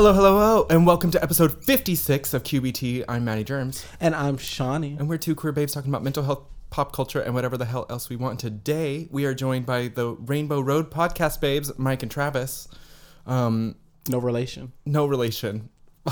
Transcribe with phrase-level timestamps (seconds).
[0.00, 3.04] Hello, hello, hello, and welcome to episode 56 of QBT.
[3.06, 4.96] I'm Maddie Germs, And I'm Shawnee.
[4.98, 7.84] and we're two queer babes talking about mental health, pop culture, and whatever the hell
[7.90, 8.40] else we want.
[8.40, 12.66] Today, we are joined by the Rainbow Road podcast babes, Mike and Travis.
[13.26, 13.76] Um,
[14.08, 14.72] No relation.
[14.86, 15.68] no relation.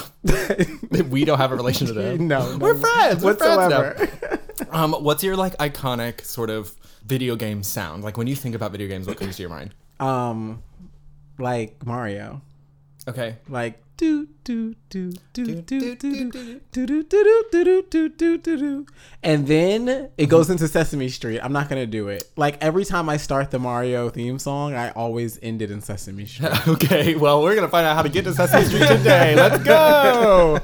[1.08, 2.18] we don't have a relation to them.
[2.28, 2.58] No, no.
[2.58, 3.24] We're friends.
[3.24, 3.82] We're friends now.
[3.84, 4.40] Whatsoever.
[4.70, 6.74] Um, what's your like iconic sort of
[7.06, 8.04] video game sound?
[8.04, 9.74] Like when you think about video games, what comes to your mind?
[9.98, 10.62] um,
[11.38, 12.42] like Mario.
[13.06, 13.36] Okay.
[13.48, 17.82] Like do do do do Do, do do, do do, do do do do do
[17.82, 18.86] do do do do
[19.24, 21.40] and then it goes into Sesame Street.
[21.40, 22.30] I'm not gonna do it.
[22.36, 26.26] Like every time I start the Mario theme song, I always end it in Sesame
[26.26, 26.68] Street.
[26.68, 29.34] Okay, well, we're gonna find out how to get to Sesame Street today.
[29.34, 30.58] Let's go.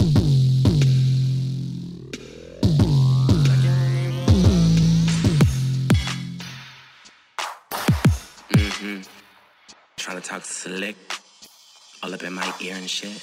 [9.97, 10.97] Trying to talk slick,
[12.05, 13.23] all up in my ear and shit.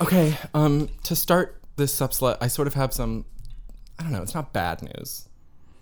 [0.00, 3.24] Okay, um, to start this subslut, I sort of have some.
[3.98, 4.22] I don't know.
[4.22, 5.28] It's not bad news.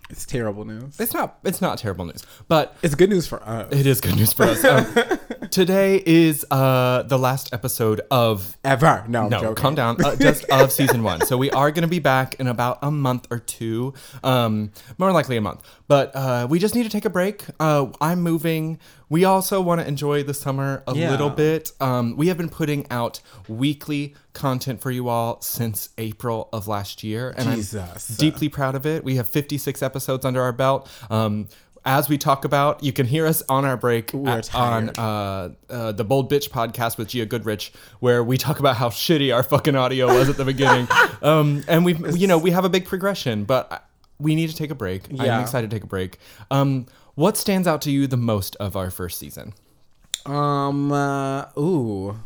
[0.09, 0.99] It's terrible news.
[0.99, 1.39] It's not.
[1.43, 3.67] It's not terrible news, but It's good news for us.
[3.73, 4.63] it is good news for us.
[4.63, 9.03] Um, today is uh the last episode of Ever.
[9.09, 9.55] No, I'm no, joking.
[9.55, 10.03] calm down.
[10.03, 11.21] Uh, just of season one.
[11.25, 15.11] So we are going to be back in about a month or two, um, more
[15.11, 15.61] likely a month.
[15.87, 17.45] But uh, we just need to take a break.
[17.59, 18.77] Uh, I'm moving.
[19.09, 21.11] We also want to enjoy the summer a Yeah.
[21.11, 21.71] little bit.
[21.79, 27.03] Um, we have been putting out weekly content for you all since April of last
[27.03, 28.09] year, and Jesus.
[28.09, 29.03] I'm deeply proud of it.
[29.05, 30.89] We have 56 episodes under our belt.
[31.09, 31.47] Um,
[31.85, 35.93] as we talk about, you can hear us on our break at- on uh, uh,
[35.93, 39.77] the Bold Bitch podcast with Gia Goodrich, where we talk about how shitty our fucking
[39.77, 40.89] audio was at the beginning.
[41.21, 43.86] um, and we've, you know, we have a big progression, but
[44.19, 45.03] we need to take a break.
[45.09, 45.37] Yeah.
[45.37, 46.17] I'm excited to take a break.
[46.51, 49.53] Um, what stands out to you the most of our first season?
[50.25, 50.91] Um.
[50.91, 52.19] Uh, ooh,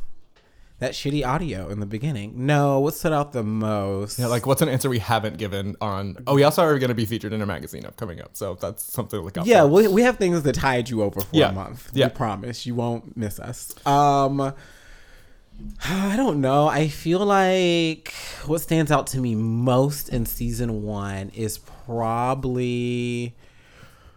[0.80, 2.46] that shitty audio in the beginning.
[2.48, 4.18] No, what stood out the most?
[4.18, 6.18] Yeah, like what's an answer we haven't given on?
[6.26, 8.56] Oh, we also are going to be featured in a magazine up coming up, so
[8.56, 9.68] that's something to look out yeah, for.
[9.68, 11.50] we, we have things that tide you over for Yeah.
[11.50, 11.90] a month.
[11.94, 12.08] Yeah.
[12.08, 13.74] We promise you won't miss us.
[13.86, 14.54] Um.
[15.86, 16.68] I don't know.
[16.68, 18.12] I feel like
[18.48, 21.60] what stands out to me most in season one is
[21.92, 23.36] probably.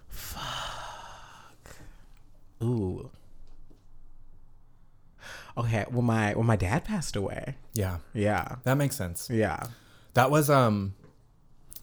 [0.08, 1.76] Fuck.
[2.62, 3.10] Ooh.
[5.56, 7.56] Okay, when my when my dad passed away.
[7.74, 8.56] yeah, Yeah.
[8.64, 9.28] that makes sense.
[9.30, 9.64] Yeah.
[10.14, 10.94] That was um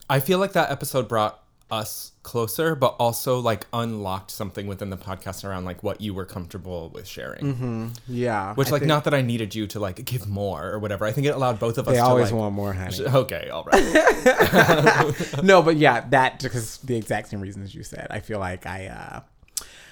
[0.08, 1.41] I feel like that episode brought
[1.72, 6.26] us closer, but also like unlocked something within the podcast around like what you were
[6.26, 7.90] comfortable with sharing.
[8.06, 8.54] Yeah.
[8.54, 11.06] Which I like think not that I needed you to like give more or whatever.
[11.06, 12.96] I think it allowed both of us They to always like, want more, honey.
[13.06, 15.42] Okay, all right.
[15.42, 18.06] no, but yeah, that because the exact same reasons you said.
[18.10, 19.20] I feel like I uh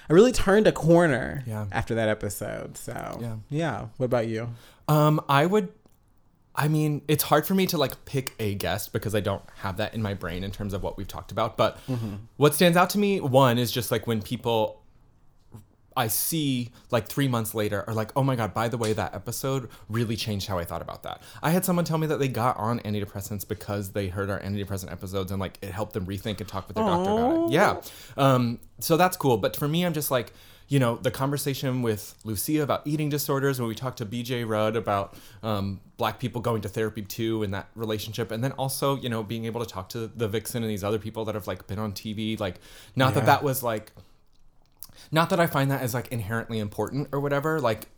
[0.09, 1.67] I really turned a corner Yeah.
[1.73, 2.77] after that episode.
[2.77, 3.37] So Yeah.
[3.49, 3.87] yeah.
[3.97, 4.51] What about you?
[4.87, 5.69] um I would
[6.55, 9.77] I mean, it's hard for me to like pick a guest because I don't have
[9.77, 11.57] that in my brain in terms of what we've talked about.
[11.57, 11.79] But
[12.37, 14.81] what stands out to me, one, is just like when people
[15.97, 19.15] I see like three months later are like, oh my God, by the way, that
[19.15, 21.21] episode really changed how I thought about that.
[21.43, 24.93] I had someone tell me that they got on antidepressants because they heard our antidepressant
[24.93, 27.53] episodes and like it helped them rethink and talk with their doctor about it.
[27.53, 27.81] Yeah.
[28.17, 29.37] Um, so that's cool.
[29.37, 30.33] But for me, I'm just like,
[30.71, 34.77] you know, the conversation with Lucia about eating disorders, when we talked to BJ Rudd
[34.77, 39.09] about um, black people going to therapy too and that relationship, and then also, you
[39.09, 41.67] know, being able to talk to the Vixen and these other people that have like
[41.67, 42.61] been on TV, like,
[42.95, 43.91] not that that was like,
[45.11, 47.61] not that I find that as like inherently important or whatever.
[47.61, 47.89] Like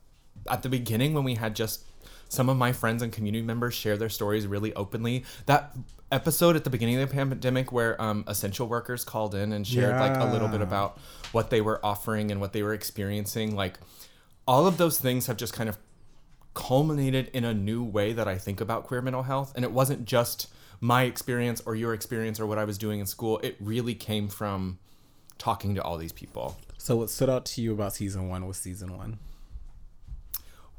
[0.50, 1.84] at the beginning when we had just
[2.30, 5.26] some of my friends and community members share their stories really openly.
[5.44, 5.76] That
[6.12, 9.98] episode at the beginning of the pandemic where um, essential workers called in and shared
[9.98, 10.98] like a little bit about
[11.32, 13.56] what they were offering and what they were experiencing.
[13.56, 13.78] Like
[14.46, 15.78] all of those things have just kind of
[16.54, 19.52] culminated in a new way that I think about queer mental health.
[19.56, 20.48] And it wasn't just
[20.80, 23.38] my experience or your experience or what I was doing in school.
[23.38, 24.78] It really came from
[25.38, 26.58] talking to all these people.
[26.76, 29.18] So what stood out to you about season one was season one?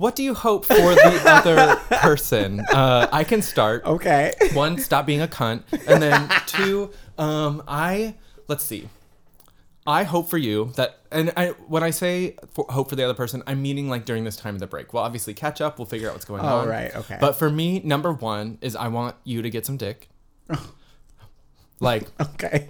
[0.03, 2.59] What do you hope for the other person?
[2.73, 3.85] Uh, I can start.
[3.85, 4.33] Okay.
[4.51, 8.15] One, stop being a cunt, and then two, um, I
[8.49, 8.89] let's see.
[9.87, 13.13] I hope for you that, and I when I say for, hope for the other
[13.13, 14.91] person, I'm meaning like during this time of the break.
[14.93, 15.79] We'll obviously catch up.
[15.79, 16.51] We'll figure out what's going Oh, on.
[16.51, 16.93] All right.
[16.93, 17.17] okay.
[17.21, 20.09] But for me, number one is I want you to get some dick.
[21.79, 22.69] like, Okay.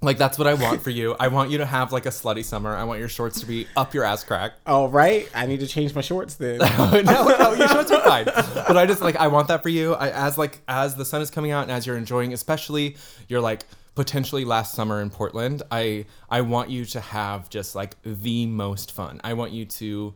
[0.00, 1.14] like that's what I want for you.
[1.18, 2.74] I want you to have like a slutty summer.
[2.74, 4.52] I want your shorts to be up your ass crack.
[4.66, 5.28] All right.
[5.34, 6.58] I need to change my shorts then.
[6.58, 8.24] no, no, your shorts are fine.
[8.24, 9.94] But I just like I want that for you.
[9.94, 12.96] I, as like as the sun is coming out and as you're enjoying, especially
[13.28, 13.64] your like
[13.94, 15.62] potentially last summer in Portland.
[15.70, 19.20] I I want you to have just like the most fun.
[19.22, 20.14] I want you to,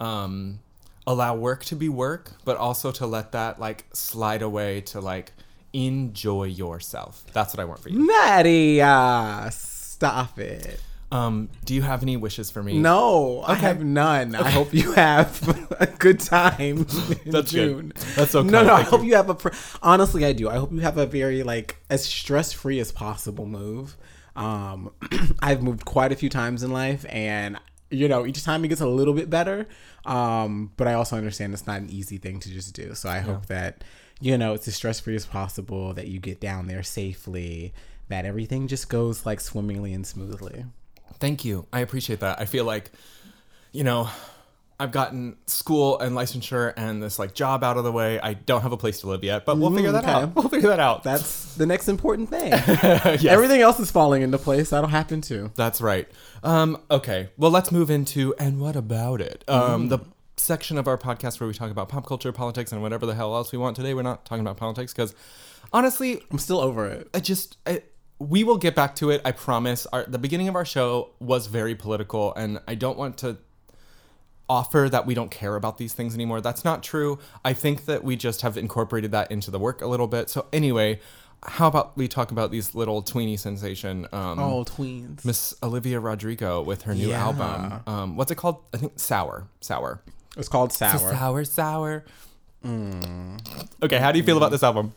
[0.00, 0.60] um,
[1.06, 5.32] allow work to be work, but also to let that like slide away to like
[5.72, 7.24] enjoy yourself.
[7.32, 8.06] That's what I want for you.
[8.06, 10.80] Nadia, stop it.
[11.12, 12.78] Um, do you have any wishes for me?
[12.78, 14.34] No, I have none.
[14.34, 16.60] I hope you have a good time
[17.24, 17.92] in That's good.
[18.16, 18.66] That's so No, kind.
[18.66, 18.74] no.
[18.74, 19.08] I Thank hope you.
[19.10, 19.34] you have a.
[19.34, 20.48] Pr- Honestly, I do.
[20.48, 23.96] I hope you have a very like as stress free as possible move.
[24.34, 24.90] Um,
[25.40, 27.56] I've moved quite a few times in life, and
[27.88, 29.68] you know, each time it gets a little bit better.
[30.04, 32.94] Um, but I also understand it's not an easy thing to just do.
[32.94, 33.84] So I hope that
[34.20, 35.92] you know it's as stress free as possible.
[35.94, 37.72] That you get down there safely.
[38.08, 40.64] That everything just goes like swimmingly and smoothly.
[41.18, 41.66] Thank you.
[41.72, 42.40] I appreciate that.
[42.40, 42.90] I feel like,
[43.72, 44.08] you know,
[44.78, 48.20] I've gotten school and licensure and this like job out of the way.
[48.20, 50.12] I don't have a place to live yet, but we'll figure that okay.
[50.12, 50.34] out.
[50.34, 51.02] We'll figure that out.
[51.02, 52.52] That's the next important thing.
[53.06, 53.24] Yes.
[53.24, 54.70] Everything else is falling into place.
[54.70, 55.50] That'll happen too.
[55.54, 56.08] That's right.
[56.42, 57.30] Um, okay.
[57.38, 59.42] Well, let's move into and what about it?
[59.48, 60.00] Um, the
[60.36, 63.34] section of our podcast where we talk about pop culture, politics, and whatever the hell
[63.34, 63.76] else we want.
[63.76, 65.14] Today, we're not talking about politics because,
[65.72, 67.08] honestly, I'm still over it.
[67.14, 67.82] I just I,
[68.18, 69.20] we will get back to it.
[69.24, 69.86] I promise.
[69.92, 73.38] Our, the beginning of our show was very political, and I don't want to
[74.48, 76.40] offer that we don't care about these things anymore.
[76.40, 77.18] That's not true.
[77.44, 80.30] I think that we just have incorporated that into the work a little bit.
[80.30, 81.00] So anyway,
[81.44, 84.06] how about we talk about these little tweeny sensation?
[84.12, 85.24] Um, Oh, tweens.
[85.24, 87.24] Miss Olivia Rodrigo with her new Yeah.
[87.26, 87.80] album.
[87.88, 88.58] Um, what's it called?
[88.72, 89.48] I think Sour.
[89.60, 90.00] Sour.
[90.36, 90.98] It's called sour.
[90.98, 91.44] Sour.
[91.44, 92.04] Sour.
[93.82, 94.94] Okay, how do you feel about this album?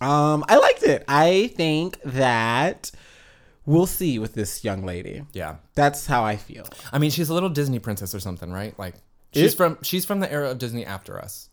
[0.00, 1.04] Um, I liked it.
[1.08, 2.90] I think that
[3.64, 5.24] we'll see with this young lady.
[5.32, 5.56] Yeah.
[5.74, 6.66] That's how I feel.
[6.92, 8.76] I mean, she's a little Disney princess or something, right?
[8.78, 8.94] Like
[9.32, 11.48] she's It- from she's from the era of Disney after us.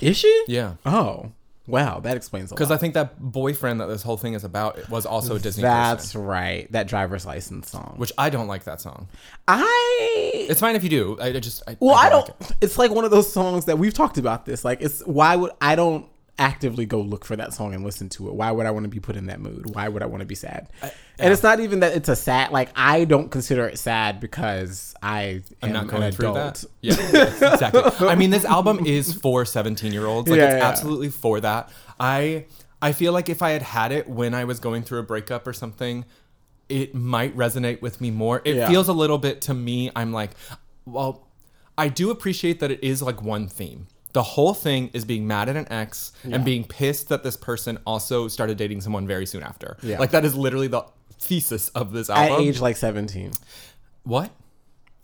[0.00, 0.44] Is she?
[0.48, 0.74] Yeah.
[0.84, 1.32] Oh,
[1.66, 2.00] wow.
[2.00, 2.58] That explains a lot.
[2.58, 2.70] Because.
[2.70, 6.06] I think that boyfriend that this whole thing is about was also a Disney That's
[6.12, 6.22] person.
[6.24, 6.72] right.
[6.72, 7.94] That driver's license song.
[7.96, 9.08] Which I don't like that song.
[9.48, 11.18] I It's fine if you do.
[11.20, 12.28] I I just I, well, I don't.
[12.28, 12.56] like it.
[12.60, 14.46] it's like one of those songs that we've talked about.
[14.46, 16.06] This like it's why would I don't
[16.38, 18.34] actively go look for that song and listen to it.
[18.34, 19.74] Why would I want to be put in that mood?
[19.74, 20.68] Why would I want to be sad?
[21.18, 22.50] And it's not even that it's a sad.
[22.52, 26.54] Like I don't consider it sad because I I'm am not going an through adult.
[26.54, 26.64] that.
[26.80, 27.82] Yeah, yeah, exactly.
[28.08, 30.28] I mean, this album is for 17 year olds.
[30.30, 30.68] Like, Yeah, it's yeah.
[30.68, 31.70] absolutely for that.
[32.00, 32.46] I
[32.80, 35.46] I feel like if I had had it when I was going through a breakup
[35.46, 36.04] or something,
[36.68, 38.40] it might resonate with me more.
[38.44, 38.68] It Yeah.
[38.68, 39.90] feels a little bit to me.
[39.94, 40.30] I'm like,
[40.86, 41.28] well,
[41.78, 43.86] I do appreciate that it is like one theme.
[44.12, 47.78] The whole thing is being mad at an ex and being pissed that this person
[47.86, 49.76] also started dating someone very soon after.
[49.82, 49.98] Yeah.
[49.98, 50.84] Like that is literally the
[51.18, 52.40] thesis of this album.
[52.40, 53.32] At age like seventeen.
[54.04, 54.30] What?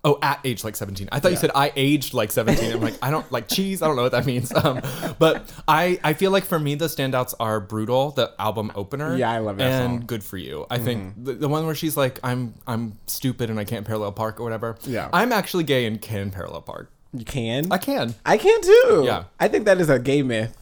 [0.05, 1.08] Oh, at age like 17.
[1.10, 2.72] I thought you said I aged like 17.
[2.72, 3.82] I'm like, I don't like cheese.
[3.82, 4.52] I don't know what that means.
[4.55, 4.81] Um,
[5.19, 9.16] but I, I feel like for me, the standouts are Brutal, the album opener.
[9.16, 9.96] Yeah, I love that And song.
[9.99, 10.06] Mm-hmm.
[10.06, 10.66] Good for You.
[10.70, 14.12] I think the, the one where she's like, I'm I'm stupid and I can't parallel
[14.12, 14.78] park or whatever.
[14.84, 15.11] Yeah.
[15.12, 16.90] I'm actually gay and can parallel park.
[17.12, 17.72] You can.
[17.72, 18.14] I can.
[18.25, 19.02] I can too.
[19.06, 19.25] Yeah.
[19.40, 20.56] I think that is a gay myth.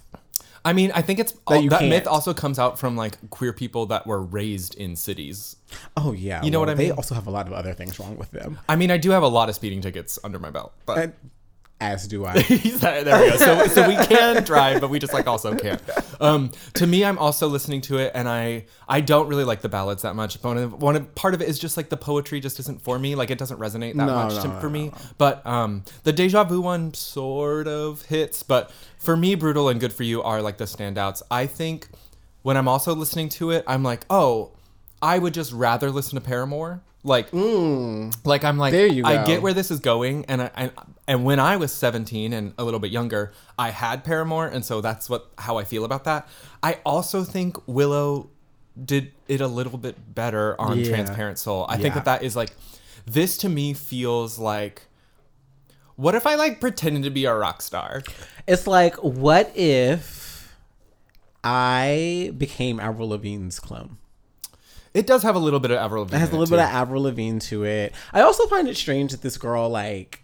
[0.64, 1.90] I mean, I think it's that, you that can't.
[1.90, 5.56] myth also comes out from like queer people that were raised in cities.
[5.96, 6.42] Oh yeah.
[6.42, 6.88] You know what I mean.
[6.88, 8.58] They also have a lot of other things wrong with them.
[8.68, 11.12] I mean, I do have a lot of speeding tickets under my belt, but And-
[11.80, 12.40] as do I.
[12.42, 13.36] there we go.
[13.36, 15.80] So, so we can drive, but we just like also can't.
[16.20, 19.68] Um, to me, I'm also listening to it, and I I don't really like the
[19.68, 20.42] ballads that much.
[20.42, 22.98] One of, one of, part of it is just like the poetry just isn't for
[22.98, 23.14] me.
[23.14, 24.92] Like it doesn't resonate that No, much no, to, no, for me.
[25.18, 28.42] But um, the deja vu one sort of hits.
[28.42, 31.22] But for me, brutal and good for you are like the standouts.
[31.30, 31.88] I think
[32.42, 34.52] when I'm also listening to it, I'm like, oh,
[35.02, 36.80] I would just rather listen to Paramore.
[37.06, 38.76] Like, like I'm like, Mm.
[38.76, 39.08] There you go.
[39.08, 40.72] I get where this is going, and I, and
[41.08, 44.80] and when I was 17 and a little bit younger, I had Paramore, and so
[44.80, 46.28] that's what how I feel about that.
[46.62, 48.30] I also think Willow
[48.84, 50.88] did it a little bit better on Yeah.
[50.88, 51.64] Transparent Soul.
[51.68, 52.50] I think that that is like
[53.06, 54.82] this to me feels like
[55.94, 58.02] what if I like pretended to be a rock star?
[58.46, 60.54] It's like, what if
[61.44, 63.96] I became Avril Lavigne's clone?
[64.96, 66.16] It does have a little bit of Avril Lavigne.
[66.16, 66.68] It has a in little bit too.
[66.68, 67.94] of Avril Lavigne to it.
[68.12, 70.22] I also find it strange that this girl like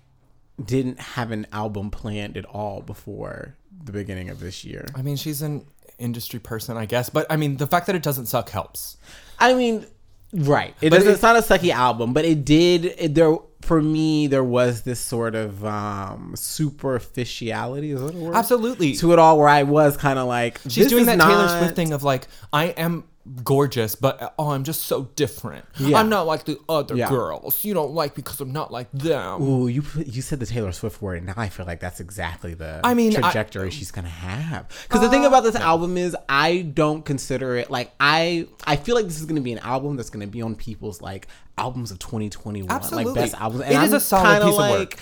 [0.63, 4.87] didn't have an album planned at all before the beginning of this year.
[4.95, 5.67] I mean, she's an
[5.99, 8.97] industry person, I guess, but I mean, the fact that it doesn't suck helps.
[9.39, 9.87] I mean,
[10.33, 10.75] right?
[10.81, 12.85] It But doesn't, it- it's not a sucky album, but it did.
[12.99, 17.93] It, there for me, there was this sort of um superficiality.
[17.93, 18.35] Is that a word?
[18.35, 18.95] Absolutely.
[18.97, 21.49] To it all, where I was kind of like, She's this doing is that Taylor
[21.59, 23.05] Swift thing of like, I am
[23.45, 25.65] gorgeous, but oh, I'm just so different.
[25.79, 25.99] Yeah.
[25.99, 27.09] I'm not like the other Yeah.
[27.09, 27.65] girls.
[27.65, 29.43] You don't like because I'm not like them.
[29.43, 32.55] Ooh, you you said the Taylor Swift word, and now I feel like that's exactly
[32.55, 34.69] the I mean, I- trajectory she's gonna have.
[34.89, 38.97] Because the thing about this album is, I don't consider it like I I feel
[38.97, 41.99] like this is gonna be an album that's gonna be on people's like albums of
[42.01, 43.13] 2021, Absolutely.
[43.13, 43.65] like best albums.
[43.65, 44.97] It is a solid piece of work.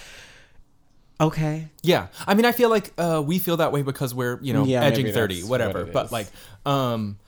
[1.21, 1.69] Okay.
[1.83, 4.65] Yeah, I mean, I feel like uh, we feel that way because we're you know
[4.65, 5.85] Yeah, edging thirty, whatever.
[5.85, 6.27] what but like,
[6.65, 7.19] um,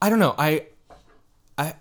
[0.00, 0.34] I don't know.
[0.38, 0.66] I,
[1.56, 1.74] I,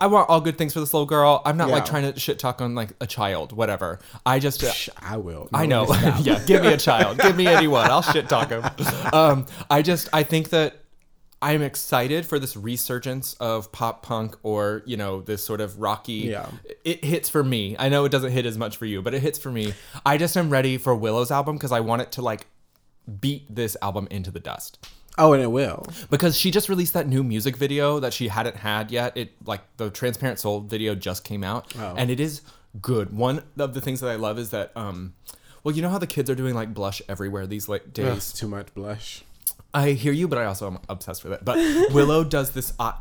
[0.00, 1.40] I want all good things for this little girl.
[1.44, 4.00] I'm not like trying to shit talk on like a child, whatever.
[4.26, 4.60] I just.
[4.60, 5.48] Psh, I will.
[5.54, 5.86] I know.
[6.20, 7.18] yeah, give me a child.
[7.18, 7.90] Give me anyone.
[7.90, 8.64] I'll shit talk him.
[9.12, 10.82] Um, I just I think that
[11.40, 16.12] I'm excited for this resurgence of pop punk or you know this sort of rocky.
[16.12, 16.46] Yeah.
[16.84, 17.76] It hits for me.
[17.78, 19.72] I know it doesn't hit as much for you, but it hits for me.
[20.04, 22.46] I just am ready for Willow's album because I want it to like
[23.20, 24.78] beat this album into the dust
[25.18, 25.86] Oh, and it will.
[26.10, 29.16] because she just released that new music video that she hadn't had yet.
[29.16, 31.94] It like the Transparent Soul video just came out, Oh.
[31.96, 32.42] and it is
[32.80, 33.12] good.
[33.16, 35.14] One of the things that I love is that, um,
[35.64, 38.16] well, you know how the kids are doing like blush everywhere these like days.
[38.16, 39.24] It's too much blush.
[39.74, 41.44] I hear you, but I also am obsessed with it.
[41.44, 41.56] But
[41.92, 42.92] Willow does this uh,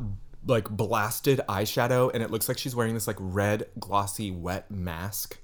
[0.45, 5.37] like blasted eyeshadow, and it looks like she's wearing this like red glossy wet mask.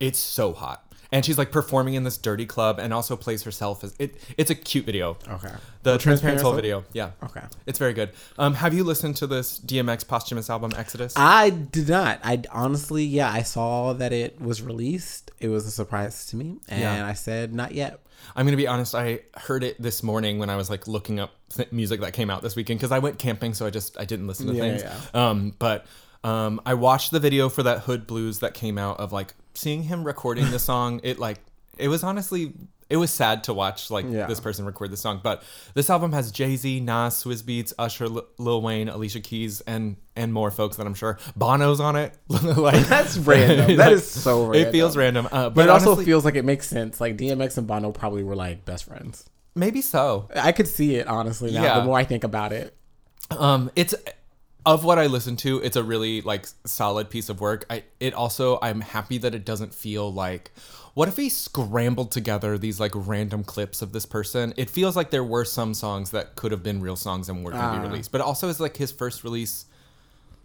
[0.00, 0.91] It's so hot.
[1.12, 4.16] And she's like performing in this dirty club and also plays herself as it.
[4.38, 5.18] It's a cute video.
[5.28, 5.52] Okay.
[5.82, 7.10] The Transparent Soul video, yeah.
[7.22, 7.42] Okay.
[7.66, 8.10] It's very good.
[8.38, 11.12] Um, have you listened to this DMX posthumous album, Exodus?
[11.16, 12.18] I did not.
[12.24, 15.30] I honestly, yeah, I saw that it was released.
[15.38, 17.06] It was a surprise to me, and Yeah.
[17.06, 18.00] I said not yet.
[18.34, 18.94] I'm gonna be honest.
[18.94, 22.30] I heard it this morning when I was like looking up th- music that came
[22.30, 24.60] out this weekend because I went camping, so I just I didn't listen to Yeah,
[24.62, 24.82] things.
[24.82, 25.28] yeah.
[25.28, 25.84] Um, but
[26.24, 29.82] um, I watched the video for that Hood Blues that came out of like seeing
[29.84, 31.00] him recording the song.
[31.02, 31.38] It like
[31.78, 32.52] it was honestly
[32.90, 34.26] it was sad to watch like Yeah.
[34.26, 35.20] this person record the song.
[35.22, 35.42] But
[35.72, 39.96] this album has Jay Z, Nas, Swizz Beatz, Usher, L- Lil Wayne, Alicia Keys, and
[40.14, 42.14] and more folks that I'm sure Bono's on it.
[42.28, 43.76] like That's random.
[43.78, 44.68] That is so random.
[44.68, 45.26] It feels random.
[45.26, 47.00] uh, but, But it also feels like it makes sense.
[47.00, 49.24] Like DMX and Bono probably were like best friends.
[49.54, 50.28] maybe so.
[50.36, 51.62] I could see it honestly now.
[51.62, 51.78] Yeah.
[51.80, 52.76] The more I think about it,
[53.30, 53.94] Um, it's
[54.64, 57.64] of what I listen to, it's a really like solid piece of work.
[57.68, 60.52] I it also I'm happy that it doesn't feel like
[60.94, 64.52] what if he scrambled together these like random clips of this person?
[64.56, 67.50] It feels like there were some songs that could have been real songs and were
[67.50, 67.88] going to be ah.
[67.90, 69.66] released, but also it's like his first release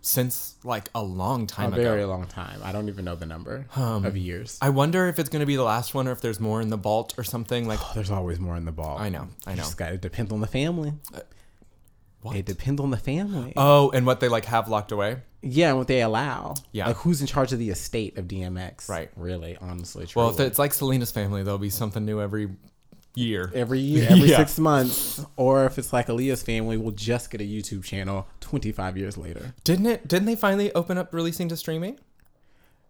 [0.01, 1.83] since like a long time a ago.
[1.83, 2.61] very long time.
[2.63, 4.57] I don't even know the number um, of years.
[4.61, 6.69] I wonder if it's going to be the last one or if there's more in
[6.69, 9.01] the vault or something like Oh, There's always more in the vault.
[9.01, 9.57] I know, I know.
[9.57, 10.93] Just got it depends on the family.
[11.13, 11.19] Uh,
[12.27, 12.35] what?
[12.35, 13.53] It depends on the family.
[13.57, 15.17] Oh, and what they like have locked away.
[15.41, 16.55] yeah, and what they allow.
[16.71, 16.87] Yeah.
[16.87, 18.89] Like who's in charge of the estate of DMX?
[18.89, 19.09] Right.
[19.15, 22.49] Really, honestly, Well, if it's like Selena's family, there'll be something new every
[23.15, 23.51] year.
[23.55, 24.37] every year, every Yeah.
[24.37, 28.97] six months, or if it's like Aaliyah's family, we'll just get a YouTube channel 25
[28.97, 29.53] years later.
[29.63, 30.07] Didn't it?
[30.07, 31.97] Didn't they finally open up releasing to streaming?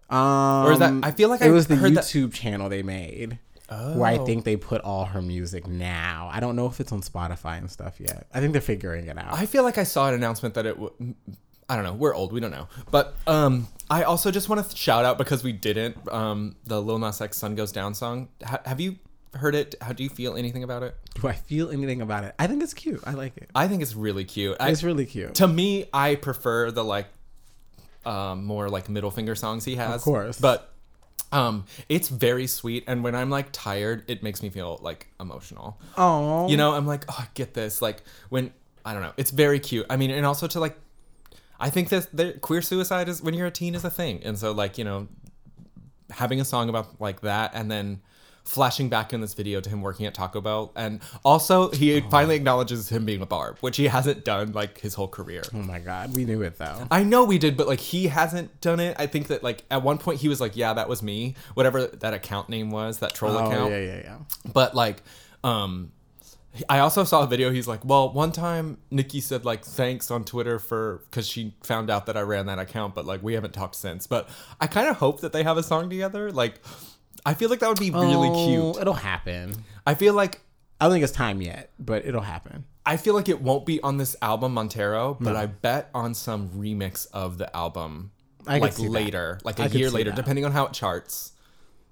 [0.09, 2.69] Um, or is that- I feel like it I was the heard that- YouTube channel
[2.69, 3.39] they made.
[3.69, 4.25] Where I Oh.
[4.25, 6.29] think they put all her music now.
[6.31, 8.27] I don't know if it's on Spotify and stuff yet.
[8.33, 9.33] I think they're figuring it out.
[9.33, 10.75] I feel like I saw an announcement that it.
[10.79, 11.15] W-
[11.69, 11.93] I don't know.
[11.93, 12.31] We're old.
[12.31, 12.69] We don't know.
[12.91, 15.97] But um, I also just want to shout out because we didn't.
[16.09, 18.29] Um, the Lil Nas X "Sun Goes Down" song.
[18.45, 18.95] Ha- have you
[19.33, 19.75] heard it?
[19.81, 20.95] How do you feel anything about it?
[21.15, 22.35] Do I feel anything about it?
[22.39, 23.01] I think it's cute.
[23.05, 23.49] I like it.
[23.53, 24.55] I think it's really cute.
[24.61, 25.35] I, It's really cute.
[25.35, 27.07] to me, I prefer the like
[28.05, 29.95] um, more like middle finger songs he has.
[29.95, 30.39] Of course.
[30.39, 30.73] But
[31.31, 35.79] um, it's very sweet, and when I'm like tired, it makes me feel like emotional.
[35.97, 37.81] Oh, You know, I'm like, oh, I get this.
[37.81, 38.51] Like when
[38.85, 39.85] I don't know, it's very cute.
[39.89, 40.77] I mean, and also to like,
[41.59, 44.37] I think that the queer suicide is when you're a teen is a thing, and
[44.37, 45.07] so like you know,
[46.11, 48.01] having a song about like that, and then
[48.47, 52.35] flashing back in this video to him working at Taco Bell, and also he finally
[52.35, 55.43] acknowledges him being a barb, which he hasn't done like his whole career.
[55.53, 56.87] Oh my god, we knew it though.
[56.89, 58.95] I know we did, but like he hasn't done it.
[58.99, 61.87] I think that like at one point he was like, "Yeah, that was me," whatever
[61.87, 63.53] that account name was, that troll account.
[63.53, 64.17] Oh account yeah, yeah, yeah.
[64.51, 65.03] but like
[65.43, 65.91] um
[66.69, 67.51] I also saw a video.
[67.51, 71.89] He's like, well, one time Nikki said like thanks on Twitter for because she found
[71.89, 74.07] out that I ran that account, but like we haven't talked since.
[74.07, 76.31] But I kind of hope that they have a song together.
[76.31, 76.59] Like,
[77.27, 78.81] I feel like that would be really Oh, cute.
[78.81, 79.53] It'll happen.
[79.85, 80.41] I feel like
[80.79, 82.65] I don't think it's time yet, but it'll happen.
[82.85, 86.49] I feel like it won't be on this album Montero, but I bet on some
[86.49, 88.11] remix of the album
[88.47, 88.91] I could like see that.
[88.91, 90.15] later, like I a could year see later, that.
[90.15, 91.33] depending on how it charts.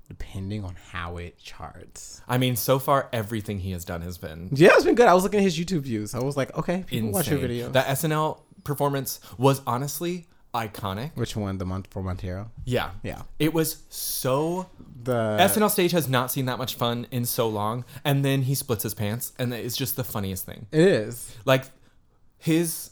[0.08, 2.22] Depending on how it charts.
[2.27, 5.08] I mean, so far everything he has done has been Yeah, it's been good.
[5.08, 6.13] I was looking at his YouTube views.
[6.15, 7.50] I was like, okay, people watch your insane.
[7.50, 7.70] video.
[7.72, 11.12] That SNL performance was honestly iconic.
[11.16, 11.58] Which one?
[11.58, 12.50] The month for Montero?
[12.64, 12.92] Yeah.
[13.04, 13.24] Yeah.
[13.40, 14.70] It was so
[15.04, 18.56] The SNL stage has not seen that much fun in so long and then he
[18.56, 20.68] splits his pants and it's just the funniest thing.
[20.72, 21.36] It is.
[21.46, 21.66] Like
[22.38, 22.92] his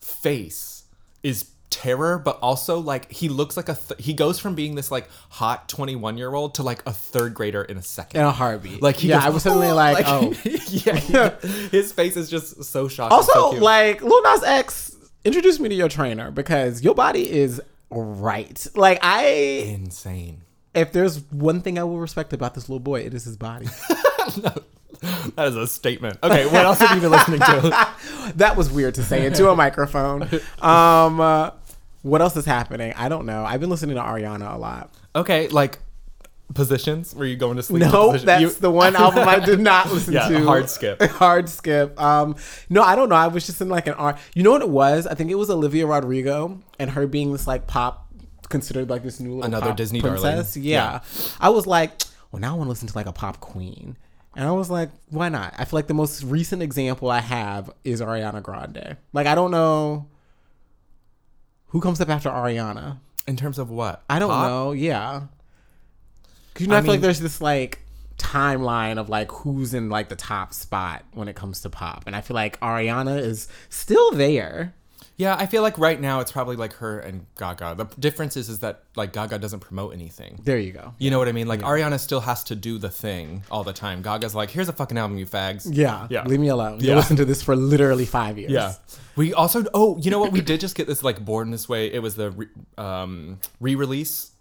[0.00, 0.84] face
[1.22, 4.90] is terror but also like he looks like a th- he goes from being this
[4.90, 8.20] like hot 21 year old to like a third grader in a second.
[8.20, 8.82] In a heartbeat.
[8.82, 10.34] Like yeah, goes, I was suddenly "Oh," like, oh.
[10.44, 11.30] yeah,
[11.70, 14.91] his face is just so shocking and so Also, like Lil Nas X,
[15.24, 17.60] introduce me to your trainer because your body is
[17.90, 18.66] right.
[18.74, 19.24] Like I,
[19.68, 20.42] insane.
[20.74, 23.66] if there's one thing I will respect about this little boy, it is his body.
[25.34, 26.18] That is a statement.
[26.22, 27.88] Okay, what else have you been listening to?
[28.36, 30.28] that was weird to say into a microphone.
[30.60, 31.50] Um, uh,
[32.02, 32.92] what else is happening?
[32.96, 33.44] I don't know.
[33.44, 34.94] I've been listening to Ariana a lot.
[35.16, 35.80] Okay, like
[36.54, 37.14] positions.
[37.14, 37.82] Were you going to sleep?
[37.82, 40.44] No, that's you- the one album I did not listen Yeah, to.
[40.44, 41.00] hard skip.
[41.10, 42.00] hard skip.
[42.00, 42.36] Um,
[42.68, 43.14] no, I don't know.
[43.16, 44.18] I was just in like an art.
[44.34, 45.06] You know what it was?
[45.06, 48.08] I think it was Olivia Rodrigo and her being this like pop,
[48.48, 50.20] considered like this new Another Disney darling.
[50.22, 50.56] princess.
[50.56, 51.00] Yeah.
[51.40, 53.96] I was like, well, now I want to listen to like a pop queen.
[54.34, 55.54] And I was like, why not?
[55.58, 58.96] I feel like the most recent example I have is Ariana Grande.
[59.12, 60.06] Like, I don't know
[61.66, 62.98] who comes up after Ariana.
[63.26, 64.02] In terms of what?
[64.10, 64.48] I don't Pop?
[64.48, 64.72] know.
[64.72, 65.22] Yeah.
[66.54, 67.80] Cause you know, I, I feel like there's this like
[68.18, 72.14] timeline of like who's in like the top spot when it comes to pop, and
[72.14, 74.74] I feel like Ariana is still there.
[75.16, 77.74] Yeah, I feel like right now it's probably like her and Gaga.
[77.76, 80.40] The difference is, is that like Gaga doesn't promote anything.
[80.42, 80.94] There you go.
[80.98, 81.46] You know what I mean?
[81.46, 84.02] Like Ariana still has to do the thing all the time.
[84.02, 85.68] Gaga's like, here's a fucking album, you fags.
[85.70, 86.08] Yeah.
[86.10, 86.24] Yeah.
[86.24, 86.80] Leave me alone.
[86.80, 86.96] You Yeah.
[86.96, 88.50] listen to this for literally five years.
[88.50, 88.74] Yeah.
[89.14, 90.32] We also oh, you know what?
[90.32, 91.92] We did just get this like born this way.
[91.92, 92.46] It was the re,
[92.78, 94.31] um, re-release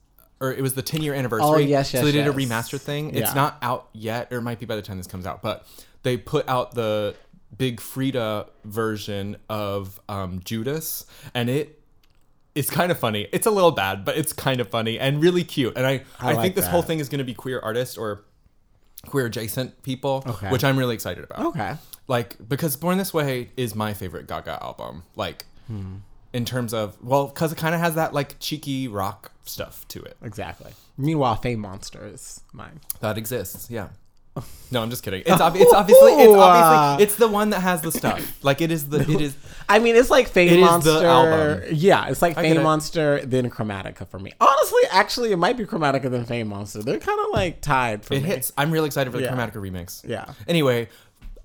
[0.42, 1.48] or it was the 10 year anniversary.
[1.48, 2.02] Oh, yes, yes.
[2.02, 3.14] So they did a remaster thing.
[3.14, 3.22] Yeah.
[3.22, 5.66] It's not out yet, or it might be by the time this comes out, but
[6.04, 7.16] they put out the
[7.56, 11.78] Big Freedia version of um, Judas, and it
[12.56, 13.28] it's kind of funny.
[13.32, 15.78] It's a little bad, but it's kind of funny and really cute.
[15.78, 18.26] And I, I, like think this whole thing is going to be queer artists or
[19.06, 20.50] queer adjacent people, Okay.
[20.50, 21.46] which I'm really excited about.
[21.48, 21.76] Okay.
[22.08, 25.04] Like because Born This Way is my favorite Gaga album.
[25.16, 25.46] Like
[26.34, 30.02] in terms of well, because it kind of has that like cheeky rock stuff to
[30.02, 30.72] it Exactly.
[30.98, 32.80] Meanwhile, Fame Monster is mine.
[33.00, 33.70] that exists.
[33.70, 33.90] Yeah.
[34.74, 35.22] No, I'm just kidding.
[35.26, 38.22] It's, ob- it's obviously it's obviously it's the one that has the stuff.
[38.44, 39.36] Like it is the it is
[39.68, 41.06] I mean, it's like Fame It is the Monster.
[41.06, 41.64] album.
[41.74, 42.64] Yeah, it's like I Fame.
[42.64, 44.32] Monster, then Chromatica for me.
[44.40, 46.82] Honestly, actually, it might be Chromatica then Fame Monster.
[46.82, 48.30] They're kind of like tied for it me.
[48.30, 48.54] hits.
[48.58, 49.34] I'm really excited for the Yeah.
[49.36, 50.08] Chromatica remix.
[50.08, 50.32] Yeah.
[50.48, 50.88] Anyway,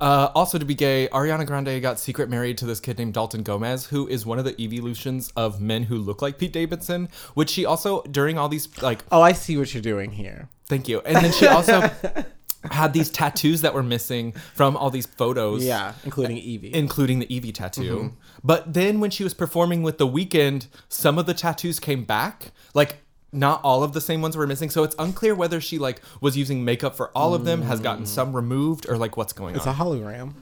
[0.01, 3.43] uh, also to be gay, Ariana Grande got secret married to this kid named Dalton
[3.43, 7.09] Gomez, who is one of the evolutions of men who look like Pete Davidson.
[7.35, 10.49] Which she also during all these like Oh, I see what you're doing here.
[10.67, 11.91] thank you, and then she also
[12.71, 15.65] had these tattoos that were missing from all these photos.
[15.65, 16.75] Yeah, including Evie.
[16.75, 17.97] Including the Evie tattoo.
[17.97, 18.09] Mm-hmm.
[18.45, 22.53] But then when she was performing with The Weeknd, some of the tattoos came back.
[22.75, 22.99] Like
[23.37, 24.71] not all of the same ones were missing.
[24.71, 28.07] So it's unclear whether she like was using makeup for all of them, has gotten
[28.07, 29.75] some removed, or like what's going it's on.
[29.75, 30.35] a hologram.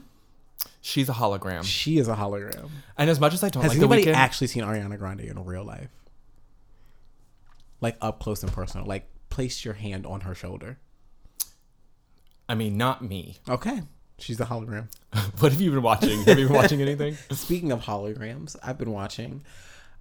[0.81, 1.63] She's a hologram.
[1.63, 2.69] She is a hologram.
[2.97, 5.43] And as much as I don't Has like The anybody actually seen Ariana Grande in
[5.43, 5.89] real life?
[7.81, 8.85] Like up close and personal.
[8.85, 10.77] Like place your hand on her shoulder.
[12.47, 13.37] I mean, not me.
[13.49, 13.81] Okay.
[14.17, 14.87] She's a hologram.
[15.39, 16.23] what have you been watching?
[16.23, 17.17] Have you been watching anything?
[17.31, 19.43] Speaking of holograms, I've been watching.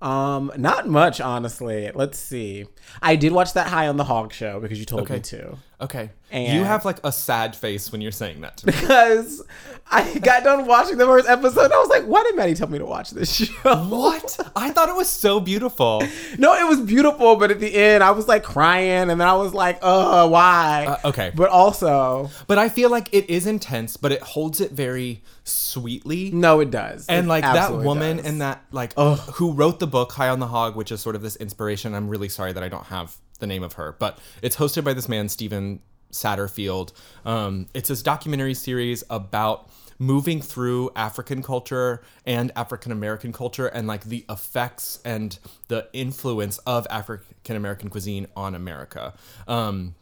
[0.04, 1.90] Um, not much, honestly.
[1.94, 2.66] Let's see.
[3.00, 5.14] I did watch that High on the Hog show because you told Okay.
[5.14, 5.56] me to.
[5.84, 6.10] Okay.
[6.30, 8.72] And- you have like a sad face when you're saying that to me.
[8.72, 9.42] Because
[9.90, 12.68] I got done watching the first episode, and I was like, "Why did Maddie tell
[12.68, 14.40] me to watch this show?" what?
[14.56, 16.02] I thought it was so beautiful.
[16.38, 19.34] No, it was beautiful, but at the end, I was like crying, and then I
[19.34, 21.30] was like, "Uh, why?" Uh, okay.
[21.34, 26.30] But also, But I feel like it is intense, but it holds it very sweetly.
[26.32, 27.06] no, it does.
[27.08, 28.26] And It like that woman does.
[28.26, 28.94] and that like
[29.34, 31.94] who wrote the book High on the Hog, which is sort of this inspiration.
[31.94, 34.92] I'm really sorry that I don't have the name of her, but it's hosted by
[34.92, 35.80] this man Stephen
[36.12, 36.92] Satterfield.
[37.24, 39.68] Um, it's this documentary series about
[39.98, 46.58] moving through African culture and African American culture and like the effects and the influence
[46.58, 49.14] of African American cuisine on America.
[49.46, 49.94] Um,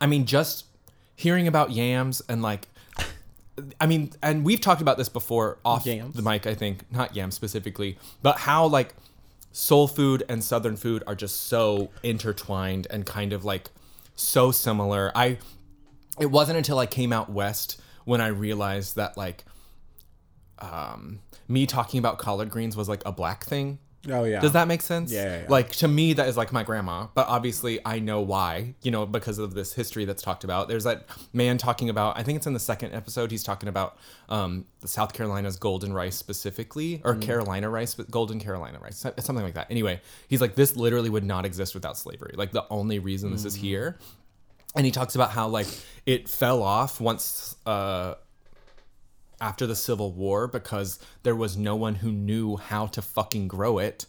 [0.00, 0.66] I mean, just
[1.14, 2.68] hearing about yams and like,
[3.80, 6.14] I mean, and we've talked about this before off Yams.
[6.14, 8.94] the mic, I think, not yams specifically, but how like
[9.56, 13.70] soul food and southern food are just so intertwined and kind of like
[14.14, 15.10] so similar.
[15.14, 15.38] I,
[16.20, 19.46] it wasn't until I came out west when I realized that like,
[20.58, 23.78] um, me talking about collard greens was like a black thing.
[24.08, 24.40] Oh yeah.
[24.40, 25.12] Does that make sense?
[25.12, 25.46] Yeah, yeah, yeah.
[25.48, 28.74] Like to me, that is like my grandma, but obviously I know why.
[28.82, 30.68] You know, because of this history that's talked about.
[30.68, 32.18] There's that man talking about.
[32.18, 33.30] I think it's in the second episode.
[33.30, 33.96] He's talking about
[34.28, 39.44] um, the South Carolina's golden rice specifically, or Carolina rice, but golden Carolina rice, something
[39.44, 39.70] like that.
[39.70, 42.34] Anyway, he's like, this literally would not exist without slavery.
[42.36, 43.98] Like the only reason this is here.
[44.74, 45.68] And he talks about how like
[46.04, 48.14] it fell off once uh,
[49.40, 53.78] after the Civil War because there was no one who knew how to fucking grow
[53.78, 54.06] it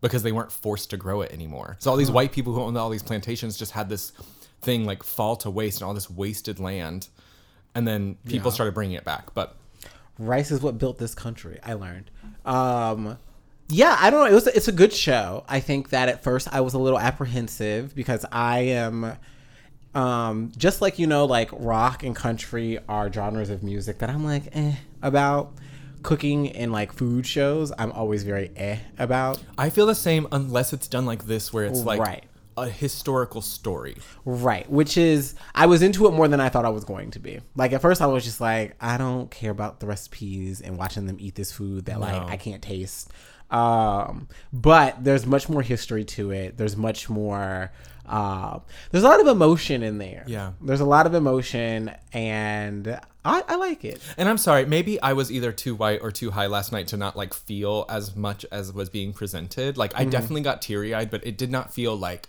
[0.00, 1.76] because they weren't forced to grow it anymore.
[1.80, 4.12] So all these white people who owned all these plantations just had this
[4.62, 7.08] thing like fall to waste and all this wasted land.
[7.74, 8.54] And then people Yeah.
[8.54, 9.34] started bringing it back.
[9.34, 9.54] But
[10.18, 11.58] rice is what built this country.
[11.62, 12.10] I learned.
[12.46, 13.18] Um,
[13.68, 14.30] yeah, I don't know.
[14.30, 15.44] It was it's a good show.
[15.48, 19.16] I think that at first I was a little apprehensive because I am
[19.94, 24.24] um just like you know like rock and country are genres of music that I'm
[24.24, 25.52] like eh about
[26.02, 29.42] cooking and like food shows I'm always very eh about.
[29.58, 32.24] I feel the same unless it's done like this, where it's like Right.
[32.56, 33.96] a historical story.
[34.24, 37.18] Right, which is I was into it more than I thought I was going to
[37.18, 37.40] be.
[37.56, 41.06] Like at first I was just like I don't care about the recipes and watching
[41.06, 42.28] them eat this food that like No.
[42.28, 43.10] I can't taste.
[43.50, 46.56] Um but there's much more history to it.
[46.56, 47.72] There's much more
[48.10, 48.58] uh,
[48.90, 50.24] there's a lot of emotion in there.
[50.26, 50.52] Yeah.
[50.60, 54.00] There's a lot of emotion and I, I like it.
[54.18, 56.96] And I'm sorry, maybe I was either too white or too high last night to
[56.96, 59.76] not like feel as much as was being presented.
[59.78, 60.02] Like Mm-hmm.
[60.02, 62.28] I definitely got teary eyed, but it did not feel like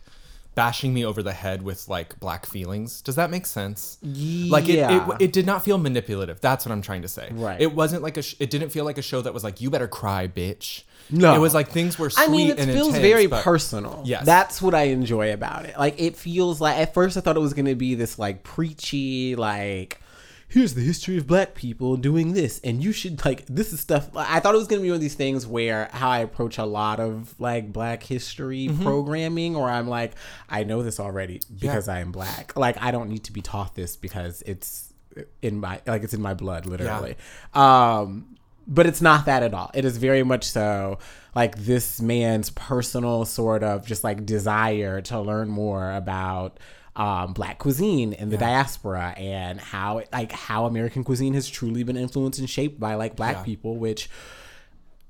[0.53, 3.01] bashing me over the head with like black feelings.
[3.01, 3.97] Does that make sense?
[4.01, 4.51] Yeah.
[4.51, 6.41] Like it, it, it did not feel manipulative.
[6.41, 7.29] That's what I'm trying to say.
[7.31, 7.59] Right.
[7.59, 8.21] It wasn't like a.
[8.21, 10.83] Sh- it didn't feel like a show that was like you better cry, bitch.
[11.11, 11.35] No.
[11.35, 14.01] It was like things were sweet I mean, it and feels intense, very but- personal.
[14.05, 14.25] Yes.
[14.25, 15.77] that's what I enjoy about it.
[15.77, 18.43] Like, it feels like at first I thought it was going to be this like
[18.43, 19.99] preachy, like
[20.47, 24.09] here's the history of black people doing this, and you should like this is stuff.
[24.15, 26.57] I thought it was going to be one of these things where how I approach
[26.57, 28.83] a lot of like black history Mm-hmm.
[28.83, 30.13] programming, or I'm like,
[30.49, 32.55] I know this already because I am black.
[32.57, 34.93] Like, I don't need to be taught this because it's
[35.41, 37.15] in my like it's in my blood, literally.
[37.53, 38.37] Um,
[38.71, 39.69] but it's not that at all.
[39.75, 40.97] It is very much so
[41.35, 46.57] like this man's personal sort of just like desire to learn more about
[46.95, 51.95] um, black cuisine in the diaspora and how like how American cuisine has truly been
[51.97, 53.43] influenced and shaped by like black Yeah.
[53.43, 54.09] people, which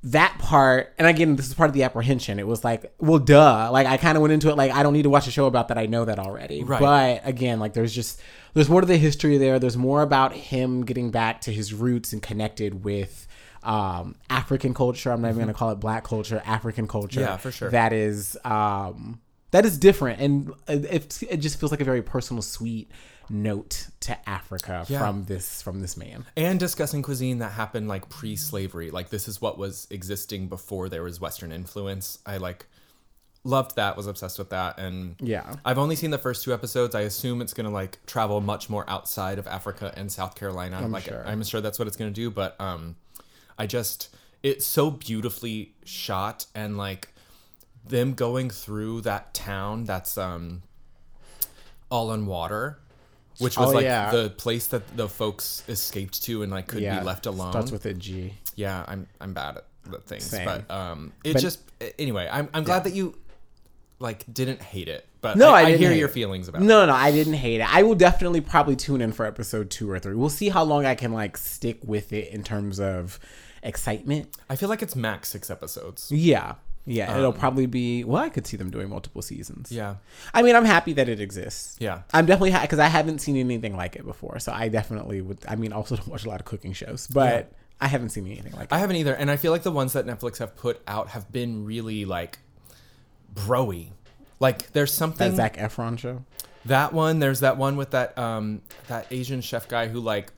[0.03, 3.69] that part and again this is part of the apprehension it was like well duh
[3.71, 5.45] like i kind of went into it like i don't need to watch a show
[5.45, 6.79] about that i know that already Right.
[6.79, 8.19] but again like there's just
[8.55, 12.13] there's more to the history there there's more about him getting back to his roots
[12.13, 13.27] and connected with
[13.63, 17.29] um african culture i'm not even going to call it black culture african culture Mm-hmm.
[17.29, 17.69] Yeah, for sure.
[17.71, 19.19] that is um
[19.51, 22.89] that is different and it, it just feels like a very personal sweet
[23.29, 24.99] note to africa Yeah.
[24.99, 29.39] from this from this man and discussing cuisine that happened like pre-slavery like this is
[29.41, 32.65] what was existing before there was western influence i like
[33.43, 35.55] loved that was obsessed with that and Yeah.
[35.65, 38.87] i've only seen the first two episodes i assume it's gonna like travel much more
[38.89, 41.23] outside of africa and south carolina I'm like sure.
[41.25, 42.95] i'm sure that's what it's gonna do but um
[43.61, 44.09] i just
[44.43, 47.03] it's so beautifully shot and like
[47.87, 50.61] them going through that town that's um
[51.89, 52.77] all on water
[53.39, 54.11] which was Oh, like yeah.
[54.11, 57.51] the place that the folks escaped to and like could be left alone.
[57.51, 60.45] starts with a g yeah, I'm I'm bad at the things, Same.
[60.45, 61.59] but um, it But- just
[61.97, 62.29] anyway.
[62.31, 63.15] I'm I'm glad that you
[63.99, 66.11] like didn't hate it, but No, I I, didn't hear your it.
[66.13, 66.65] feelings about it.
[66.65, 67.73] No, no, I didn't hate it.
[67.73, 70.13] I will definitely probably tune in for episode two or three.
[70.15, 73.19] We'll see how long I can like stick with it in terms of
[73.63, 74.35] excitement.
[74.49, 76.11] I feel like it's max six episodes.
[76.11, 76.55] Yeah.
[76.83, 78.03] Yeah, it'll probably be.
[78.03, 79.69] Well, I could see them doing multiple seasons.
[79.71, 79.95] Um, Yeah,
[80.33, 81.77] I mean, I'm happy that it exists.
[81.79, 82.01] Yeah.
[82.11, 84.39] I'm definitely because I haven't seen anything like it before.
[84.39, 85.37] So I definitely would.
[85.47, 88.53] I mean, also don't watch a lot of cooking shows, but I haven't seen anything
[88.53, 88.73] like it.
[88.73, 91.31] I haven't either, and I feel like the ones that Netflix have put out have
[91.31, 92.39] been really like
[93.33, 93.89] broy.
[94.39, 96.23] Like there's something that Zac Efron show.
[96.65, 97.19] that one.
[97.19, 100.33] There's that one with that um that Asian chef guy who like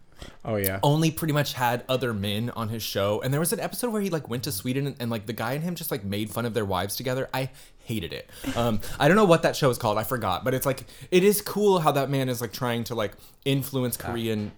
[0.45, 0.79] Oh yeah.
[0.83, 3.21] only pretty much had other men on his show.
[3.21, 5.33] And there was an episode where he like went to sweden and, and, like the
[5.33, 7.29] guy and him just like made fun of their wives together.
[7.33, 7.49] I
[7.85, 8.29] hated it.
[8.55, 9.97] Um i don't know what that show is called.
[9.97, 10.43] I forgot.
[10.43, 13.13] But it's like it is cool how that man is like trying to like
[13.45, 14.51] influence korean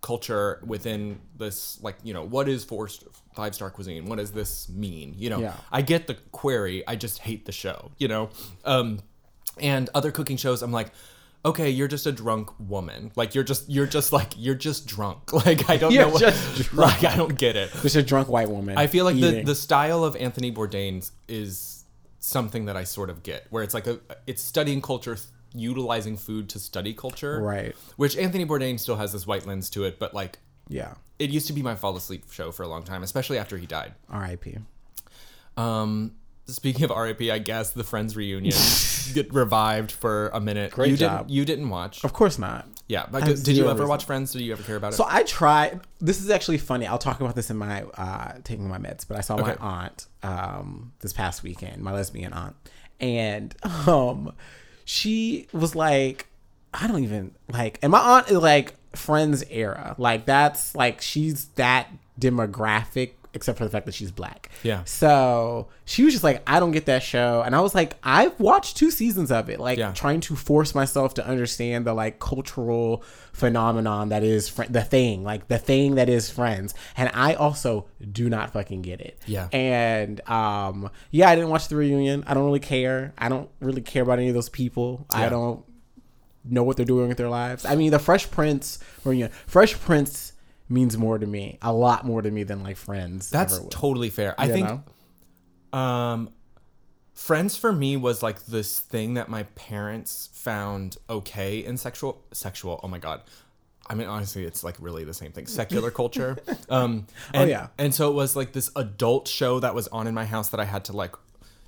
[0.00, 2.88] culture within this like you know what is four
[3.36, 4.06] five star cuisine?
[4.06, 5.14] What does this mean?
[5.16, 5.54] You know Yeah.
[5.70, 6.82] i get the query.
[6.88, 8.30] I just hate the show you know?
[8.64, 8.98] Um
[9.60, 10.88] and other cooking shows i'm like
[11.44, 15.32] okay you're just a drunk woman like you're just you're just like you're just drunk
[15.46, 18.28] like i don't You're know what just like i don't get it Just a drunk
[18.28, 18.78] white woman.
[18.78, 21.84] i feel like the, the style of anthony bourdain's is
[22.20, 25.16] something that i sort of get where it's like a it's studying culture
[25.54, 27.74] utilizing food to study culture Right.
[27.96, 30.94] which anthony bourdain still has this white lens to it but like yeah.
[31.18, 33.66] it used to be my fall asleep show for a long time especially after he
[33.66, 34.58] died R.I.P.
[35.56, 36.14] um
[36.46, 38.54] speaking of RIP, I guess the Friends reunion
[39.14, 40.72] get revived for a minute.
[40.72, 41.26] Great you job.
[41.26, 42.04] didn't you didn't watch.
[42.04, 42.68] Of course not.
[42.88, 43.88] Yeah, but did you ever reason.
[43.88, 44.32] watch Friends?
[44.32, 44.96] Did you ever care about it?
[44.96, 45.80] So I tried.
[46.00, 46.86] This is actually funny.
[46.86, 49.06] I'll talk about this in my uh, taking my meds.
[49.06, 52.56] But I saw my aunt um, this past weekend, my lesbian aunt,
[53.00, 53.54] and
[53.86, 54.32] um,
[54.84, 56.26] she was like,
[56.74, 57.78] I don't even like.
[57.82, 59.94] And my aunt is like Friends era.
[59.96, 61.88] Like that's like she's that
[62.20, 64.50] demographic except for the fact that she's black.
[64.62, 64.84] Yeah.
[64.84, 68.38] So she was just like, I don't get that show, and I was like, I've
[68.38, 69.92] watched two seasons of it, like Yeah.
[69.92, 75.24] trying to force myself to understand the like cultural phenomenon that is fr- the thing,
[75.24, 79.18] like the thing that is Friends, and I also do not fucking get it.
[79.26, 79.48] Yeah.
[79.52, 82.24] And um, yeah, I didn't watch the reunion.
[82.26, 83.12] I don't really care.
[83.18, 85.06] I don't really care about any of those people.
[85.10, 85.64] I don't
[86.44, 87.64] know what they're doing with their lives.
[87.64, 90.31] I mean, the Fresh Prince reunion, Fresh Prince
[90.72, 93.30] means more to me, a lot more to me than like Friends.
[93.30, 94.34] That's totally fair.
[94.38, 95.78] I You think know?
[95.78, 96.30] um
[97.14, 102.80] Friends for me was like this thing that my parents found okay in sexual sexual.
[102.82, 103.20] Oh my god.
[103.88, 105.46] I mean honestly it's like really the same thing.
[105.46, 106.38] Secular culture.
[106.70, 107.68] Um and, Oh, yeah.
[107.78, 110.60] And so it was like this adult show that was on in my house that
[110.60, 111.14] I had to like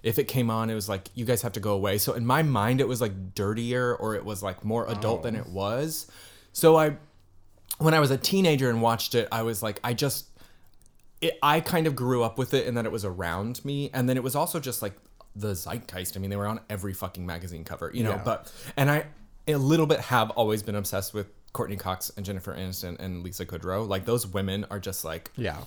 [0.02, 1.98] if it came on it was like you guys have to go away.
[1.98, 5.36] So in my mind it was like dirtier or it was like more adult than
[5.36, 6.10] it was.
[6.52, 6.96] So I
[7.78, 10.28] when I was a teenager and watched it, I was like I just
[11.20, 13.90] it, I kind of grew up with it and that it was around me.
[13.94, 14.92] And then it was also just like
[15.34, 16.16] the zeitgeist.
[16.16, 18.22] I mean, they were on every fucking magazine cover, you know, Yeah.
[18.24, 19.06] but, and I
[19.48, 23.46] a little bit have always been obsessed with Courteney Cox and Jennifer Aniston and Lisa
[23.46, 23.87] Kudrow.
[23.88, 25.58] Like those women are just like, Yeah.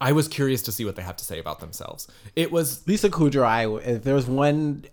[0.00, 2.08] I was curious to see what they have to say about themselves.
[2.34, 4.84] It was Lisa Kudrow, I, if there was one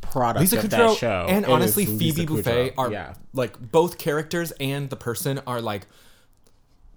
[0.00, 2.74] product Lisa of Kudrow that show, and it honestly is Phoebe Lisa Buffay Kudrow.
[2.78, 3.14] are yeah.
[3.32, 5.86] like both characters and the person are like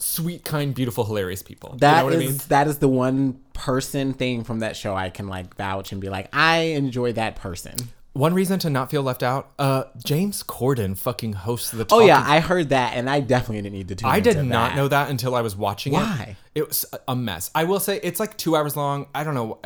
[0.03, 1.75] sweet, kind, beautiful, hilarious people.
[1.77, 2.41] That you know what is I mean?
[2.49, 6.09] that is the one person thing from that show I can like vouch and be
[6.09, 7.75] like, I enjoy that person.
[8.13, 11.87] One reason to not feel left out, uh, James Corden fucking hosts the.
[11.89, 14.49] Oh yeah, I heard that, and I definitely didn't need to tune I did into
[14.49, 14.75] not that.
[14.75, 16.37] know that until I was watching Why?
[16.53, 16.59] it.
[16.59, 17.49] It was a mess.
[17.55, 19.07] I will say it's like two hours long.
[19.15, 19.59] I don't know.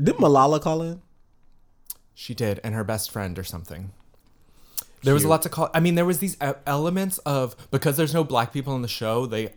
[0.00, 1.02] Did Malala call in?
[2.14, 3.92] She did, and her best friend or something.
[5.02, 5.70] There was a lot to call.
[5.74, 9.26] I mean, there was these elements of because there's no black people in the show.
[9.26, 9.54] They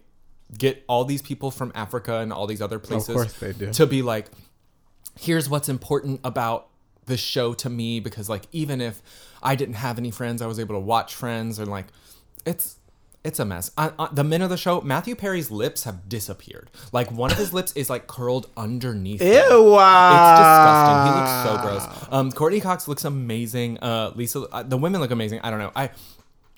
[0.58, 3.16] get all these people from Africa and all these other places.
[3.16, 3.72] course they do.
[3.74, 4.28] To be like,
[5.20, 6.70] here's what's important about
[7.06, 9.02] the show to me because like even if
[9.44, 11.88] I didn't have any friends, I was able to watch Friends and like
[12.46, 12.78] it's
[13.26, 13.72] it's a mess.
[14.14, 16.70] The men of the show, Matthew Perry's lips have disappeared.
[16.92, 19.22] Like one of his lips is like curled underneath.
[19.22, 19.64] Ew!
[19.64, 20.14] Wow.
[20.16, 21.14] It's disgusting.
[21.14, 22.08] He looks so gross.
[22.12, 23.80] Um, Courteney Cox looks amazing.
[23.80, 25.40] Uh, Lisa, uh, the women look amazing.
[25.44, 25.72] I don't know.
[25.76, 25.90] I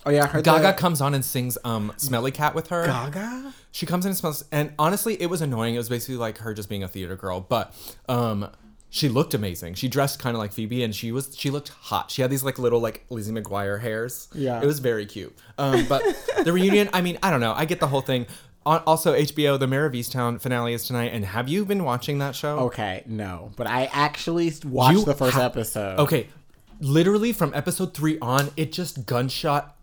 [0.05, 0.77] Oh yeah, I heard Gaga that.
[0.77, 2.85] comes on and sings um, "Smelly Cat" with her.
[2.85, 3.53] Gaga.
[3.71, 5.75] She comes in and smells, and honestly, it was annoying.
[5.75, 7.73] It was basically like her just being a theater girl, but
[8.07, 8.49] um,
[8.89, 9.73] she looked amazing.
[9.75, 12.09] She dressed kind of like Phoebe, and she was she looked hot.
[12.11, 14.27] She had these like little like Lizzie McGuire hairs.
[14.33, 14.61] Yeah.
[14.61, 15.35] it was very cute.
[15.57, 16.01] Um, but
[16.43, 17.53] the reunion, I mean, I don't know.
[17.53, 18.27] I get the whole thing.
[18.65, 21.11] Also, HBO, the Mare of Easttown finale is tonight.
[21.13, 22.59] And have you been watching that show?
[22.59, 25.99] Okay, no, but I actually watched You the first ha- episode.
[25.99, 26.27] Okay,
[26.81, 29.73] literally from episode three on, it just gunshot.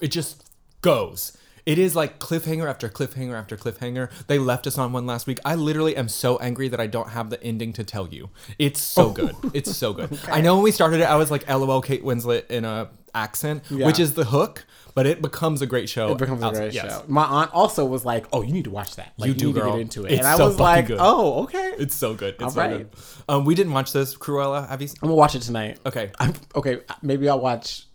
[0.00, 1.36] It just goes.
[1.66, 4.10] It is like cliffhanger after cliffhanger after cliffhanger.
[4.26, 5.40] They left us on one last week.
[5.44, 8.30] I literally am so angry that I don't have the ending to tell you.
[8.58, 9.34] It's so good.
[9.54, 10.18] It's so good.
[10.28, 13.62] I know when we started it, I was like, "LOL, Kate Winslet" in a accent,
[13.70, 13.86] Yeah.
[13.86, 14.66] which is the hook.
[14.94, 16.12] But it becomes a great show.
[16.12, 17.00] It becomes a great yes.
[17.00, 17.04] show.
[17.08, 19.12] My aunt also was like, "Oh, you need to watch that.
[19.16, 20.98] Like, You do, need to get into it." It's and I so was like, good.
[21.00, 21.74] "Oh, okay.
[21.78, 22.34] It's so good.
[22.34, 22.76] It's All so right.
[22.78, 22.88] good.
[23.28, 24.68] Um, we didn't watch this Cruella.
[24.68, 24.88] Have you?
[25.02, 26.12] I'm gonna watch it tonight." Okay.
[26.20, 27.86] I'm, okay, maybe I'll watch.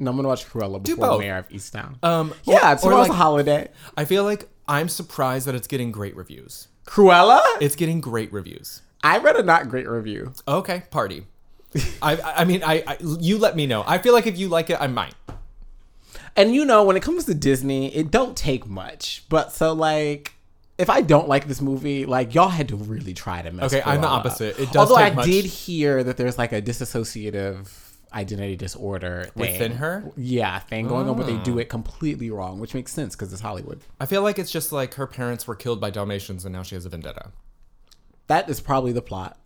[0.00, 1.20] No, I'm gonna watch Cruella before both.
[1.20, 2.02] Mare of Easttown.
[2.04, 3.68] Um, yeah, or- or tomorrow's like- a holiday.
[3.96, 6.68] I feel like I'm surprised that it's getting great reviews.
[6.86, 7.40] Cruella.
[7.60, 8.82] It's getting great reviews.
[9.02, 10.32] I read a not great review.
[10.48, 11.26] Okay, party.
[12.02, 13.84] I I mean I, I you let me know.
[13.86, 15.14] I feel like if you like it, I might.
[16.36, 19.24] And you know, when it comes to Disney, it don't take much.
[19.28, 20.32] But so like.
[20.76, 23.72] If I don't like this movie, like y'all had to really try to mess.
[23.72, 24.58] Okay, I'm the opposite.
[24.58, 25.24] It does Although I much.
[25.24, 27.68] did hear that there's like a dissociative
[28.14, 29.52] identity disorder thing.
[29.52, 30.04] Within her?
[30.16, 33.42] Yeah, thing going on, but they do it completely wrong, which makes sense because it's
[33.42, 33.80] Hollywood.
[34.00, 36.74] I feel like it's just like her parents were killed by Dalmatians and now she
[36.74, 37.32] has a vendetta.
[38.28, 39.38] That is probably the plot.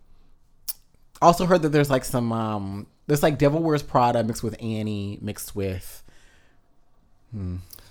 [1.21, 5.19] Also heard that there's like some um there's like Devil Wears Prada mixed with Annie
[5.21, 6.03] mixed with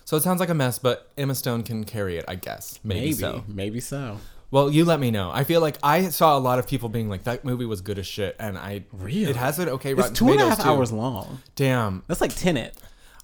[0.05, 2.81] So it sounds like a mess, but Emma Stone can carry it, I guess.
[2.83, 3.45] Maybe, maybe so.
[3.47, 4.19] maybe so.
[4.51, 5.31] Well, you let me know.
[5.33, 7.99] I feel like I saw a lot of people being like, "That movie was good
[7.99, 9.25] as shit," and I Really?
[9.31, 9.91] it has an okay.
[9.93, 10.69] It's Rotten two and a half too.
[10.69, 11.43] hours long.
[11.55, 12.75] Damn, That's like Tenet.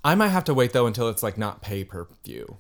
[0.05, 2.59] I might have to wait though until it's like not pay per view.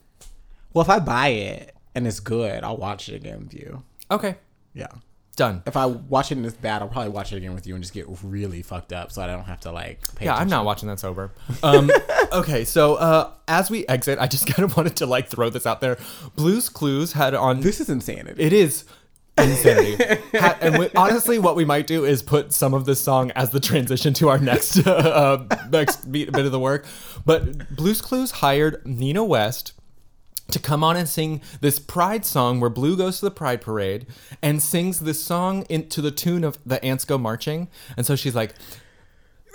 [0.72, 3.82] Well, if I buy it and it's good, I'll watch it again with you.
[4.10, 4.36] Okay,
[4.72, 4.88] Yeah.
[5.36, 5.62] Done.
[5.66, 7.82] If I watch it and it's bad, I'll probably watch it again with you and
[7.82, 10.64] just get really fucked up so I don't have to like pay Yeah, I'm not
[10.64, 11.32] watching that sober.
[11.62, 11.90] Um,
[12.32, 15.66] okay, so uh, as we exit, I just kind of wanted to like throw this
[15.66, 15.98] out there.
[16.36, 17.60] Blue's Clues had on.
[17.60, 18.42] This is insanity.
[18.42, 18.84] It is
[19.38, 20.20] insanity.
[20.34, 23.50] Ha- and we, honestly, what we might do is put some of this song as
[23.50, 26.86] the transition to our next uh, next bit of the work.
[27.24, 29.72] But Blue's Clues hired Nina West
[30.50, 34.06] to come on and sing this pride song where Blue goes to the pride parade
[34.42, 37.68] and sings this song in, to the tune of the ants go marching.
[37.96, 38.52] And so she's like,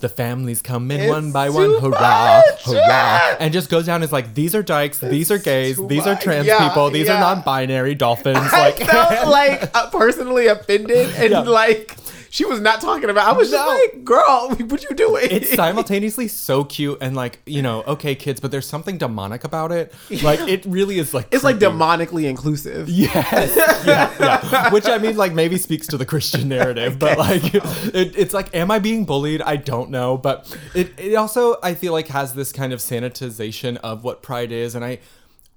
[0.00, 2.64] the families come in It's one by one, hurrah, much.
[2.64, 6.16] hurrah, and just goes down as like these are dykes, these are gays, these are
[6.16, 7.16] trans Yeah, people, these yeah.
[7.16, 8.36] are non-binary dolphins.
[8.52, 11.40] I Like, felt like uh, personally offended and Yeah.
[11.40, 11.96] like
[12.34, 13.28] she was not talking about.
[13.28, 17.62] I was just like, "Girl, what you doing?" it's simultaneously so cute and like you
[17.62, 19.94] know okay kids, but there's something demonic about it.
[20.20, 22.88] Like it really is like It's like demonically inclusive.
[22.88, 23.54] Yes.
[23.86, 24.72] yeah, yeah.
[24.72, 28.52] Which I mean, like, maybe speaks to the Christian narrative, but like, it, it's like,
[28.54, 29.40] am I being bullied?
[29.40, 30.16] I don't know.
[30.16, 34.50] But it, it also, I feel like, has this kind of sanitization of what pride
[34.50, 34.74] is.
[34.74, 34.98] And I,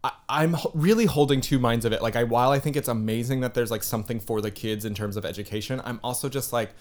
[0.04, 2.02] I I'm really holding two minds of it.
[2.02, 4.94] Like, I, while I think it's amazing that there's like something for the kids in
[4.94, 6.72] terms of education, I'm also just like,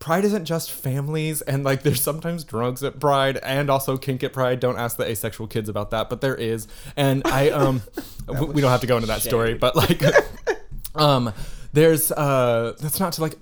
[0.00, 4.32] Pride isn't just families, and like there's sometimes drugs at Pride, and also kink at
[4.32, 4.60] Pride.
[4.60, 6.66] Don't ask the asexual kids about that, but there is.
[6.96, 7.82] And I um,
[8.26, 10.02] w- we don't have to go into that story, but like,
[10.94, 11.32] um,
[11.72, 13.36] there's uh, that's not to like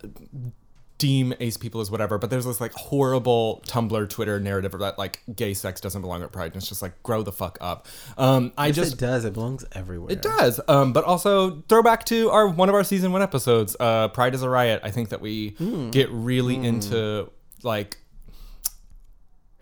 [0.99, 5.23] deem ace people as whatever, but there's this like horrible Tumblr, Twitter narrative that like
[5.35, 7.87] gay sex doesn't belong at Pride, and it's just like grow the fuck up.
[8.17, 9.25] Um, I Yes, just it does.
[9.25, 10.13] It belongs everywhere.
[10.13, 10.61] it does.
[10.69, 14.43] Um, but also throwback to our one of our season one episodes, uh, Pride is
[14.43, 14.81] a Riot.
[14.85, 15.51] I think that we
[15.91, 17.31] get really into
[17.63, 17.99] like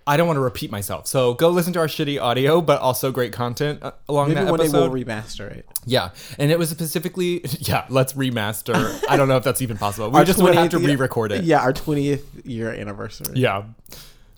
[0.09, 1.07] I don't want to repeat myself.
[1.09, 4.51] So go listen to our shitty audio, but also great content uh, along Maybe that
[4.51, 4.93] one episode.
[4.93, 5.67] we'll remaster it.
[5.85, 7.87] yeah, and it was specifically yeah.
[7.89, 9.03] Let's remaster.
[9.09, 10.11] I don't know if that's even possible.
[10.11, 11.43] We Our just would have to re-record it.
[11.45, 13.35] Yeah, our twentieth year anniversary.
[13.37, 13.65] Yeah.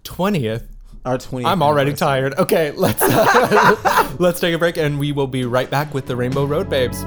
[0.05, 0.67] Twentieth.
[1.05, 1.51] our twentieth.
[1.53, 2.35] I'm already tired.
[2.39, 3.01] Okay, let's
[4.19, 7.05] let's take a break, and we will be right back with the Rainbow Road Babes.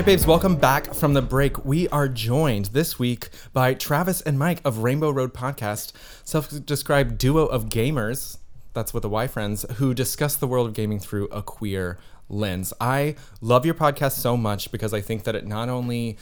[0.00, 1.62] Right, babes, welcome back from the break.
[1.62, 5.92] We are joined this week by Travis and Mike of Rainbow Road Podcast,
[6.24, 8.38] self described duo of gamers,
[8.72, 11.98] that's what the Y friends, who discuss the world of gaming through a queer
[12.30, 12.72] lens.
[12.80, 16.16] I love your podcast so much because I think that it not only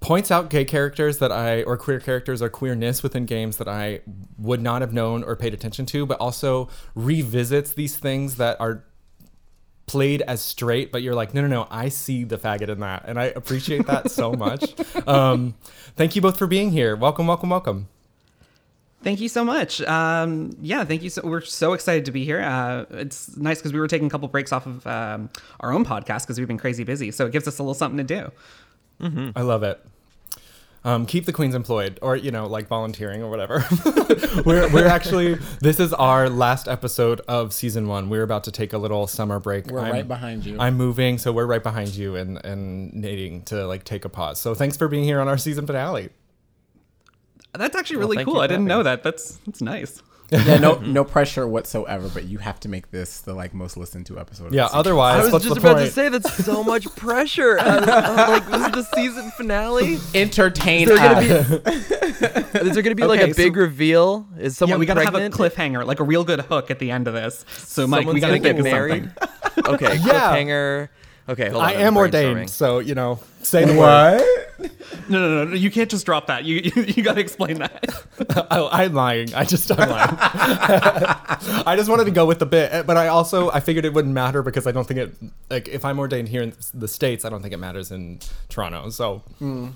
[0.00, 4.00] points out gay characters that I, or queer characters or queerness within games that I
[4.38, 8.84] would not have known or paid attention to, but also revisits these things that are
[9.88, 13.04] played as straight, but you're like, no, no, no, I see the faggot in that.
[13.06, 14.74] And I appreciate that so much.
[15.08, 15.54] Um,
[15.96, 16.94] thank you both for being here.
[16.94, 17.88] Welcome, welcome, welcome.
[19.02, 19.80] Thank you so much.
[19.82, 21.10] Um, yeah, thank you.
[21.10, 22.40] So we're so excited to be here.
[22.40, 25.84] Uh, it's nice because we were taking a couple breaks off of um, our own
[25.84, 27.10] podcast because we've been crazy busy.
[27.10, 28.30] So it gives us a little something to
[29.00, 29.30] do.
[29.36, 29.80] I love it.
[30.84, 33.64] Um, keep the queens employed or, you know, like volunteering or whatever.
[34.46, 38.08] we're, we're actually, this is our last episode of season one.
[38.08, 39.66] We're about to take a little summer break.
[39.66, 40.56] We're right behind you.
[40.58, 44.40] I'm moving, so we're right behind you and, and needing to like take a pause.
[44.40, 46.10] So thanks for being here on our season finale.
[47.54, 48.40] That's actually really thank cool.
[48.40, 49.02] I didn't know that.
[49.02, 50.02] That's that's nice.
[50.46, 50.92] yeah, no, mm-hmm.
[50.92, 52.08] no pressure whatsoever.
[52.12, 54.52] But you have to make this the like most listened to episode.
[54.52, 55.86] Yeah, otherwise, I was just about point?
[55.88, 57.56] to say that's so much pressure.
[57.56, 59.98] Like this is the season finale.
[60.14, 61.48] entertain Is there gonna us.
[61.48, 64.28] be is there gonna be like Okay, a big so- reveal?
[64.36, 65.34] Is Yeah, someone we gotta pregnant?
[65.34, 67.44] have a cliffhanger, like a real good hook at the end of this.
[67.48, 69.10] So Mike, we gotta get think of married.
[69.54, 69.66] something.
[69.74, 70.34] okay, Yeah.
[70.36, 70.88] cliffhanger.
[71.28, 71.68] Okay, hold on.
[71.68, 72.50] I I'm am ordained, brainstorming.
[72.50, 74.22] so you know, say the word.
[75.08, 76.44] No, no, no, no, you can't just drop that.
[76.44, 77.94] You you, you gotta explain that.
[78.50, 79.32] oh, I'm lying.
[79.32, 80.16] I just I'm lying.
[80.18, 83.94] I just wanted to go with the bit, eh, but I also I figured it
[83.94, 85.14] wouldn't matter because I don't think it
[85.48, 88.90] like if I'm ordained here in the states, I don't think it matters in Toronto.
[88.90, 89.68] So hmm.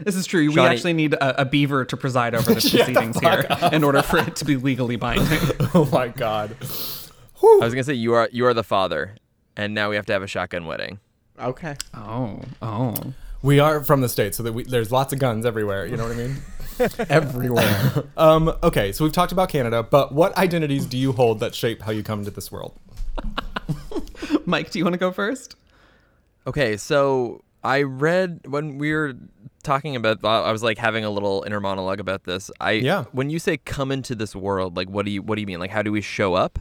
[0.00, 0.46] This is true.
[0.46, 4.02] We Johnny- actually need a, a beaver to preside over the proceedings here in order
[4.02, 5.40] for it to be legally binding.
[5.74, 9.16] oh my god, I was gonna say you are you are the father,
[9.58, 11.00] and now we have to have a shotgun wedding.
[11.38, 11.76] Okay.
[11.94, 12.94] Oh, oh.
[13.42, 15.84] we are from the states, so that we, there's lots of guns everywhere.
[15.86, 16.36] You know what I mean?
[17.10, 18.04] Everywhere.
[18.16, 21.82] Um, okay, so we've talked about Canada, but what identities do you hold that shape
[21.82, 22.78] how you come into this world?
[24.46, 25.56] Mike, do you want to go first?
[26.46, 29.14] Okay, so I read when we were
[29.64, 32.50] talking about I was like having a little inner monologue about this.
[32.60, 33.04] I Yeah.
[33.12, 35.58] when you say come into this world, like what do you what do you mean?
[35.60, 36.58] Like how do we show up?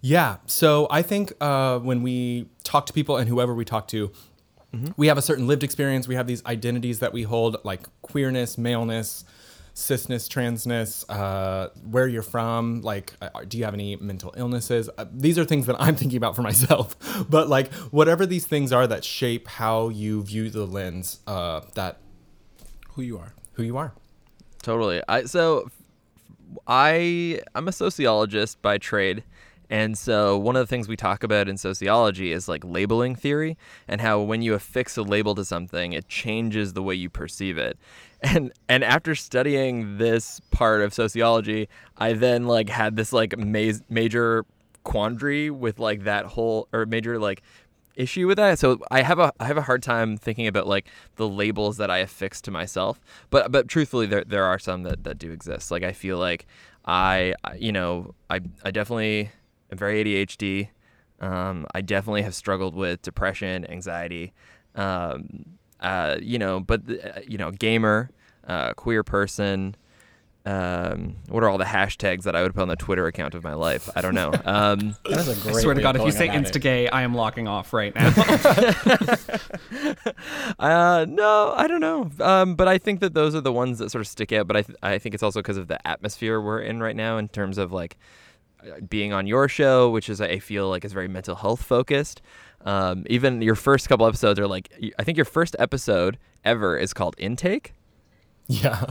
[0.00, 0.36] Yeah.
[0.46, 4.10] So I think uh, when we talk to people and whoever we talk to,
[4.98, 6.06] we have a certain lived experience.
[6.06, 9.24] We have these identities that we hold, like queerness, maleness,
[9.74, 12.82] cisness, transness, uh, where you're from.
[12.82, 14.90] Like, uh, do you have any mental illnesses?
[14.98, 16.94] Uh, these are things that I'm thinking about for myself.
[17.30, 21.98] but like, whatever these things are that shape how you view the lens, uh, that
[22.94, 23.32] Who you are?
[23.54, 23.94] who you are.
[24.62, 25.00] Totally.
[25.08, 25.70] I so
[26.66, 29.24] I I'm a sociologist by trade,
[29.68, 33.56] And so, one of the things we talk about in sociology is like labeling theory
[33.88, 37.58] and how when you affix a label to something, it changes the way you perceive
[37.58, 37.78] it.
[38.22, 43.72] And and after studying this part of sociology, I then like had this like ma-
[43.90, 44.46] major
[44.84, 47.42] quandary with like that whole or major like
[47.94, 48.58] issue with that.
[48.58, 50.86] So I have a I have a hard time thinking about like
[51.16, 53.00] the labels that I affix to myself.
[53.30, 55.70] But but truthfully, there there are some that that do exist.
[55.70, 56.46] Like I feel like
[56.86, 59.30] I I- you know I I definitely
[59.76, 60.68] am very ADHD.
[61.20, 64.32] Um, I definitely have struggled with depression, anxiety.
[64.74, 65.44] Um,
[65.80, 68.10] uh, you know, but uh, you know, gamer,
[68.46, 69.76] uh, queer person.
[70.44, 73.42] Um, what are all the hashtags that I would put on the Twitter account of
[73.42, 73.90] my life?
[73.96, 74.32] I don't know.
[74.44, 77.02] Um, That is a great I swear to God, if you say about insta-gay, I
[77.02, 78.10] am locking off right now.
[80.58, 82.10] Uh, no, I don't know.
[82.20, 84.46] Um, but I think that those are the ones that sort of stick out.
[84.46, 87.18] But I, th- I think it's also because of the atmosphere we're in right now
[87.18, 88.04] in terms of like uh,
[88.88, 92.22] being on your show, which is I feel like is very mental health focused.
[92.64, 96.92] Um, even your first couple episodes are like I think your first episode ever is
[96.92, 97.74] called Intake.
[98.48, 98.84] Yeah.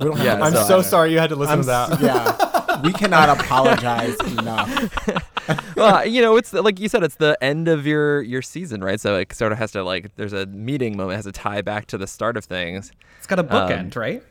[0.00, 1.92] We don't have Yeah, I'm so- so sorry you had to listen I'm to that.
[1.92, 2.80] s- yeah.
[2.82, 5.76] We cannot apologize enough.
[5.76, 8.98] well, you know, it's like you said, it's the end of your your season, right?
[9.00, 11.86] So it sort of has to like there's a meeting moment has to tie back
[11.86, 12.90] to the start of things.
[13.18, 14.22] it's got a Um, bookend, right?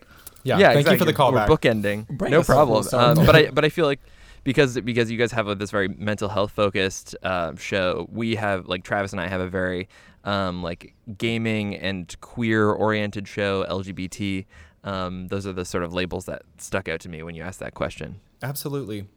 [0.44, 0.58] Yeah.
[0.58, 0.74] Yeah.
[0.74, 1.34] Thank you for the exactly.
[1.36, 2.08] We're bookending.
[2.08, 3.20] Bring no us a full problem.
[3.20, 4.00] Um, but I but I feel like
[4.44, 8.68] because because you guys have a, this very mental health focused uh, show, we have
[8.68, 9.88] like Travis and I have a very
[10.24, 14.46] um, like gaming and queer oriented show, LGBT.
[14.84, 17.60] Um, those are the sort of labels that stuck out to me when you asked
[17.60, 18.22] that question.
[18.42, 19.08] Absolutely.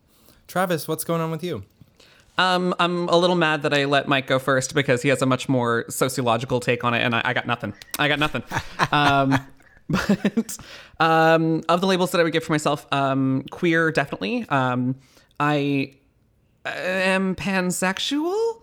[0.49, 1.65] Travis, what's going on with you?
[2.39, 5.27] Um, I'm a little mad that I let Mike go first because he has a
[5.27, 7.75] much more sociological take on it, and I, I got nothing.
[7.99, 8.43] I got nothing.
[8.93, 9.39] um,
[9.89, 10.57] but
[11.01, 14.47] um, of the labels that I would give for myself, um, queer definitely.
[14.49, 14.97] Um,
[15.39, 15.95] I
[16.65, 18.63] am pansexual.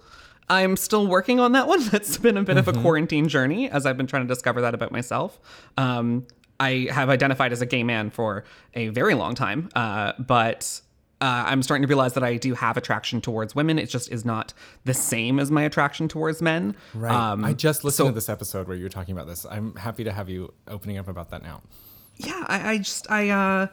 [0.50, 1.84] I'm still working on that one.
[1.92, 4.74] That's been a bit of a quarantine journey as I've been trying to discover that
[4.74, 5.40] about myself.
[5.78, 6.26] Um,
[6.60, 8.44] I have identified as a gay man for
[8.74, 10.82] a very long time, uh, but
[11.22, 13.78] uh, I'm starting to realize that I do have attraction towards women.
[13.80, 14.54] It just is not
[14.86, 16.76] the same as my attraction towards men.
[16.94, 17.14] Right.
[17.14, 19.46] Um, I just listened so- to this episode where you were talking about this.
[19.50, 21.62] I'm happy to have you opening up about that now.
[22.18, 23.68] yeah, I, I just I uh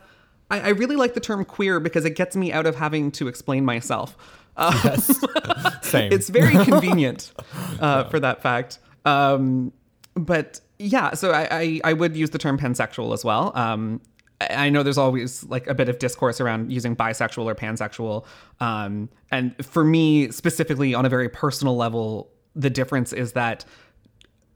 [0.50, 3.26] I, I really like the term queer because it gets me out of having to
[3.28, 4.16] explain myself.
[4.56, 4.96] Uh,
[5.82, 6.12] Same.
[6.12, 7.32] it's very convenient
[7.80, 8.78] uh, for that fact.
[9.04, 9.72] Um,
[10.14, 13.52] but yeah, so I, I I would use the term pansexual as well.
[13.54, 14.00] Um,
[14.40, 18.26] I know there's always like a bit of discourse around using bisexual or pansexual.
[18.60, 23.64] Um, and for me, specifically on a very personal level, the difference is that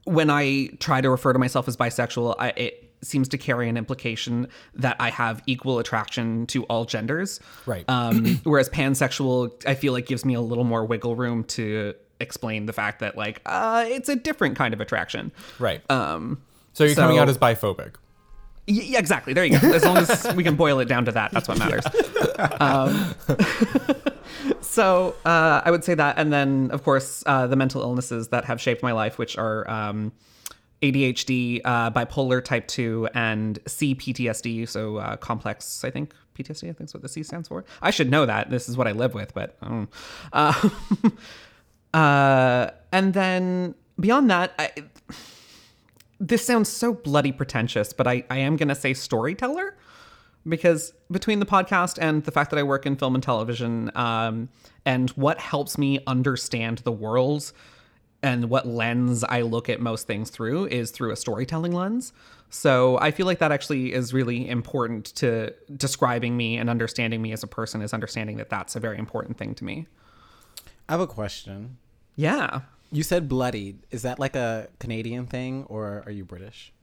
[0.03, 3.77] when I try to refer to myself as bisexual, I, it seems to carry an
[3.77, 7.39] implication that I have equal attraction to all genders.
[7.65, 7.85] Right.
[7.87, 12.67] Um, whereas pansexual, I feel like gives me a little more wiggle room to explain
[12.67, 15.31] the fact that like uh, it's a different kind of attraction.
[15.59, 15.81] right.
[15.89, 16.41] Um,
[16.73, 17.95] so you're coming out as biphobic.
[18.71, 19.33] Yeah, exactly.
[19.33, 19.71] There you go.
[19.73, 21.85] As long as we can boil it down to that, that's what matters.
[22.59, 23.15] Um,
[24.61, 28.45] so uh, I would say that, and then of course uh, the mental illnesses that
[28.45, 30.11] have shaped my life, which are um,
[30.81, 34.67] ADHD, uh, bipolar type two, and CPTSD.
[34.67, 36.69] So uh, complex, I think PTSD.
[36.69, 37.65] I think is what the C stands for.
[37.81, 38.49] I should know that.
[38.49, 39.57] This is what I live with, but
[41.93, 44.71] uh, and then beyond that, I,
[46.21, 49.75] this sounds so bloody pretentious, but I, I am going to say storyteller
[50.47, 54.47] because between the podcast and the fact that I work in film and television, um,
[54.85, 57.51] and what helps me understand the world
[58.21, 62.13] and what lens I look at most things through is through a storytelling lens.
[62.51, 67.31] So I feel like that actually is really important to describing me and understanding me
[67.31, 69.87] as a person is understanding that that's a very important thing to me.
[70.87, 71.77] I have a question.
[72.15, 72.61] Yeah.
[72.91, 73.79] You said bloodied.
[73.91, 76.73] Is that like a Canadian thing or are you British?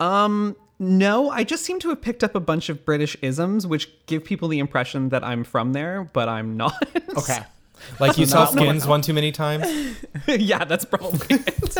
[0.00, 3.88] Um, no, I just seem to have picked up a bunch of British isms, which
[4.06, 6.74] give people the impression that I'm from there, but I'm not.
[7.16, 7.40] Okay.
[8.00, 9.66] Like you saw Not one- skins one too many times.
[10.26, 11.76] yeah, that's probably it.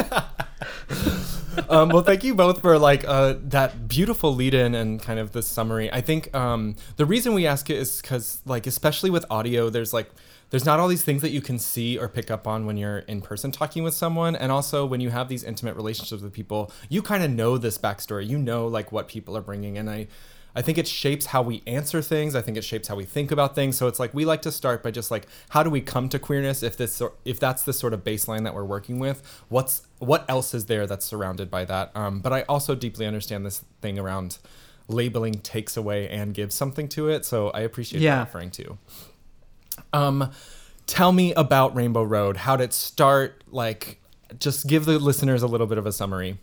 [1.71, 5.43] um, well, thank you both for like uh, that beautiful lead-in and kind of the
[5.43, 5.91] summary.
[5.93, 9.93] I think um, the reason we ask it is because, like, especially with audio, there's
[9.93, 10.11] like
[10.53, 12.99] there's not all these things that you can see or pick up on when you're
[13.01, 16.71] in person talking with someone, and also when you have these intimate relationships with people,
[16.89, 18.29] you kind of know this backstory.
[18.29, 20.07] You know, like what people are bringing, and I.
[20.55, 22.35] I think it shapes how we answer things.
[22.35, 23.79] I think it shapes how we think about things.
[23.79, 26.19] So it's like we like to start by just like how do we come to
[26.19, 29.23] queerness if this if that's the sort of baseline that we're working with.
[29.49, 31.91] What's what else is there that's surrounded by that?
[31.95, 34.37] Um, but I also deeply understand this thing around
[34.89, 37.25] labeling takes away and gives something to it.
[37.25, 38.17] So I appreciate Yeah.
[38.17, 38.77] that referring to.
[39.93, 40.31] Um,
[40.87, 42.39] tell me about Rainbow Road.
[42.39, 43.45] How did it start?
[43.51, 44.01] Like,
[44.39, 46.39] just give the listeners a little bit of a summary.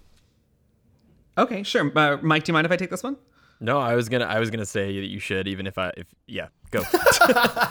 [1.38, 1.92] Okay, sure.
[1.98, 3.18] Uh, Mike, do you mind if I take this one?
[3.62, 6.08] No, I was gonna I was gonna say that you should even if I if
[6.28, 6.82] yeah go.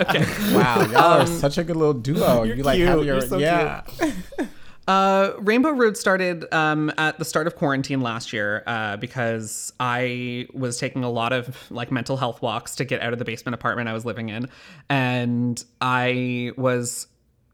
[0.00, 0.24] Okay.
[0.54, 2.42] Wow, y'all are such a good little duo.
[2.44, 3.82] You like have your You're so yeah.
[4.88, 10.46] Uh, Rainbow Road started um, at the start of quarantine last year uh, because I
[10.54, 13.54] was taking a lot of like mental health walks to get out of the basement
[13.54, 14.48] apartment I was living in,
[14.88, 17.06] and I was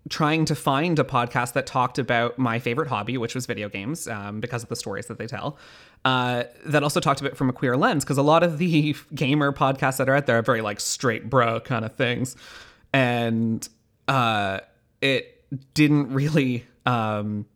[0.09, 4.07] trying to find a podcast that talked about my favorite hobby, which was video games,
[4.07, 5.59] um, because of the stories that they tell.
[6.05, 9.51] Uh, that also talked about from a queer lens, because a lot of the gamer
[9.51, 12.37] podcasts that are out there are very like straight bro kind of things,
[12.93, 13.69] and
[14.07, 14.61] uh,
[15.01, 15.43] it
[15.75, 16.65] didn't really.
[16.87, 17.47] Um,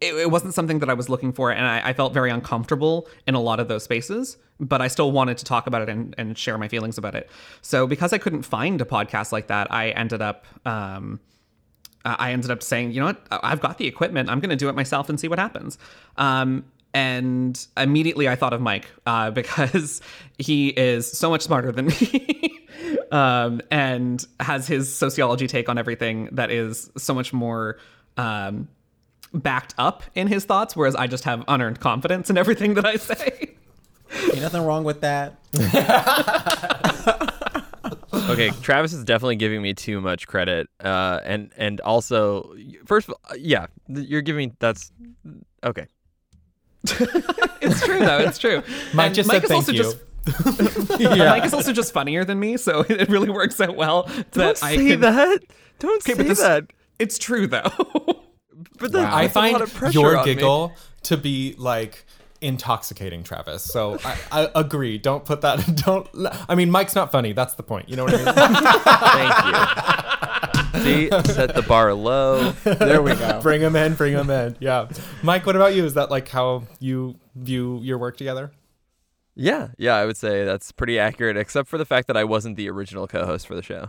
[0.00, 3.08] it, it wasn't something that I was looking for, and I, I felt very uncomfortable
[3.26, 4.36] in a lot of those spaces.
[4.60, 7.30] But I still wanted to talk about it and, and share my feelings about it.
[7.62, 11.20] So because I couldn't find a podcast like that, I ended up um,
[12.04, 14.30] I ended up saying, you know what, I've got the equipment.
[14.30, 15.78] I'm going to do it myself and see what happens.
[16.16, 16.64] Um,
[16.94, 20.00] and immediately I thought of Mike uh, because
[20.38, 22.66] he is so much smarter than me
[23.12, 27.78] um, and has his sociology take on everything that is so much more
[28.18, 28.68] um,
[29.32, 32.96] backed up in his thoughts, whereas I just have unearned confidence in everything that I
[32.96, 33.54] say.
[34.32, 35.34] Ain't nothing wrong with that.
[38.30, 42.54] okay, Travis is definitely giving me too much credit, uh, and and also
[42.86, 44.92] first of all, yeah, you're giving that's
[45.64, 45.86] okay.
[46.84, 48.18] it's true though.
[48.18, 48.62] It's true.
[48.94, 49.78] Mike And just Mike said is thank also you.
[49.78, 54.04] just Mike is also just funnier than me, so it really works out well.
[54.04, 55.40] Don't that I say can- that.
[55.78, 56.64] Don't Okay, say but this- that.
[56.98, 57.68] It's true though.
[58.78, 60.34] But that, I that's a lot find your on me.
[60.34, 60.72] giggle
[61.04, 62.04] to be like
[62.40, 63.64] intoxicating, Travis.
[63.64, 64.98] So I, I agree.
[64.98, 65.58] Don't put that.
[65.84, 66.08] Don't.
[66.48, 67.32] I mean, Mike's not funny.
[67.32, 67.88] That's the point.
[67.88, 68.34] You know what I mean?
[70.72, 70.82] Thank you.
[70.82, 72.52] See, set the bar low.
[72.62, 73.40] There we go.
[73.42, 73.94] bring him in.
[73.94, 74.56] Bring him in.
[74.60, 74.88] Yeah.
[75.22, 75.84] Mike, what about you?
[75.84, 78.52] Is that like how you view your work together?
[79.34, 82.56] Yeah, yeah, I would say that's pretty accurate, except for the fact that I wasn't
[82.56, 83.88] the original co-host for the show.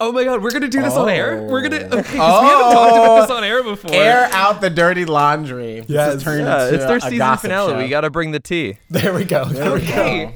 [0.00, 1.42] Oh my god, we're gonna do this on air.
[1.42, 2.02] We're gonna okay, oh.
[2.02, 2.42] 'cause we Oh.
[2.42, 3.94] haven't talked about this on air before.
[3.94, 5.80] Air out the dirty laundry.
[5.80, 6.22] This Yes.
[6.22, 7.72] has Yeah, it's their season finale.
[7.72, 7.78] show.
[7.78, 8.78] We got to bring the tea.
[8.90, 9.44] There we go.
[9.46, 10.32] There we go.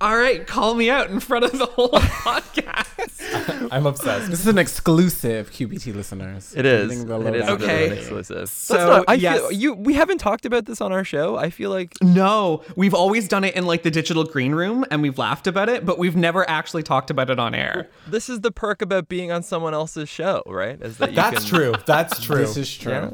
[0.00, 0.06] Hey.
[0.06, 3.68] All right, call me out in front of the whole podcast.
[3.72, 4.30] I'm obsessed.
[4.30, 6.54] This is an exclusive QBT listeners.
[6.56, 6.88] It is.
[6.90, 7.48] Getting the It is.
[7.48, 7.64] Okay.
[7.86, 7.98] okay.
[7.98, 8.48] exclusive.
[8.48, 9.38] So, not- I yes.
[9.38, 11.36] feel, you we haven't talked about this on our show.
[11.36, 15.02] I feel like No, we've always done it in like the digital green room, and
[15.02, 17.88] we've laughed about it, but we've never actually talked about it on air.
[18.06, 20.80] this is the perk about being on someone else's show, right?
[20.80, 21.74] Is that you That's can, true.
[21.86, 22.36] That's true.
[22.38, 22.92] This is true.
[22.92, 23.10] Yeah.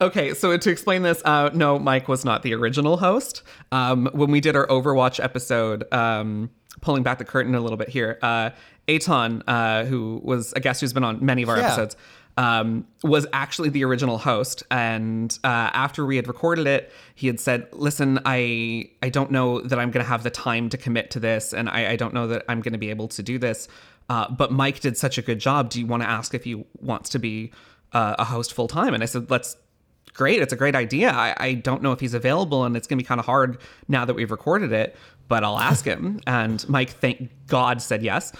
[0.00, 3.42] Okay, so to explain this, uh, no, Mike was not the original host.
[3.72, 6.50] Um, when we did our Overwatch episode, um,
[6.80, 8.50] pulling back the curtain a little bit here, uh,
[8.88, 11.66] Aton, uh, who was a guest who's been on many of our Yeah.
[11.66, 11.96] episodes,
[12.36, 14.64] um, was actually the original host.
[14.70, 19.60] And uh, after we had recorded it, he had said, "Listen, I I don't know
[19.60, 22.12] that I'm going to have the time to commit to this, and I, I don't
[22.12, 23.68] know that I'm going to be able to do this."
[24.10, 25.70] Uh, but Mike did such a good job.
[25.70, 27.52] Do you want to ask if he wants to be
[27.94, 28.92] uh, a host full time?
[28.94, 29.56] And I said, "Let's."
[30.12, 31.10] Great, it's a great idea.
[31.10, 34.04] I, I don't know if he's available, and it's gonna be kind of hard now
[34.04, 34.94] that we've recorded it.
[35.26, 36.20] But I'll ask him.
[36.28, 38.32] and Mike, thank God, said yes.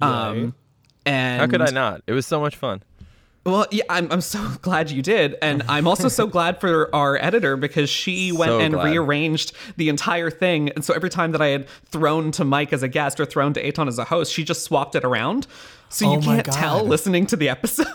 [0.00, 0.54] Um,
[1.04, 2.00] and How could I not?
[2.06, 2.82] It was so much fun.
[3.44, 5.36] well, yeah, I'm, I'm so glad you did.
[5.42, 8.84] And I'm also so glad for our editor because she went So and glad.
[8.90, 10.70] rearranged the entire thing.
[10.70, 13.52] And so every time that I had thrown to Mike as a guest or thrown
[13.52, 15.46] to Aton as a host, she just swapped it around.
[15.90, 17.86] So you Oh my can't tell listening to the episode.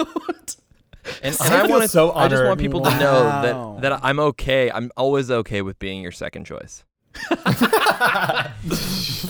[1.22, 2.60] And, I and I, feel want so I just want honored.
[2.60, 4.72] people to know that that I'm okay.
[4.72, 6.84] I'm always okay with being your second choice.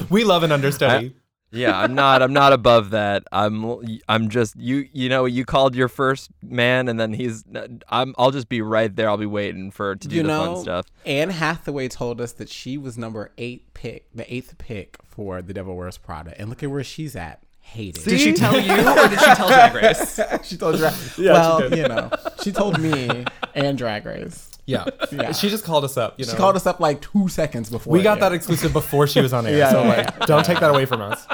[0.10, 1.16] We love an understudy.
[1.52, 2.24] Yeah, I'm not.
[2.24, 3.24] I'm not above that.
[3.32, 4.00] I'm.
[4.10, 4.88] I'm just you.
[4.92, 7.44] You know, you called your first man, and then he's.
[7.90, 8.16] I'm.
[8.18, 9.08] I'll just be right there.
[9.08, 10.86] I'll be waiting for to do You the know, fun stuff.
[11.06, 15.54] Anne Hathaway told us that she was number eight pick, the eighth pick for The
[15.54, 17.43] Devil Wears Prada, and look at where she's at.
[17.64, 18.04] Hating.
[18.04, 20.20] did she tell you or did she tell Drag Race?
[20.44, 20.94] she told Drag.
[21.16, 21.78] she well, did.
[21.78, 22.12] you know,
[22.44, 24.52] she told me and Drag Race.
[24.66, 24.86] yeah.
[25.12, 25.32] Yeah.
[25.32, 26.20] She just called us up.
[26.20, 26.32] You know.
[26.34, 27.94] She called us up like two seconds before.
[27.94, 29.58] We it got that exclusive before she was on air.
[29.58, 31.26] Yeah, so yeah, don't take that away from us.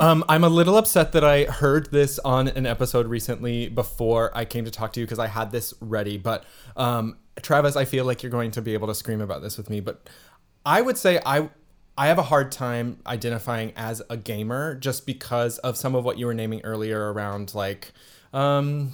[0.00, 4.44] um, I'm a little upset that I heard this on an episode recently before I
[4.44, 6.18] came to talk to you because I had this ready.
[6.18, 6.44] But
[6.76, 9.70] um, Travis, I feel like you're going to be able to scream about this with
[9.70, 9.78] me.
[9.80, 10.08] But
[10.64, 11.50] I would say I
[11.98, 16.18] I have a hard time identifying as a gamer just because of some of what
[16.18, 17.92] you were naming earlier around like
[18.32, 18.92] um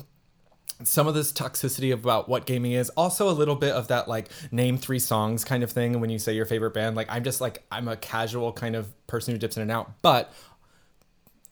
[0.85, 2.91] some of this toxicity about what gaming is.
[2.91, 6.19] Also a little bit of that like name three songs kind of thing when you
[6.19, 6.97] say your favorite band.
[6.97, 10.03] Like i'm just like i'm a casual kind of person who dips in and out
[10.03, 10.33] but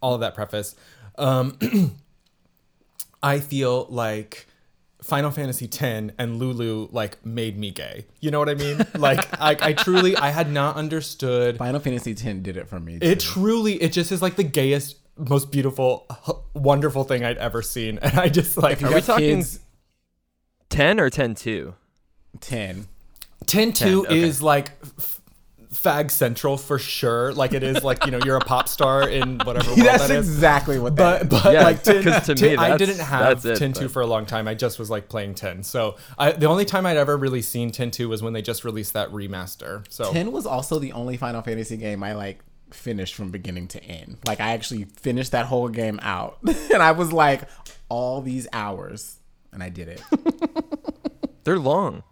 [0.03, 0.75] all of that preface,
[1.19, 1.59] um,
[3.23, 4.47] I feel like
[5.03, 8.07] Final Fantasy X and Lulu like made me gay.
[8.21, 8.79] You know what I mean?
[8.99, 11.57] Like I, I truly I had not understood.
[11.59, 12.99] Final Fantasy X did it for me.
[13.01, 17.63] It truly it just is like the gayest, most beautiful, h- wonderful thing I'd ever
[17.63, 19.61] seen, and I just like you Are we talking kids-
[20.69, 21.75] 10 or 10 2?
[22.41, 22.87] ten.
[23.47, 24.21] 10 2 okay.
[24.21, 25.20] is like f-
[25.83, 27.33] fag central for sure.
[27.33, 30.17] Like it is like you know you're a pop star in whatever world That's that
[30.17, 30.29] is.
[30.29, 31.29] exactly what that.
[31.29, 33.73] But but Yeah, like tin, 'cause to tin- me, I didn't have that's it, tin
[33.73, 34.47] two for a long time.
[34.49, 35.63] I just was like playing tin.
[35.63, 38.65] So I the only time I'd ever really seen tin two was when they just
[38.65, 39.85] released that remaster.
[39.89, 43.83] So Ten was also the only Final Fantasy game I like finished from beginning to
[43.85, 44.19] end.
[44.27, 46.39] Like I actually finished that whole game out,
[46.73, 47.43] and I was like,
[47.89, 49.17] all these hours,
[49.53, 50.03] and I did it.
[51.45, 52.03] They're long.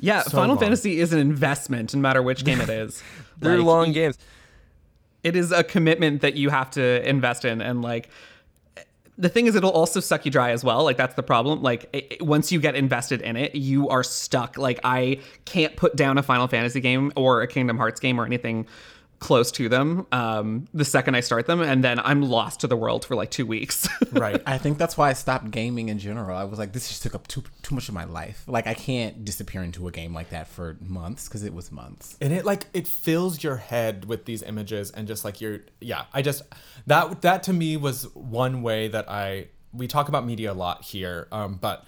[0.00, 0.58] Yeah, So Final long.
[0.58, 3.02] Fantasy is an investment, no matter which game it is.
[3.38, 4.18] They're Like, long games.
[5.22, 8.08] it is a commitment that you have to invest in and like
[9.18, 11.88] the thing is it'll also suck you dry as well like that's the problem like
[11.92, 16.16] it, once you get invested in it you are stuck like i can't put down
[16.18, 18.66] a final fantasy game or a kingdom hearts game or anything
[19.26, 22.76] close to them um, the second i start them and then i'm lost to the
[22.76, 24.42] world for like two weeks right.
[24.46, 26.36] I think that's why I stopped gaming in general.
[26.36, 28.44] I was like, this just took up too too much of my life.
[28.46, 32.16] Like I can't disappear into a game like that for months because it was months.
[32.20, 36.04] and it like it fills your head with these images and just like you're yeah
[36.12, 36.42] i just
[36.86, 40.82] that that to me was one way that i we talk about media a lot
[40.82, 41.84] here um but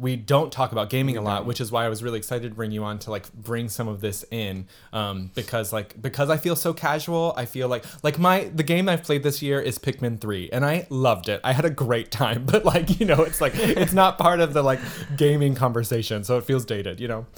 [0.00, 2.54] we don't talk about gaming a lot which is why i was really excited to
[2.54, 6.36] bring you on to like bring some of this in um because like because i
[6.36, 9.78] feel so casual i feel like like my the game i've played this year is
[9.78, 13.22] pikmin 3 and i loved it i had a great time but like you know
[13.22, 14.80] it's like it's not part of the like
[15.16, 17.26] gaming conversation so it feels dated you know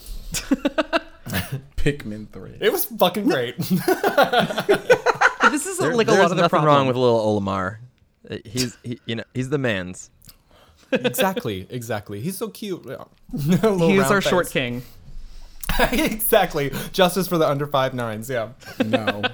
[1.76, 2.56] Pikmin three.
[2.60, 3.56] it was fucking great
[5.50, 7.78] this is There- like a lot of the nothing problem wrong with little Olimar.
[8.30, 10.10] Uh, He's he, you know he's the man's.
[10.92, 12.20] Exactly, exactly.
[12.20, 12.86] He's so cute.
[13.32, 14.82] He is our short king
[15.92, 16.72] exactly.
[16.92, 18.28] Justice for the under five nines.
[18.28, 18.50] Yeah.
[18.84, 19.22] No.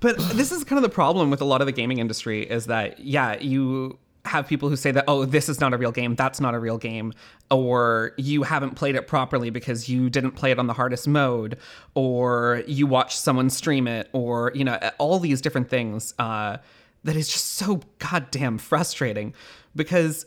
[0.00, 2.66] But this is kind of the problem with a lot of the gaming industry is
[2.66, 6.16] that yeah, you have people who say that oh, this is not a real game,
[6.16, 7.12] that's not a real game,
[7.52, 11.56] or you haven't played it properly because you didn't play it on the hardest mode,
[11.94, 16.14] or you watched someone stream it, or you know all these different things.
[16.18, 16.56] Uh,
[17.04, 19.34] that is just so goddamn frustrating
[19.74, 20.26] because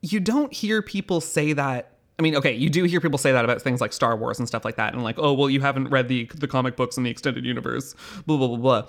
[0.00, 1.88] you don't hear people say that.
[2.18, 4.46] I mean, okay, you do hear people say that about things like Star Wars and
[4.46, 7.02] stuff like that, and like, oh, well, you haven't read the the comic books in
[7.02, 7.94] the extended universe,
[8.26, 8.88] blah blah blah blah.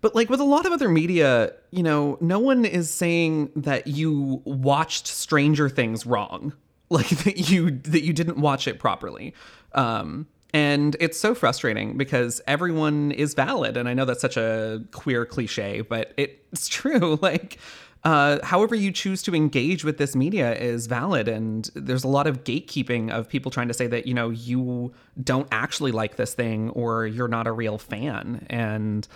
[0.00, 3.86] But like with a lot of other media, you know, no one is saying that
[3.86, 6.52] you watched Stranger Things wrong,
[6.90, 9.34] like that you that you didn't watch it properly.
[9.72, 14.82] Um, and it's so frustrating because everyone is valid, and I know that's such a
[14.92, 17.18] queer cliche, but it's true.
[17.22, 17.58] Like
[18.04, 21.26] uh, however you choose to engage with this media is valid.
[21.26, 24.92] And there's a lot of gatekeeping of people trying to say that you know you
[25.22, 28.46] don't actually like this thing or you're not a real fan.
[28.48, 29.08] And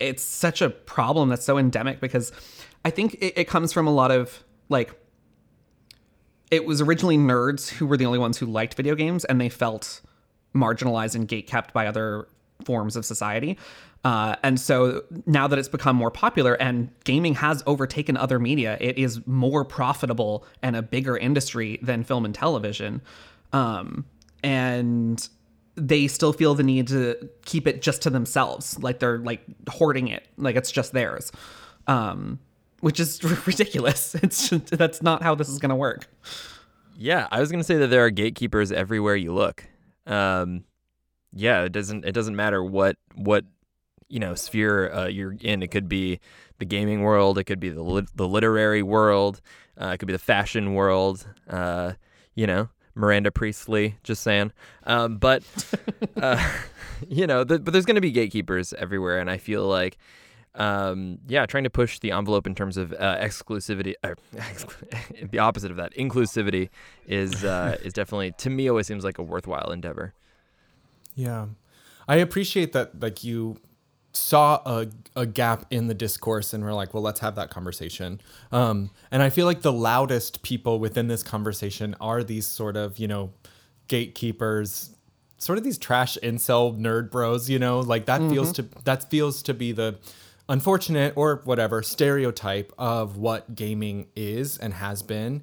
[0.00, 2.32] it's such a problem that's so endemic because
[2.84, 4.92] i think it, it comes from a lot of like
[6.50, 9.48] it was originally nerds who were the only ones who liked video games and they
[9.48, 10.00] felt
[10.54, 12.28] marginalized and gatekept by other
[12.64, 13.58] forms of society.
[14.04, 18.76] Uh, and so now that it's become more popular and gaming has overtaken other media,
[18.80, 23.02] it is more profitable and a bigger industry than film and television.
[23.52, 24.04] Um,
[24.42, 25.28] and
[25.74, 30.08] they still feel the need to keep it just to themselves, like they're like hoarding
[30.08, 31.32] it, like it's just theirs,
[31.86, 32.38] um,
[32.80, 34.14] which is ridiculous.
[34.16, 36.06] It's just, that's not how this is going to work.
[37.00, 39.64] Yeah, I was gonna say that there are gatekeepers everywhere you look.
[40.08, 40.64] Um,
[41.32, 43.44] yeah, it doesn't it doesn't matter what what
[44.08, 45.62] you know sphere uh, you're in.
[45.62, 46.20] It could be
[46.58, 49.40] the gaming world, it could be the lit- the literary world,
[49.80, 51.26] uh, it could be the fashion world.
[51.48, 51.92] Uh,
[52.34, 54.52] you know, Miranda Priestly, just saying.
[54.84, 55.42] Um, but
[56.22, 56.42] uh,
[57.08, 59.98] you know, th- but there's gonna be gatekeepers everywhere, and I feel like.
[60.58, 64.14] Um, yeah, trying to push the envelope in terms of uh, exclusivity, uh,
[65.30, 66.68] the opposite of that, inclusivity,
[67.06, 70.14] is uh, is definitely to me always seems like a worthwhile endeavor.
[71.14, 71.46] Yeah.
[72.08, 73.60] I appreciate that like you
[74.12, 78.20] saw a, a gap in the discourse and we're like, well, let's have that conversation.
[78.50, 82.98] Um, and I feel like the loudest people within this conversation are these sort of,
[82.98, 83.32] you know,
[83.86, 84.94] gatekeepers,
[85.36, 89.42] sort of these trash incel nerd bros, you know, like that feels to that feels
[89.44, 89.98] to be the
[90.48, 95.42] unfortunate or whatever stereotype of what gaming is and has been.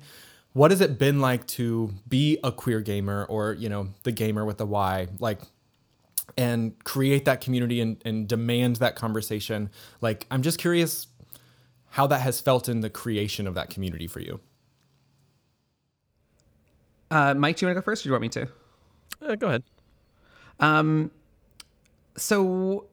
[0.54, 4.46] What has it been like to be a queer gamer or, you know, the gamer
[4.46, 5.08] with the Y?
[5.20, 5.42] Like
[6.38, 9.70] and create that community and, and demand that conversation.
[10.02, 11.08] Like, I'm just curious
[11.90, 14.40] how that has felt in the creation of that community for you.
[17.12, 18.48] Uh, Mike, do you want to go first, or do you want me to?
[19.22, 19.64] Uh, go ahead.
[22.18, 22.88] So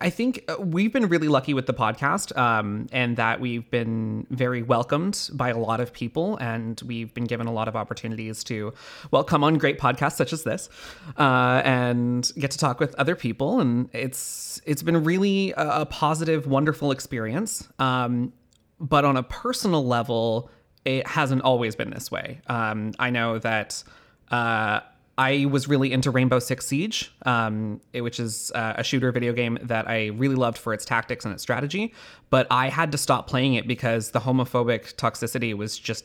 [0.00, 4.26] I think uh, we've been really lucky with the podcast, um, and that we've been
[4.28, 8.44] very welcomed by a lot of people, and we've been given a lot of opportunities
[8.44, 8.74] to,
[9.10, 10.68] well, come on great podcasts such as this,
[11.16, 15.86] uh, and get to talk with other people, and it's it's been really a, a
[15.86, 17.68] positive, wonderful experience.
[17.78, 18.32] Um,
[18.80, 20.50] but on a personal level,
[20.84, 22.40] it hasn't always been this way.
[22.48, 23.82] Um, I know that.
[24.30, 24.80] Uh,
[25.16, 29.58] I was really into Rainbow Six Siege, um, which is uh, a shooter video game
[29.62, 31.94] that I really loved for its tactics and its strategy.
[32.30, 36.04] But I had to stop playing it because the homophobic toxicity was just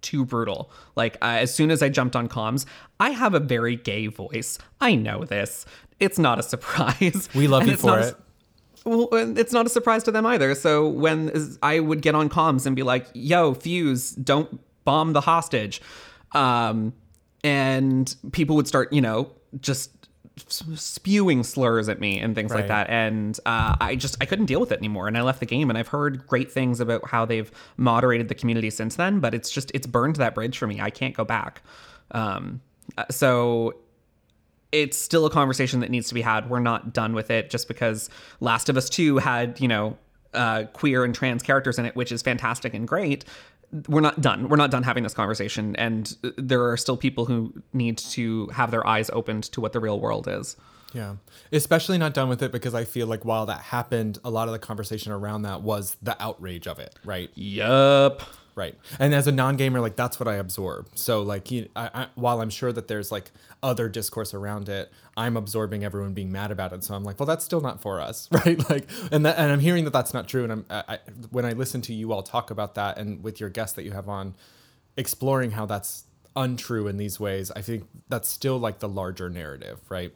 [0.00, 0.70] too brutal.
[0.94, 2.64] Like, uh, as soon as I jumped on comms,
[2.98, 4.58] I have a very gay voice.
[4.80, 5.66] I know this.
[6.00, 7.28] It's not a surprise.
[7.34, 8.16] We love And you for a- it.
[8.86, 10.54] well, it's not a surprise to them either.
[10.54, 11.30] So when
[11.62, 15.82] I would get on comms and be like, "Yo, Fuze, don't bomb the hostage,"
[16.32, 16.92] um,
[17.46, 19.30] and people would start, you know,
[19.60, 19.92] just
[20.48, 24.58] spewing slurs at me and things like that, and uh, I just I couldn't deal
[24.58, 25.70] with it anymore, and I left the game.
[25.70, 29.48] And I've heard great things about how they've moderated the community since then, but it's
[29.48, 30.80] just it's burned that bridge for me.
[30.80, 31.62] I can't go back.
[32.10, 32.60] Um,
[32.98, 33.76] uh, so
[34.72, 36.50] it's still a conversation that needs to be had.
[36.50, 39.96] We're not done with it just because Last of Us 2 had, you know,
[40.34, 43.24] uh, queer and trans characters in it, which is fantastic and great.
[43.88, 44.48] We're not done.
[44.48, 45.76] We're not done having this conversation.
[45.76, 49.80] And there are still people who need to have their eyes opened to what the
[49.80, 50.56] real world is.
[50.92, 51.16] Yeah.
[51.52, 54.52] Especially not done with it because I feel like while that happened, a lot of
[54.52, 57.30] the conversation around that was the outrage of it, right?
[57.34, 58.22] Yup.
[58.56, 58.74] Right.
[58.98, 60.88] And as a non-gamer, like that's what I absorb.
[60.94, 63.30] So like, you, I, I, while I'm sure that there's like
[63.62, 66.82] other discourse around it, I'm absorbing everyone being mad about it.
[66.82, 68.58] So I'm like, well, that's still not for us, right?
[68.70, 70.42] Like, and that, and I'm hearing that that's not true.
[70.42, 70.98] And I'm, I,
[71.30, 73.92] when I listen to you all talk about that, and with your guests that you
[73.92, 74.34] have on,
[74.96, 76.04] exploring how that's
[76.34, 80.14] untrue in these ways, I think that's still like the larger narrative, right?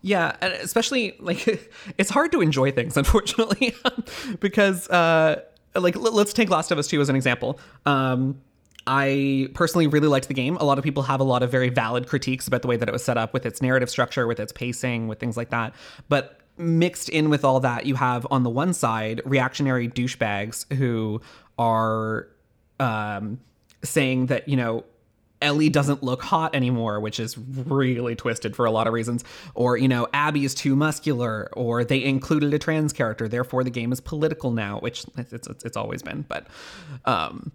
[0.00, 1.46] Yeah, and especially like
[1.98, 3.74] it's hard to enjoy things, unfortunately,
[4.40, 5.42] because uh,
[5.78, 7.58] like let's take Last of Us Two as an example.
[7.86, 8.40] Um,
[8.86, 10.56] I personally really liked the game.
[10.56, 12.88] A lot of people have a lot of very valid critiques about the way that
[12.88, 15.74] it was set up with its narrative structure, with its pacing, with things like that.
[16.08, 21.20] But mixed in with all that, you have on the one side reactionary douchebags who
[21.58, 22.28] are
[22.80, 23.40] um,
[23.82, 24.84] saying that you know
[25.40, 29.24] Ellie doesn't look hot anymore, which is really twisted for a lot of reasons.
[29.54, 33.70] Or, you know, Abby is too muscular, or they included a trans character, therefore the
[33.70, 36.24] game is political now, which it's, it's, it's always been.
[36.28, 36.46] But,
[37.04, 37.52] um,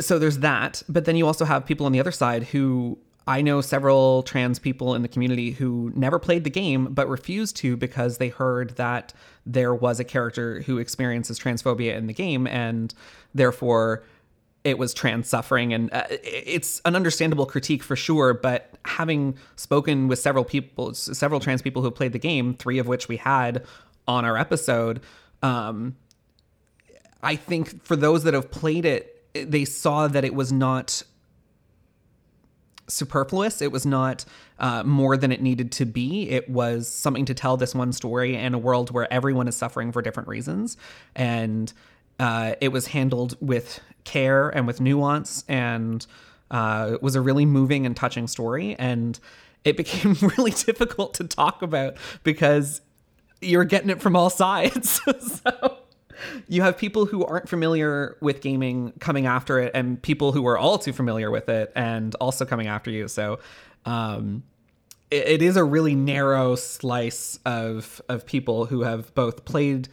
[0.00, 0.82] so there's that.
[0.88, 4.58] But then you also have people on the other side who I know several trans
[4.58, 8.76] people in the community who never played the game but refused to because they heard
[8.76, 9.12] that
[9.44, 12.94] there was a character who experiences transphobia in the game and
[13.34, 14.02] therefore
[14.68, 20.08] it was trans suffering and uh, it's an understandable critique for sure but having spoken
[20.08, 23.64] with several people several trans people who played the game three of which we had
[24.06, 25.00] on our episode
[25.42, 25.96] um,
[27.22, 31.02] i think for those that have played it they saw that it was not
[32.88, 33.62] superfluous.
[33.62, 34.24] It was not
[34.58, 36.28] uh, more than it needed to be.
[36.30, 39.92] It was something to tell this one story in a world where everyone is suffering
[39.92, 40.76] for different reasons.
[41.14, 41.72] And
[42.18, 46.06] uh, it was handled with care and with nuance and
[46.50, 48.74] uh, it was a really moving and touching story.
[48.78, 49.18] And
[49.64, 52.80] it became really difficult to talk about because
[53.40, 55.00] you're getting it from all sides.
[55.20, 55.78] so
[56.48, 60.58] you have people who aren't familiar with gaming coming after it and people who are
[60.58, 63.38] all too familiar with it and also coming after you so
[63.84, 64.42] um,
[65.12, 69.88] it, it is a really narrow slice of of people who have both played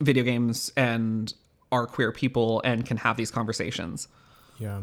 [0.00, 1.32] video games and
[1.72, 4.08] are queer people and can have these conversations
[4.58, 4.80] Yeah.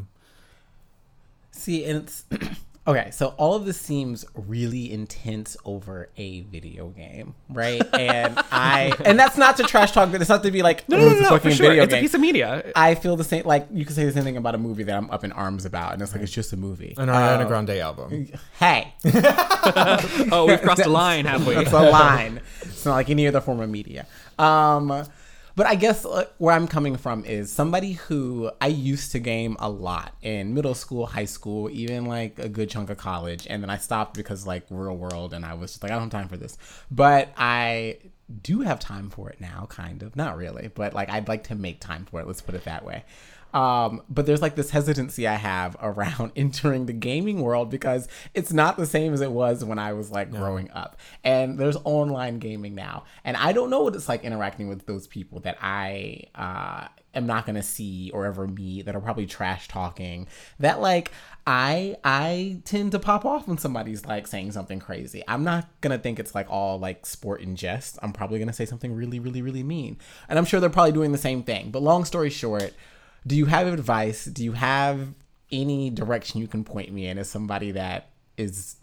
[1.52, 2.24] See, and it's
[2.88, 3.10] okay.
[3.12, 7.82] So all of this seems really intense over a video game, right?
[7.94, 10.98] And I, and that's not to trash talk, but it's not to be like, no
[10.98, 12.94] "Oh, no it's no, a no for sure video it's a piece of media I
[12.94, 13.44] feel the same.
[13.46, 15.66] Like you could say the same thing about a movie that I'm up in arms
[15.66, 16.94] about, and it's like it's just a movie.
[16.98, 18.28] An Ariana Grande album.
[18.60, 18.94] Hey,
[20.32, 22.40] oh we've crossed a line have we it's a line.
[22.62, 24.06] It's not like any other form of media.
[24.38, 25.06] Um,
[25.58, 29.58] but I guess uh, where I'm coming from is somebody who I used to game
[29.60, 33.64] a lot in middle school, high school, even like a good chunk of college, and
[33.64, 36.22] then I stopped because like real world, and I was just like I don't have
[36.22, 36.60] time for this.
[36.92, 37.98] But I
[38.44, 40.16] do have time for it now, kind of.
[40.16, 42.28] Not really, but like I'd like to make time for it.
[42.28, 43.04] Let's put it that way.
[43.58, 48.54] Um, but there's like this hesitancy I have around entering the gaming world because it's
[48.54, 51.00] not the same as it was when I was like growing up.
[51.24, 55.08] And there's online gaming now, and I don't know what it's like interacting with those
[55.08, 59.68] people that I uh, am not gonna see or ever meet that are probably trash
[59.68, 60.28] talking.
[60.60, 61.12] That like
[61.48, 65.24] I I tend to pop off when somebody's like saying something crazy.
[65.28, 67.98] I'm not gonna think it's like all like sport and jest.
[68.04, 69.98] I'm probably gonna say something really, really, really mean.
[70.30, 71.72] And I'm sure they're probably doing the same thing.
[71.72, 72.76] But long story short,
[73.26, 74.26] do you have advice?
[74.26, 75.14] Do you have
[75.52, 78.76] any direction you can point me in as somebody that is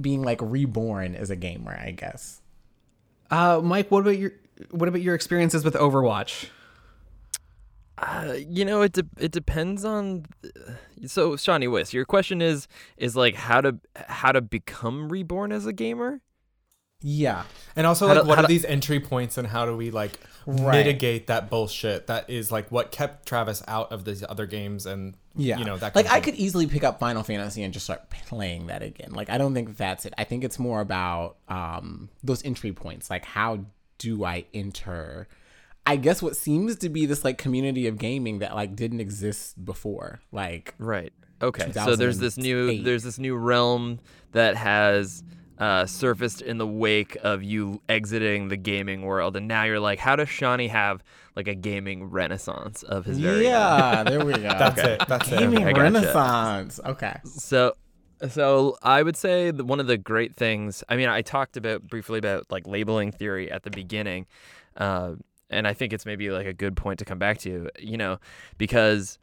[0.00, 2.40] being like reborn as a gamer, I guess?
[3.30, 4.32] Uh, Mike, what about your
[4.70, 6.48] what about your experiences with Overwatch?
[7.98, 10.26] Uh, you know, it de- it depends on.
[11.06, 15.66] So, Shawnee Wiss, your question is is like how to how to become reborn as
[15.66, 16.20] a gamer.
[17.02, 17.44] Yeah.
[17.76, 19.90] And also, How like, do- what are do- these entry points, and how do we
[19.90, 20.78] like Right.
[20.78, 25.14] mitigate that bullshit that is like what kept Travis out of these other games, and
[25.36, 25.58] Yeah.
[25.58, 25.94] you know that.
[25.94, 28.82] like kind I of could easily pick up Final Fantasy and just start playing that
[28.82, 29.12] again.
[29.12, 30.12] Like I don't think that's it.
[30.18, 33.08] I think it's more about um those entry points.
[33.08, 33.66] Like how
[33.98, 35.28] do I enter
[35.86, 39.64] I guess what seems to be this like community of gaming that like didn't exist
[39.64, 40.20] before.
[40.32, 41.12] Like Right.
[41.40, 41.70] Okay.
[41.72, 44.00] So there's this new there's this new realm
[44.32, 45.22] that has
[45.62, 50.00] uh, surfaced in the wake of you exiting the gaming world, and now you're like,
[50.00, 51.04] how does Shawnee have
[51.36, 53.52] like a gaming renaissance of his very own?
[53.52, 54.40] Yeah, there we go.
[54.42, 55.02] That's it.
[55.06, 55.38] That's it.
[55.38, 55.80] Gaming gotcha.
[55.80, 56.80] renaissance.
[56.84, 57.16] Okay.
[57.24, 57.76] So,
[58.28, 60.82] so I would say that one of the great things.
[60.88, 64.26] I mean, I talked about briefly about like labeling theory at the beginning,
[64.76, 65.12] uh,
[65.48, 67.70] and I think it's maybe like a good point to come back to.
[67.78, 68.18] You know,
[68.58, 69.20] because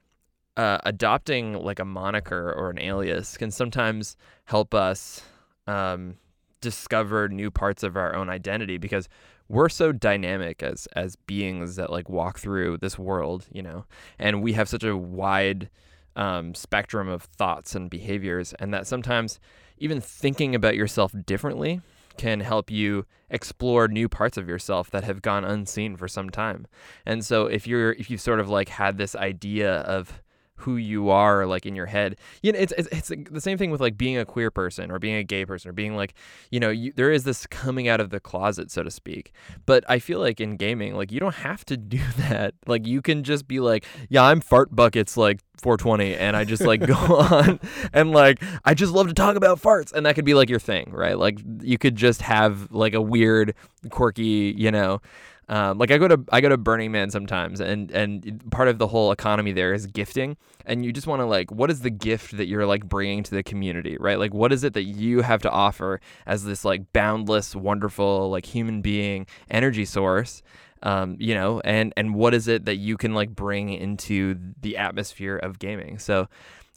[0.56, 4.16] uh, adopting like a moniker or an alias can sometimes
[4.46, 5.22] help us
[5.68, 6.16] um,
[6.62, 9.08] discover new parts of our own identity because
[9.48, 13.86] we're so dynamic as as beings that like walk through this world, you know,
[14.18, 15.70] and we have such a wide
[16.16, 19.40] um, spectrum of thoughts and behaviors, and that sometimes
[19.78, 21.82] even thinking about yourself differently
[22.18, 26.68] can help you explore new parts of yourself that have gone unseen for some time.
[27.06, 30.22] And so if you're if you've sort of like had this idea of
[30.60, 32.18] who you are like in your head.
[32.44, 35.00] You know it's, it's it's the same thing with like being a queer person or
[35.00, 36.14] being a gay person or being like
[36.52, 39.34] you know you, there is this coming out of the closet so to speak.
[39.66, 42.54] But i feel like in gaming like you don't have to do that.
[42.68, 46.64] Like you can just be like yeah i'm fart buckets like 420 and i just
[46.64, 47.60] like go on
[47.92, 49.94] and like i just love to talk about farts.
[49.94, 51.18] And that could be like your thing right?
[51.18, 53.56] Like you could just have like a weird
[53.90, 55.02] quirky you know
[55.50, 58.78] um, like I go to I go to Burning Man sometimes, and and part of
[58.78, 60.38] the whole economy there is gifting,
[60.68, 63.32] and you just want to like, what is the gift that you're like bringing to
[63.32, 64.20] the community, right?
[64.20, 68.46] Like, what is it that you have to offer as this like boundless, wonderful like
[68.46, 70.44] human being energy source,
[70.84, 74.78] um, you know, and and what is it that you can like bring into the
[74.78, 75.98] atmosphere of gaming?
[75.98, 76.30] So,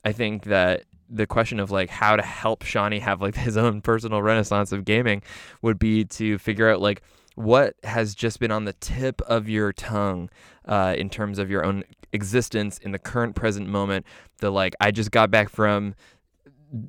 [0.02, 3.82] I think that the question of like how to help Shawnee have like his own
[3.82, 5.22] personal renaissance of gaming
[5.60, 7.02] would be to figure out like
[7.34, 10.28] what has just been on the tip of your tongue
[10.66, 14.04] uh, in terms of your own existence in the current present moment
[14.38, 15.94] the like i just got back from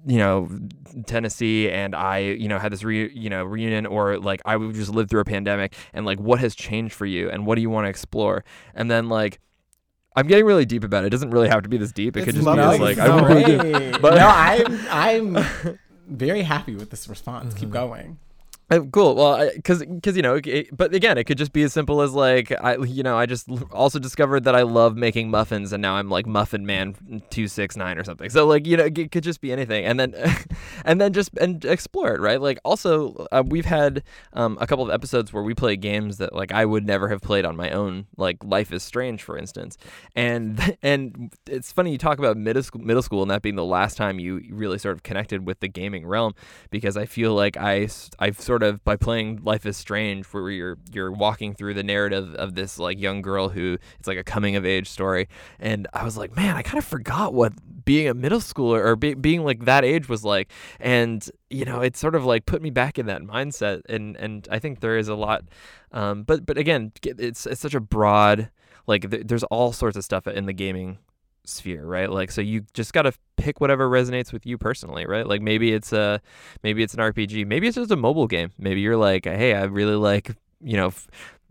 [0.05, 0.49] you know
[1.05, 4.73] tennessee and i you know had this re- you know reunion or like i would
[4.75, 7.61] just lived through a pandemic and like what has changed for you and what do
[7.61, 8.43] you want to explore
[8.75, 9.39] and then like
[10.15, 12.25] i'm getting really deep about it it doesn't really have to be this deep it
[12.25, 12.75] could just be lovely.
[12.75, 13.99] as like This i is really do.
[13.99, 15.45] But- no, I'm I'm
[16.07, 17.53] very happy with this response.
[17.53, 18.19] Keep going.
[18.73, 19.13] Uh, cool.
[19.15, 22.13] Well, because because you know, it, but again, it could just be as simple as
[22.13, 25.93] like I you know I just also discovered that I love making muffins, and now
[25.95, 28.31] I'm like Muffin Man two six nine or something.
[28.31, 30.15] So like you know, it could just be anything, and then
[30.85, 32.41] and then just and explore it, right?
[32.41, 34.01] Like also, uh, we've had
[34.33, 37.21] um, a couple of episodes where we play games that like I would never have
[37.21, 39.77] played on my own, like Life is Strange, for instance.
[40.15, 43.63] And and it's funny you talk about middle school, middle school, and that being the
[43.63, 46.33] last time you really sort of connected with the gaming realm,
[46.71, 50.77] because I feel like I I've sort of by playing Life is Strange, where you're
[50.91, 54.55] you're walking through the narrative of this like young girl who it's like a coming
[54.55, 55.27] of age story,
[55.59, 57.53] and I was like, man, I kind of forgot what
[57.85, 61.81] being a middle schooler or be, being like that age was like, and you know,
[61.81, 64.97] it sort of like put me back in that mindset, and and I think there
[64.97, 65.43] is a lot,
[65.91, 68.49] um, but but again, it's it's such a broad
[68.87, 70.97] like th- there's all sorts of stuff in the gaming
[71.45, 75.27] sphere right like so you just got to pick whatever resonates with you personally right
[75.27, 76.21] like maybe it's a
[76.63, 79.63] maybe it's an rpg maybe it's just a mobile game maybe you're like hey i
[79.63, 80.31] really like
[80.61, 81.07] you know f-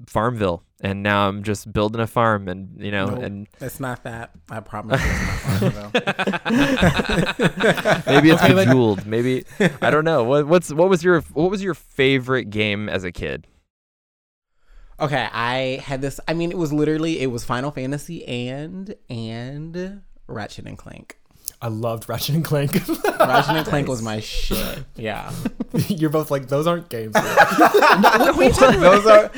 [0.06, 3.22] farmville and now i'm just building a farm and you know Nope.
[3.22, 4.30] and It's not that.
[4.50, 5.00] I promise.
[5.04, 5.94] It's not Farmville.
[8.06, 9.44] maybe it's Okay, but- bejeweled maybe
[9.82, 13.12] i don't know what, what's what was your what was your favorite game as a
[13.12, 13.46] kid
[15.02, 16.20] Okay, I had this.
[16.28, 21.18] I mean, it was literally it was Final Fantasy and and Ratchet and Clank.
[21.60, 22.72] I loved Ratchet and Clank.
[23.20, 24.84] Ratchet and Clank was my shit.
[24.96, 25.32] Yeah,
[25.88, 27.14] You're both like those aren't games.
[27.14, 29.30] those are.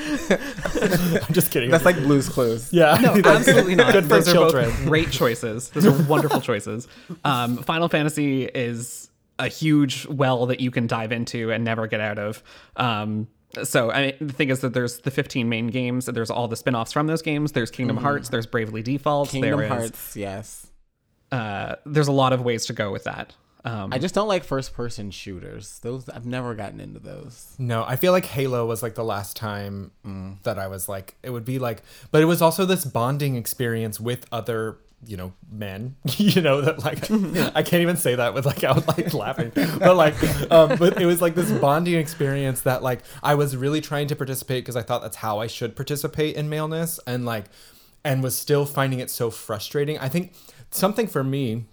[1.27, 1.71] I'm just kidding.
[1.71, 2.73] That's like Blue's Clues.
[2.73, 3.93] yeah, No, absolutely not.
[3.93, 4.71] Good for Those are children.
[4.71, 5.69] both great choices.
[5.71, 6.89] Those are wonderful choices.
[7.25, 12.01] Um, Final Fantasy is a huge well that you can dive into and never get
[12.01, 12.43] out of.
[12.77, 13.29] Um,
[13.63, 16.07] so I mean, the thing is that there's the 15 main games.
[16.07, 17.53] There's all the spin-offs from those games.
[17.53, 18.29] There's Kingdom Hearts.
[18.29, 19.31] There's Bravely Default.
[19.31, 20.17] Kingdom there is, Hearts.
[20.17, 20.67] Yes.
[21.31, 23.35] Uh, there's a lot of ways to go with that.
[23.67, 25.79] Um, I just don't like first person shooters.
[25.79, 27.55] Those I've never gotten into those.
[27.59, 29.91] No, I feel like Halo was like the last time
[30.43, 33.99] that I was like, it would be like, but it was also this bonding experience
[33.99, 34.77] with other,
[35.07, 37.11] you know, men, you know, that like,
[37.57, 40.15] I can't even say that with like, out like laughing, but like,
[40.51, 44.17] um, but it was like this bonding experience that like, I was really trying to
[44.17, 47.47] participate because I thought that's how I should participate in maleness and like,
[48.05, 49.99] and was still finding it so frustrating.
[49.99, 50.35] I think
[50.71, 51.65] something for me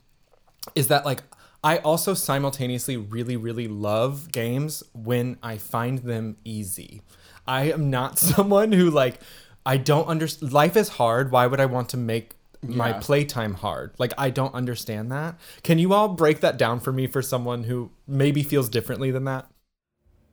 [0.75, 1.23] is that like
[1.63, 7.01] I also simultaneously really really love games when I find them easy.
[7.47, 9.19] I am not someone who like
[9.65, 11.31] I don't understand life is hard.
[11.31, 12.35] Why would I want to make
[12.67, 12.99] my Yeah.
[12.99, 13.91] playtime hard?
[13.97, 15.35] Like I don't understand that.
[15.63, 19.23] Can you all break that down for me for someone who maybe feels differently than
[19.25, 19.47] that?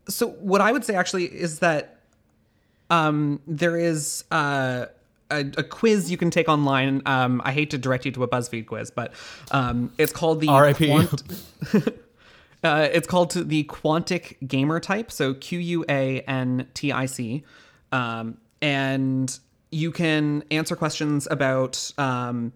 [0.08, 1.98] so what I would say actually is that
[2.88, 4.86] um, there is uh,
[5.30, 7.02] a, a quiz you can take online.
[7.04, 9.12] Um, I hate to direct you to a BuzzFeed quiz, but
[9.50, 10.90] um, it's called the R.I.P..
[12.64, 17.44] uh, it's called the Quantic Gamer Type, so Q U A N T I C,
[17.92, 19.38] um, and
[19.70, 22.52] you can answer questions about um,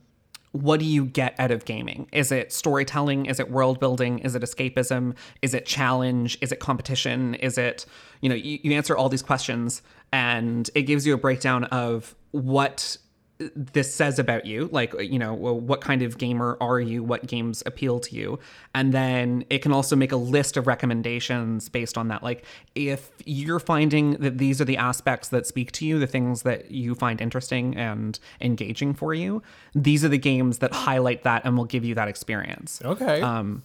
[0.52, 2.08] what do you get out of gaming?
[2.12, 3.26] Is it storytelling?
[3.26, 4.18] Is it world building?
[4.20, 5.14] Is it escapism?
[5.40, 6.38] Is it challenge?
[6.40, 7.34] Is it competition?
[7.36, 7.86] Is it
[8.20, 9.82] you know you, you answer all these questions
[10.12, 12.98] and it gives you a breakdown of what
[13.55, 17.03] this says about you like you know well, what kind of gamer are you?
[17.03, 18.38] What games appeal to you?
[18.74, 22.22] And then it can also make a list of recommendations based on that.
[22.22, 26.43] Like if you're finding that these are the aspects that speak to you the things
[26.43, 29.43] that you find interesting and engaging for you
[29.74, 32.80] these are the games that highlight that and will give you that experience.
[32.84, 33.20] Okay.
[33.20, 33.62] um,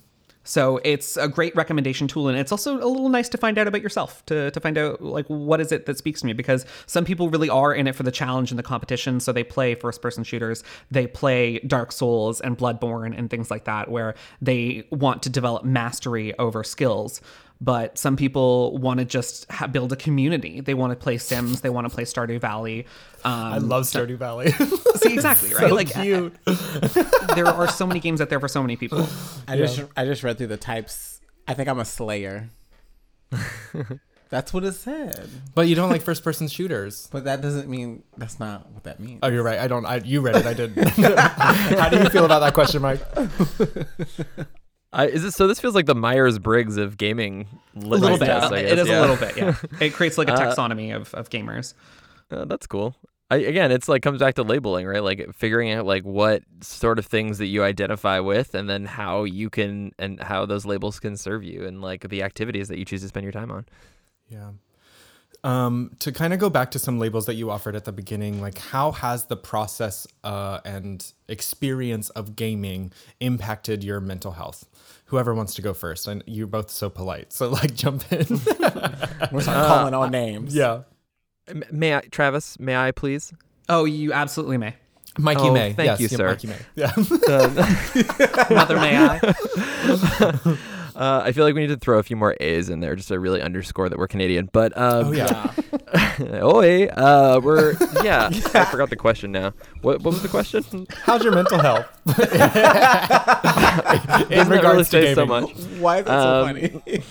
[0.47, 3.67] so it's a great recommendation tool, and it's also a little nice to find out
[3.67, 6.65] about yourself to to find out like what is it that speaks to me because
[6.85, 9.19] some people really are in it for the challenge and the competition.
[9.19, 13.65] So they play first person shooters, they play Dark Souls and Bloodborne and things like
[13.65, 17.19] that, where they want to develop mastery over skills.
[17.59, 20.61] But some people want to just ha- build a community.
[20.61, 21.61] They want to play Sims.
[21.61, 22.85] They want to play Stardew Valley.
[23.23, 24.51] Um, I love Stardew Valley.
[24.97, 25.59] see exactly right.
[25.69, 26.35] so like cute.
[27.35, 29.07] there are so many games out there for so many people.
[29.47, 31.19] I just I just read through the types.
[31.47, 32.49] I think I'm a Slayer.
[34.29, 35.29] That's what it said.
[35.55, 37.07] but you don't like first person shooters.
[37.11, 39.19] But that doesn't mean that's not what that means.
[39.23, 39.57] Oh, you're right.
[39.57, 39.85] I don't.
[39.85, 40.45] I, you read it.
[40.45, 40.77] I did.
[40.77, 43.01] How do you feel about that question, Mike?
[44.93, 45.47] I, is it so?
[45.47, 47.47] This feels like the Myers Briggs of gaming.
[47.75, 48.25] A little bit.
[48.25, 48.99] Test, guess, is yeah.
[48.99, 49.37] a little bit.
[49.37, 49.55] Yeah.
[49.81, 51.73] It creates like a Uh, taxonomy of, of gamers.
[52.31, 52.95] Uh, that's cool.
[53.29, 55.03] I, again, it's like comes back to labeling, right?
[55.03, 59.25] Like figuring out like what sort of things that you identify with, and then how
[59.25, 62.85] you can and how those labels can serve you, and like the activities that you
[62.85, 63.65] choose to spend your time on.
[64.29, 64.51] Yeah.
[65.43, 68.41] Um, to kind of go back to some labels that you offered at the beginning,
[68.41, 74.65] like how has the process uh, and experience of gaming impacted your mental health?
[75.07, 78.19] Whoever wants to go first, and you're both so polite, so like jump in.
[79.31, 80.53] We're start calling all names.
[80.55, 80.81] yeah,
[81.71, 82.59] May I, Travis?
[82.59, 83.33] May I please?
[83.69, 84.75] Oh, you absolutely may.
[85.17, 85.73] Mikey Oh, May.
[85.73, 86.27] thank yes, you, yeah, sir.
[86.29, 86.57] Mikey May.
[86.75, 86.91] Yeah.
[88.55, 89.19] Mother, may I?
[90.97, 93.09] Uh, I feel like we need to throw a few more A's in there just
[93.09, 94.49] to really underscore that we're Canadian.
[94.51, 95.53] But um, oh yeah.
[96.43, 97.73] Oi, uh, we're
[98.03, 98.29] yeah.
[98.55, 99.53] I forgot the question now.
[99.81, 100.87] What what was the question?
[101.03, 101.85] How's your mental health?
[102.07, 102.13] in
[104.29, 105.51] Doesn't it really say so much?
[105.79, 107.03] Why is that so Um, funny?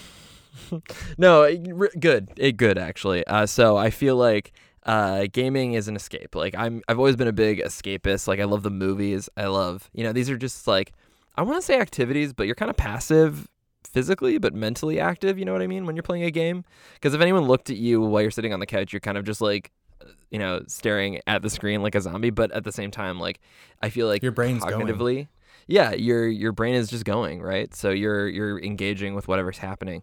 [1.17, 2.29] No, it- good.
[2.37, 3.25] It good actually.
[3.27, 4.53] Uh, so I feel like
[4.85, 6.35] uh, gaming is an escape.
[6.35, 8.27] Like I'm, I've always been a big escapist.
[8.27, 9.29] Like I love the movies.
[9.37, 10.93] I love, you know, these are just like
[11.37, 13.47] I want to say activities, but you're kind of passive
[13.87, 15.39] physically, but mentally active.
[15.39, 16.65] You know what I mean when you're playing a game?
[16.95, 19.25] Because if anyone looked at you while you're sitting on the couch, you're kind of
[19.25, 19.71] just like.
[20.03, 23.19] uh, You know, staring at the screen like a zombie, but at the same time,
[23.21, 23.41] like
[23.81, 24.87] I feel like Your brain's going.
[24.87, 25.29] cognitively,
[25.69, 27.75] yeah, your your brain is just going right.
[27.75, 30.03] So you're you're engaging with whatever's happening,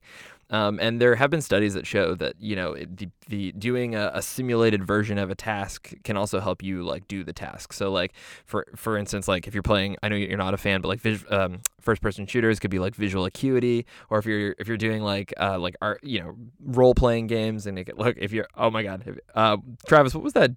[0.50, 4.12] Um, and there have been studies that show that you know the, the doing a,
[4.14, 7.74] a simulated version of a task can also help you like do the task.
[7.74, 8.14] So like
[8.46, 11.02] for for instance, like if you're playing, I know you're not a fan, but like
[11.02, 14.78] vis- um, first person shooters could be like visual acuity, or if you're if you're
[14.78, 18.32] doing like uh, like art, you know, role playing games, and it could, look if
[18.32, 20.52] you're oh my god, uh, Travis, what was that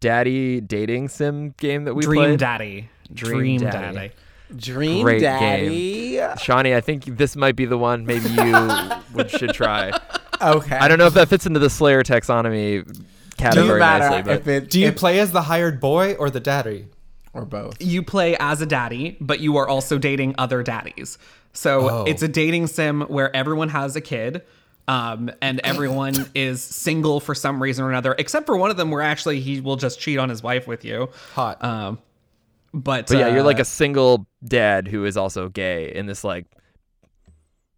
[0.00, 2.38] daddy dating sim game that we Dream played?
[2.38, 2.88] Daddy.
[3.12, 3.96] Dream Dream, Daddy.
[3.96, 4.12] Daddy.
[4.56, 6.18] Dream Great Daddy.
[6.38, 8.06] Shawnee, I think this might be the one.
[8.06, 8.70] Maybe you
[9.14, 9.92] would, should try.
[10.40, 10.76] Okay.
[10.76, 14.40] I don't know if that fits into the Slayer taxonomy Doesn't category matter nicely, but
[14.40, 16.86] if it Do you if- play as the hired boy or the daddy?
[17.34, 17.80] or both.
[17.80, 21.16] You play as a daddy, but you are also dating other daddies.
[21.54, 22.04] So Oh.
[22.04, 24.42] it's a dating sim where everyone has a kid.
[24.86, 28.90] Um, and everyone is single for some reason or another, except for one of them
[28.90, 31.08] where actually he will just cheat on his wife with you.
[31.34, 31.62] Hot.
[31.64, 31.98] Um,
[32.74, 36.24] but, but yeah, you're like uh, a single dad who is also gay in this
[36.24, 36.46] like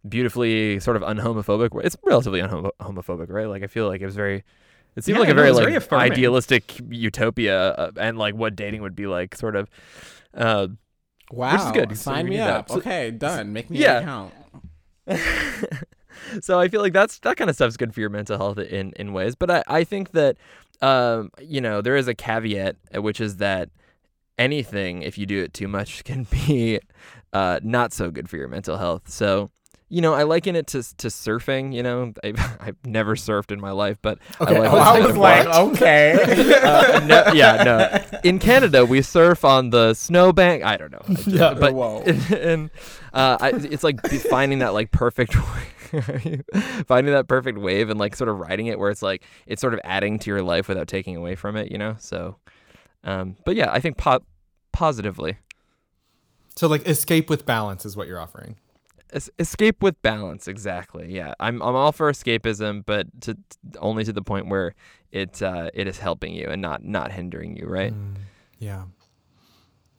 [0.07, 1.71] beautifully sort of unhomophobic.
[1.71, 1.83] way.
[1.83, 3.47] It's relatively unhomophobic, right?
[3.47, 4.43] Like I feel like it was very.
[4.95, 8.81] It seemed Yeah, like a very like very idealistic utopia uh, and like what dating
[8.81, 9.69] would be like, sort of.
[10.33, 10.67] Uh,
[11.31, 11.71] Wow.
[11.71, 11.97] good.
[11.97, 12.69] Sign we me up.
[12.69, 13.51] So- okay, done.
[13.51, 13.97] Make me Yeah.
[13.97, 14.33] an account.
[16.41, 18.93] so I feel like that's that kind of stuff's good for your mental health in
[18.95, 19.35] in ways.
[19.35, 20.37] But I I think that
[20.81, 23.69] um you know there is a caveat uh, which is that
[24.37, 26.79] anything if you do it too much can be
[27.33, 29.09] uh not so good for your mental health.
[29.09, 29.51] So
[29.87, 31.71] you know, I liken it to to surfing.
[31.73, 34.99] You know, I've, I've never surfed in my life, but Okay, I like oh, I
[34.99, 35.55] was like, watch.
[35.73, 36.51] okay.
[36.65, 38.19] Uh, no, yeah, no.
[38.23, 40.63] In Canada, we surf on the snowbank.
[40.63, 41.03] I don't know.
[41.27, 42.01] Yeah, but whoa.
[42.01, 42.71] and
[43.13, 45.33] uh, I, it's like finding that like perfect,
[46.87, 49.73] finding that perfect wave and like sort of riding it where it's like it's sort
[49.75, 51.71] of adding to your life without taking away from it.
[51.71, 51.95] You know.
[51.99, 52.37] So,
[53.05, 54.25] um, but yeah, I think po-
[54.73, 55.37] positively
[56.55, 58.55] so like escape with balance is what you're offering.
[59.11, 60.47] Es- escape with balance.
[60.47, 61.13] Exactly.
[61.13, 63.37] Yeah, I'm I'm all for escapism, but to
[63.79, 64.73] only to the point where
[65.11, 67.67] it uh, it is helping you and not not hindering you.
[67.67, 67.93] Right.
[68.57, 68.83] Yeah.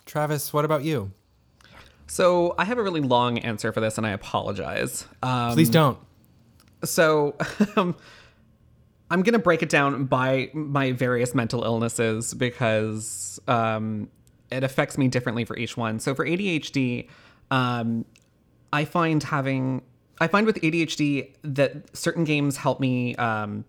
[0.07, 1.13] Travis, what about you?
[2.07, 5.07] So I have a really long answer for this, and I apologize.
[5.23, 5.99] Um, Please don't.
[6.85, 7.35] So
[7.77, 7.97] um,
[9.11, 14.09] I'm to break it down by my various mental illnesses because um,
[14.51, 16.01] it affects me differently for each one.
[16.01, 17.09] So for ADHD,
[17.51, 18.05] um,
[18.73, 19.83] I find having
[20.19, 23.65] I find with ADHD that certain games help me um,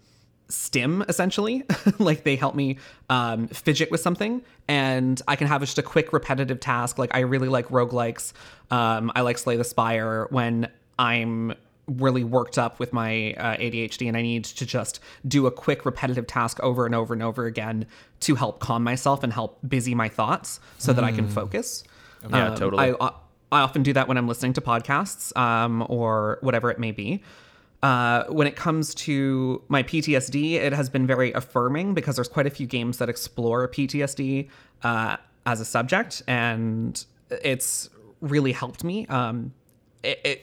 [0.49, 1.63] stim essentially.
[1.99, 2.77] Like they help me
[3.09, 6.97] um, fidget with something and i can have just a quick repetitive task.
[6.97, 8.33] Like i really like roguelikes.
[8.71, 10.69] Um, i like slay the spire when
[10.99, 11.53] i'm
[11.87, 15.85] really worked up with my uh, adhd and i need to just do a quick
[15.85, 17.85] repetitive task over and over and over again
[18.19, 21.83] to help calm myself and help busy my thoughts so that i can focus
[22.29, 22.93] Yeah, Um, totally.
[22.99, 23.11] I,
[23.51, 27.23] I often do that when I'm listening to podcasts um, or whatever it may be.
[27.83, 32.47] Uh, when it comes to my PTSD, it has been very affirming because there's quite
[32.47, 34.49] a few games that explore PTSD
[34.83, 35.15] uh,
[35.45, 39.05] as a subject, and it's really helped me.
[39.07, 39.53] Um,
[40.03, 40.41] it, it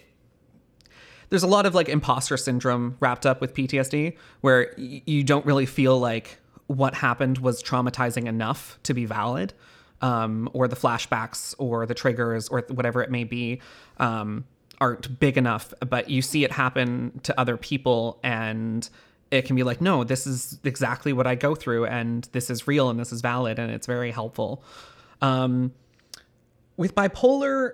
[1.35, 5.45] there's a lot of like imposter syndrome wrapped up with PTSD where y- you don't
[5.45, 9.53] really feel like what happened was traumatizing enough to be valid,
[10.01, 13.61] um, or the flashbacks or the triggers or whatever it may be
[13.99, 14.45] um,
[14.81, 15.75] aren't big enough.
[15.81, 18.89] But you see it happen to other people, and
[19.33, 22.69] it can be like, no, this is exactly what I go through, and this is
[22.69, 24.63] real, and this is valid, and it's very helpful.
[25.21, 25.73] Um,
[26.77, 27.73] with bipolar,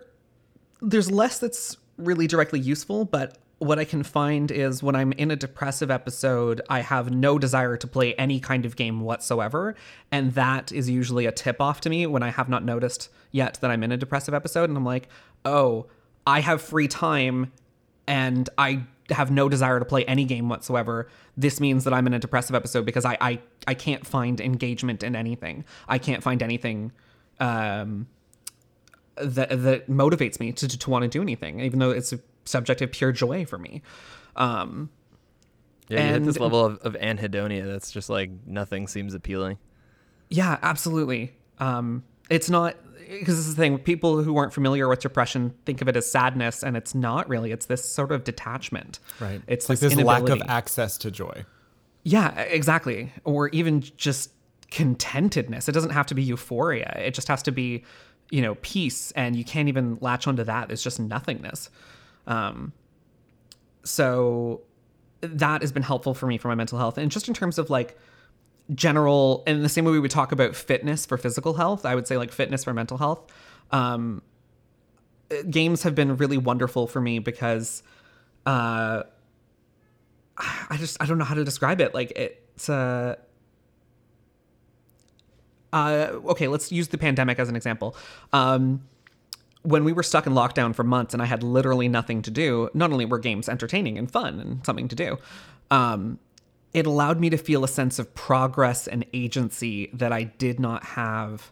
[0.80, 5.30] there's less that's really directly useful, but what I can find is when I'm in
[5.30, 9.76] a depressive episode, I have no desire to play any kind of game whatsoever.
[10.10, 13.58] And that is usually a tip off to me when I have not noticed yet
[13.60, 14.70] that I'm in a depressive episode.
[14.70, 15.10] And I'm like,
[15.44, 15.86] oh,
[16.26, 17.52] I have free time
[18.08, 21.08] and I have no desire to play any game whatsoever.
[21.36, 25.02] This means that I'm in a depressive episode because I I, I can't find engagement
[25.02, 25.66] in anything.
[25.86, 26.92] I can't find anything
[27.40, 28.06] um,
[29.16, 32.14] that that motivates me to to, to want to do anything, even though it's
[32.50, 33.82] subject of pure joy for me.
[34.36, 34.90] Um,
[35.88, 39.58] Yeah, you hit this level of, of anhedonia that's just like nothing seems appealing.
[40.28, 41.32] yeah, absolutely.
[41.58, 42.76] Um, it's not
[43.08, 43.78] because this is the thing.
[43.78, 47.50] People who aren't familiar with depression think of it as sadness, and it's not really.
[47.50, 49.00] It's this sort of detachment.
[49.18, 49.42] Right.
[49.48, 51.44] It's like this this lack of access to joy.
[52.04, 53.12] Yeah, exactly.
[53.24, 54.30] Or even just
[54.70, 55.68] contentedness.
[55.68, 56.94] It doesn't have to be euphoria.
[57.04, 57.84] It just has to be,
[58.30, 59.10] you know, peace.
[59.16, 60.70] And you can't even latch onto that.
[60.70, 61.68] It's just nothingness.
[62.30, 62.72] Um,
[63.84, 64.62] so
[65.20, 66.96] that has been helpful for me for my mental health.
[66.96, 67.98] And just in terms of like
[68.74, 72.06] general, in the same way we would talk about fitness for physical health, I would
[72.06, 73.30] say like fitness for mental health.
[73.72, 74.22] Um,
[75.48, 77.82] games have been really wonderful for me because
[78.46, 79.02] uh,
[80.70, 81.94] I just I don't know how to describe it.
[81.94, 83.16] Like it's uh
[85.72, 87.96] uh okay, let's use the pandemic as an example.
[88.32, 88.82] Um
[89.62, 92.70] when we were stuck in lockdown for months and I had literally nothing to do,
[92.74, 95.18] not only were games entertaining and fun and something to do,
[95.70, 96.18] um,
[96.72, 100.84] it allowed me to feel a sense of progress and agency that I did not
[100.84, 101.50] have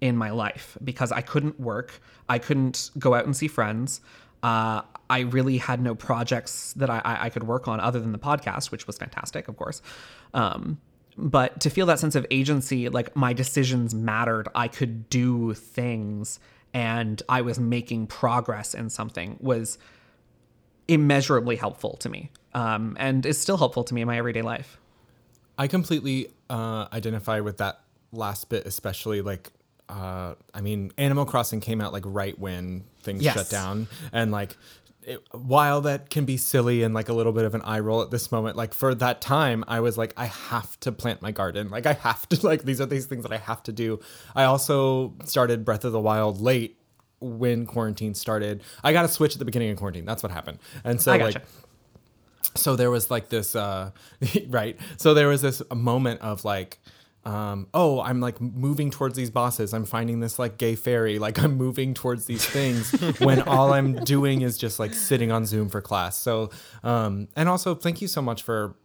[0.00, 4.00] in my life because I couldn't work, I couldn't go out and see friends.
[4.42, 8.18] Uh, I really had no projects that I, I could work on other than the
[8.18, 9.82] podcast, which was fantastic, of course.
[10.32, 10.80] Um,
[11.18, 16.38] but to feel that sense of agency, like my decisions mattered, I could do things
[16.74, 19.78] and I was making progress in something was
[20.88, 24.78] immeasurably helpful to me um, and is still helpful to me in my everyday life.
[25.58, 27.80] I completely uh, identify with that
[28.12, 29.50] last bit, especially like,
[29.88, 33.34] uh, I mean, Animal Crossing came out like right when things Yes.
[33.34, 34.56] shut down, and like,
[35.02, 38.02] it, while that can be silly and like a little bit of an eye roll
[38.02, 41.32] at this moment, like for that time, I was like, I have to plant my
[41.32, 41.70] garden.
[41.70, 44.00] Like, I have to like these are these things that I have to do.
[44.34, 46.78] I also started Breath of the Wild late
[47.20, 48.62] when quarantine started.
[48.82, 50.04] I got a Switch at the beginning of quarantine.
[50.04, 51.42] That's what happened, and so I like
[52.56, 53.90] so there was like this uh
[54.48, 56.80] right so there was this moment of like
[57.24, 59.74] um oh i'm like moving towards these bosses.
[59.74, 61.18] I'm finding this like gay fairy.
[61.18, 65.44] Like i'm moving towards these things when all i'm doing is just like sitting on
[65.44, 66.16] zoom for class.
[66.16, 66.50] So
[66.82, 68.76] um and also thank you so much for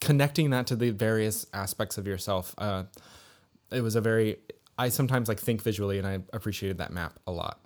[0.00, 2.54] connecting that to the various aspects of yourself.
[2.56, 2.84] Uh
[3.70, 4.36] it was a very
[4.78, 7.60] i sometimes like think visually and i appreciated that map a lot.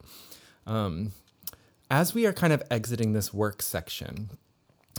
[0.66, 1.12] Um
[1.90, 4.30] as we are kind of exiting this work section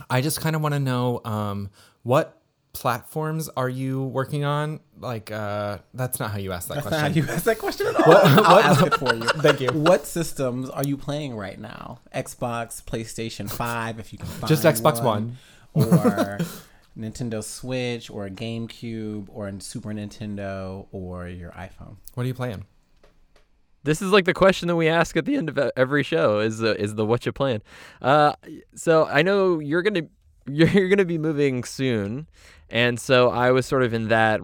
[0.10, 1.70] I just kind of want to know um,
[2.04, 2.42] what
[2.76, 4.80] platforms are you working on?
[5.00, 7.24] Like, uh, that's not how you ask that That's not question.
[7.24, 8.14] how you ask that question at all.
[8.46, 9.24] I'll ask it for you.
[9.42, 9.70] Thank you.
[9.70, 12.02] What systems are you playing right now?
[12.14, 15.38] Xbox, PlayStation 5, if you can find Just Xbox One.
[15.74, 16.38] Or
[16.98, 21.98] Nintendo Switch, or a GameCube, or a Super Nintendo, or your iPhone.
[22.14, 22.66] What are you playing?
[23.84, 26.58] This is like the question that we ask at the end of every show is
[26.58, 27.62] the is the what you plan.
[28.02, 28.34] Uh,
[28.76, 30.08] so I know you're gonna
[30.48, 32.28] you're, you're gonna be moving soon,
[32.70, 34.42] and so I was sort of in that.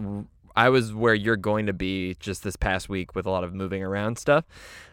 [0.55, 3.53] I was where you're going to be just this past week with a lot of
[3.53, 4.45] moving around stuff.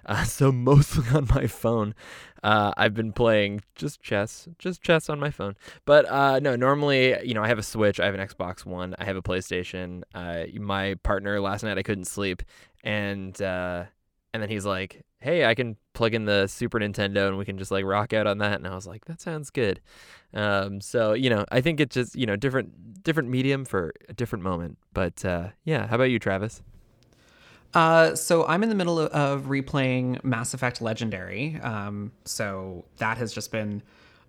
[0.06, 1.94] Uh, so mostly on my phone,
[2.42, 5.56] uh, I've been playing just chess, just chess on my phone.
[5.84, 8.94] But uh, no, normally you know I have a Switch, I have an Xbox One,
[8.98, 10.02] I have a PlayStation.
[10.14, 12.42] Uh, my partner last night I couldn't sleep,
[12.84, 13.84] and uh,
[14.32, 17.58] and then he's like, "Hey, I can plug in the Super Nintendo and we can
[17.58, 19.80] just like rock out on that." And I was like, "That sounds good."
[20.32, 24.14] Um, so you know, I think it's just you know different different medium for a
[24.14, 24.78] different moment.
[24.94, 26.62] But uh, yeah, how about you, Travis?
[27.74, 31.60] Uh, so I'm in the middle of, of replaying Mass Effect Legendary.
[31.60, 33.82] Um, so that has just been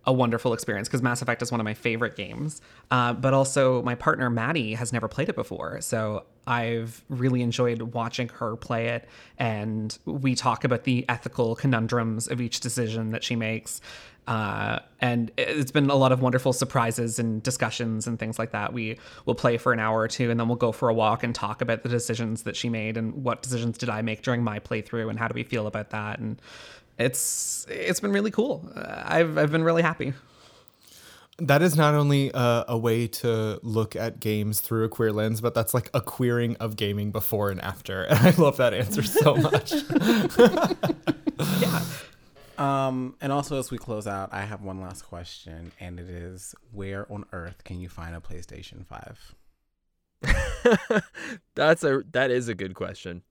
[0.05, 2.61] a wonderful experience because Mass Effect is one of my favorite games.
[2.89, 7.81] Uh, but also my partner Maddie has never played it before, so I've really enjoyed
[7.81, 9.07] watching her play it,
[9.37, 13.81] and we talk about the ethical conundrums of each decision that she makes.
[14.27, 18.73] Uh, and it's been a lot of wonderful surprises and discussions and things like that.
[18.73, 21.23] We will play for an hour or two, and then we'll go for a walk
[21.23, 24.43] and talk about the decisions that she made and what decisions did I make during
[24.43, 26.19] my playthrough and how do we feel about that.
[26.19, 26.39] And
[26.99, 28.69] it's it's been really cool.
[28.75, 30.13] Uh, I've I've been really happy.
[31.37, 35.39] That is not only uh, a way to look at games through a queer lens,
[35.39, 38.03] but that's like a queering of gaming before and after.
[38.03, 39.73] And I love that answer so much.
[41.61, 41.81] Yeah.
[42.57, 46.53] Um, and also, as we close out, I have one last question, and it is
[46.73, 49.35] where on earth can you find a PlayStation 5?
[51.55, 53.23] That's a that is a good question.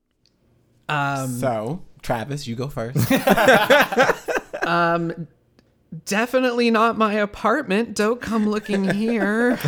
[0.89, 3.11] Um, So, Travis, you go first.
[4.67, 5.29] um,
[6.07, 7.95] definitely not my apartment.
[7.95, 9.57] Don't come looking here.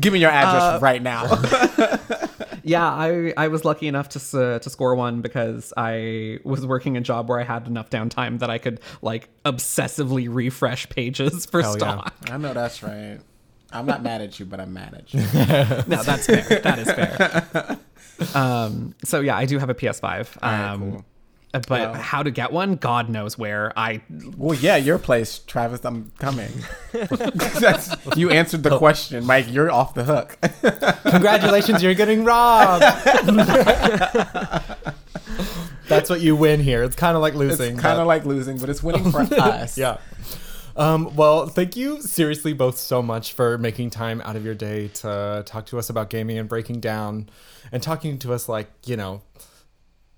[0.00, 1.40] Give me your address right now.
[2.66, 6.96] Yeah, I I was lucky enough to s- to score one because I was working
[6.96, 11.60] a job where I had enough downtime that I could like obsessively refresh pages for
[11.60, 11.76] Hell yeah.
[11.78, 12.14] stock.
[12.30, 13.18] I know that's right.
[13.70, 15.20] I'm not mad at you, but I'm mad at you.
[15.20, 16.60] No, that's fair.
[16.60, 17.78] That is fair.
[18.34, 20.42] Um, so yeah, I do have a PS5.
[20.42, 21.04] right, Um, cool.
[21.52, 22.76] but Well- how to get one?
[22.76, 23.72] God knows where.
[23.76, 24.00] I
[24.36, 25.84] Well, yeah, your place, Travis.
[25.84, 26.50] I'm coming.
[26.92, 29.46] That's- you answered the question, Mike.
[29.50, 30.38] You're off the hook.
[31.10, 32.84] Congratulations, you're getting robbed.
[35.88, 36.82] that's what you win here.
[36.82, 37.76] It's kind of like It's losing.
[37.76, 39.76] kind but- of like losing, but it's winning for us.
[39.78, 39.98] yeah.
[40.76, 44.88] Um, well, thank you seriously both so much for making time out of your day
[44.88, 47.28] to talk to us about gaming and breaking down
[47.70, 49.22] and talking to us like, you know,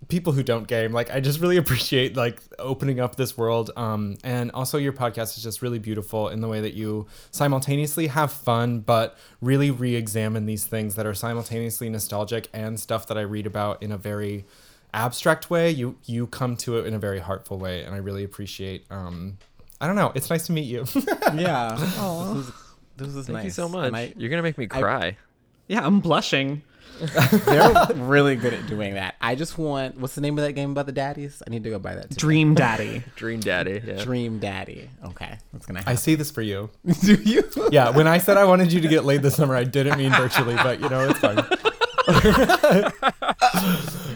[0.08, 0.92] people who don't game.
[0.92, 3.70] Like I just really appreciate like opening up this world.
[3.76, 8.06] Um, and also your podcast is just really beautiful in the way that you simultaneously
[8.06, 13.22] have fun, but really re-examine these things that are simultaneously nostalgic and stuff that I
[13.22, 14.46] read about in a very
[14.94, 15.70] abstract way.
[15.70, 18.86] You you come to it in a very heartful way, and I really appreciate.
[18.90, 19.36] Um,
[19.80, 20.12] I don't know.
[20.14, 20.84] It's nice to meet you.
[21.34, 21.76] Yeah.
[21.78, 22.52] This was,
[22.96, 23.44] this was Thank nice.
[23.44, 23.92] you so much.
[23.92, 25.16] I- You're gonna make me cry.
[25.68, 26.62] Yeah, I'm blushing.
[27.44, 29.16] they're really good at doing that.
[29.20, 31.42] I just want what's the name of that game about the daddies?
[31.46, 32.04] I need to go buy that.
[32.04, 32.16] Today.
[32.16, 33.02] Dream Daddy.
[33.16, 33.82] Dream Daddy.
[33.84, 34.02] Yeah.
[34.02, 34.88] Dream Daddy.
[35.04, 36.70] Okay, that's gonna I see this for you.
[37.02, 37.42] Do you?
[37.70, 40.12] Yeah, when I said I wanted you to get laid this summer, I didn't mean
[40.12, 41.44] virtually, but you know it's fine.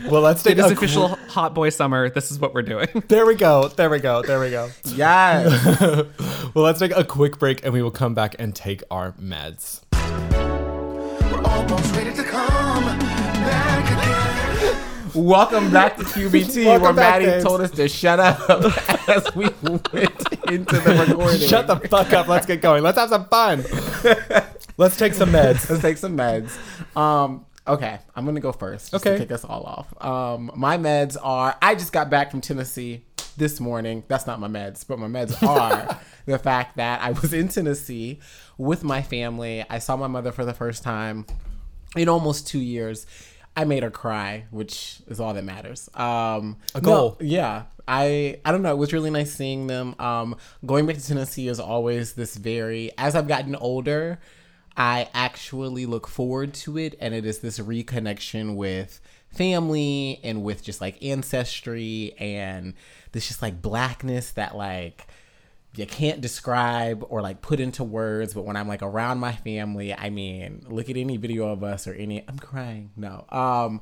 [0.09, 2.09] well, let's take It is a official hot boy summer.
[2.09, 2.87] This is what we're doing.
[3.09, 3.67] There we go.
[3.69, 4.23] There we go.
[4.23, 4.71] There we go.
[4.85, 6.07] Yes.
[6.55, 9.83] Well, let's take a quick break and we will come back and take our meds.
[9.93, 13.85] We're almost ready to come back
[14.65, 14.83] again.
[15.15, 17.45] Welcome back to QBT, Welcome where back, Maddie James.
[17.45, 18.41] told us to shut up
[19.09, 21.41] as we went into the recording.
[21.49, 22.27] Shut the fuck up.
[22.27, 22.83] Let's get going.
[22.83, 23.65] Let's have some fun.
[24.77, 25.71] Let's take some meds.
[25.71, 26.51] Let's take some meds.
[26.97, 28.91] Um, okay, I'm gonna go first.
[28.91, 29.17] Just Okay.
[29.17, 30.05] To kick us all off.
[30.05, 31.57] Um, my meds are.
[31.63, 33.05] I just got back from Tennessee
[33.37, 34.05] this morning.
[34.09, 38.21] That's not my meds, but my meds are the fact that I was in Tennessee
[38.59, 39.65] with my family.
[39.69, 41.27] I saw my mother for the first time
[41.97, 43.07] in almost two years.
[43.57, 45.89] I made her cry, which is all that matters.
[45.95, 47.17] Um, A goal.
[47.21, 47.65] no, yeah.
[47.89, 48.71] I I don't know.
[48.71, 49.97] It was really nice seeing them.
[49.99, 52.93] Um, going back to Tennessee is always this very.
[52.97, 54.21] As I've gotten older,
[54.81, 58.99] I actually look forward to it, and it is this reconnection with
[59.29, 62.73] family and with just like ancestry and
[63.13, 65.07] this just like blackness that like
[65.77, 69.95] you can't describe or like put into words but when i'm like around my family
[69.95, 73.81] i mean look at any video of us or any i'm crying no um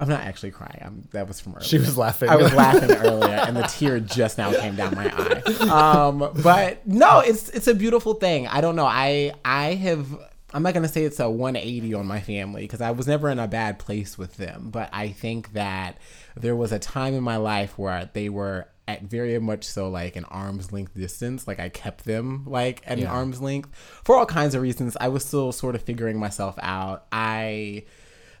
[0.00, 0.80] i'm not actually crying.
[0.84, 2.28] I'm that was from earlier She was laughing.
[2.28, 6.08] i was laughing earlier and the tear just now came down my eye.
[6.08, 8.46] Um but no it's it's a beautiful thing.
[8.48, 8.86] I don't know.
[8.86, 10.06] I i have
[10.54, 13.38] i'm not gonna say it's a 180 on my family because i was never in
[13.38, 14.70] a bad place with them.
[14.70, 15.98] But i think that
[16.36, 20.14] there was a time in my life where they were at very much so like
[20.14, 21.48] an arm's length distance.
[21.48, 23.70] Like i kept them like at an arm's length
[24.04, 24.96] for all kinds of reasons.
[25.00, 27.06] I was still sort of figuring myself out.
[27.10, 27.84] I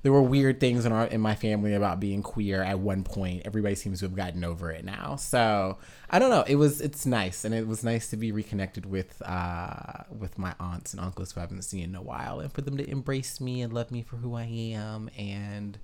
[0.06, 3.42] there were weird things in our in my family about being queer at one point.
[3.44, 5.16] Everybody seems to have gotten over it now.
[5.16, 5.78] So
[6.08, 6.44] I don't know.
[6.46, 10.54] It was it's nice, and it was nice to be reconnected with uh with my
[10.60, 13.40] aunts and uncles who I haven't seen in a while, and for them to embrace
[13.40, 15.76] me and love me for who I am, and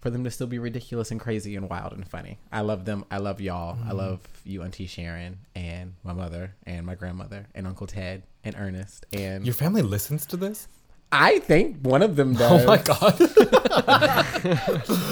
[0.00, 2.38] for them to still be ridiculous and crazy and wild and funny.
[2.50, 3.04] I love them.
[3.10, 3.76] I love y'all.
[3.86, 8.56] I love you, Auntie Sharon, and my mother, and my grandmother, and Uncle Ted, and
[8.58, 10.66] Ernest, and Your family listens to this?
[11.12, 12.62] I think one of them does.
[12.64, 13.16] Oh my god.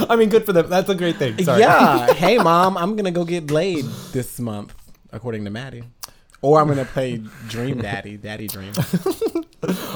[0.11, 0.69] I mean, good for them.
[0.69, 1.43] That's a great thing.
[1.43, 1.61] Sorry.
[1.61, 2.13] Yeah.
[2.15, 4.75] hey, mom, I'm gonna go get laid this month,
[5.13, 5.85] according to Maddie.
[6.41, 8.73] Or I'm gonna play Dream Daddy, Daddy Dream.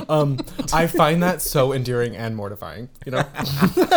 [0.09, 0.41] Um,
[0.73, 2.89] I find that so endearing and mortifying.
[3.07, 3.23] You know?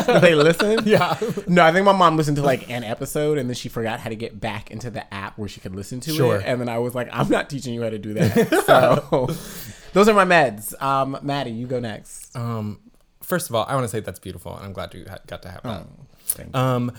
[0.06, 0.82] Do they listen?
[0.86, 1.18] yeah.
[1.48, 4.10] No, I think my mom listened to like an episode and then she forgot how
[4.10, 6.36] to get back into the app where she could listen to Sure.
[6.38, 6.44] it.
[6.46, 8.64] And then I was like, I'm not teaching you how to do that.
[8.68, 9.36] So
[9.96, 10.80] those are my meds.
[10.82, 12.36] Um, Maddie, you go next.
[12.36, 12.82] Um,
[13.24, 15.42] first of all, I want to say that's beautiful, and I'm glad you ha- got
[15.44, 15.88] to have that.
[16.26, 16.60] Thank you.
[16.60, 16.92] Um,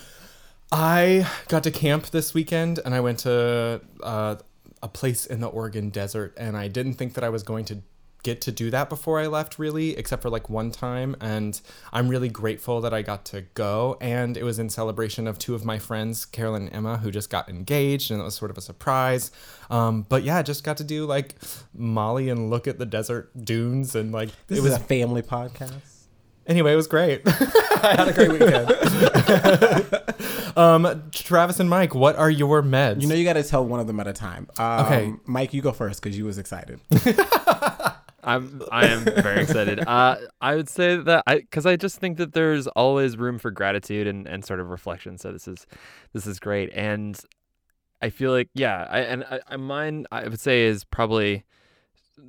[0.73, 4.37] I got to camp this weekend, and I went to uh,
[4.83, 7.83] a place in the Oregon desert, and I didn't think that I was going to
[8.27, 11.15] get to do that before I left, really, except for like one time.
[11.21, 11.59] And
[11.93, 13.97] I'm really grateful that I got to go.
[14.01, 17.31] And it was in celebration of two of my friends, Carolyn and Emma, who just
[17.31, 19.31] got engaged, and it was sort of a surprise.
[19.71, 21.37] Um, but yeah, just got to do like
[21.73, 25.93] Molly and look at the desert dunes, and like This it was a family podcast.
[26.49, 27.23] Anyway, it was great.
[27.27, 28.71] I had a great weekend.
[30.57, 33.03] um, Travis and Mike, what are your meds?
[33.03, 34.49] You know, you got to tell one of them at a time.
[34.59, 35.13] Um, Okay.
[35.27, 36.81] Mike, you go first because you was excited.
[38.27, 39.81] I'm I am very excited.
[39.87, 43.51] Uh, I would say that I because I just think that there's always room for
[43.51, 45.17] gratitude and, and sort of reflection.
[45.17, 45.67] So this is
[46.13, 47.19] this is great, and
[48.03, 51.45] I feel like yeah, I and I, I mine I would say is probably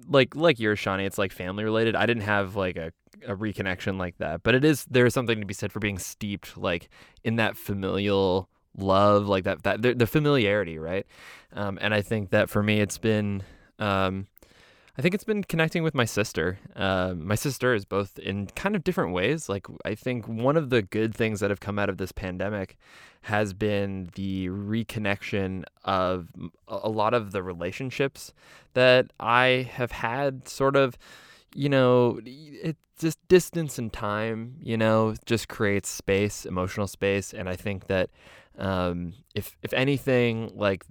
[0.08, 1.06] like like yours, Shawnee.
[1.06, 1.96] It's like family related.
[1.96, 2.92] I didn't have like a
[3.26, 5.98] a reconnection like that, but it is there is something to be said for being
[5.98, 6.90] steeped like
[7.24, 11.08] in that familial love, like that that the, the familiarity, right?
[11.54, 13.44] Um, and I think that for me, it's been.
[13.80, 14.28] Um,
[14.98, 16.58] I think it's been connecting with my sister.
[16.76, 19.48] Um, my sister is both in kind of different ways.
[19.48, 22.78] Like, I think one of the good things that have come out of this pandemic
[23.22, 26.30] has been the reconnection of
[26.68, 28.34] a lot of the relationships
[28.74, 30.98] that I have had sort of,
[31.54, 37.48] you know, it, just distance and time, you know, just creates space, emotional space, and
[37.48, 38.10] I think that
[38.58, 40.84] um, if if anything, like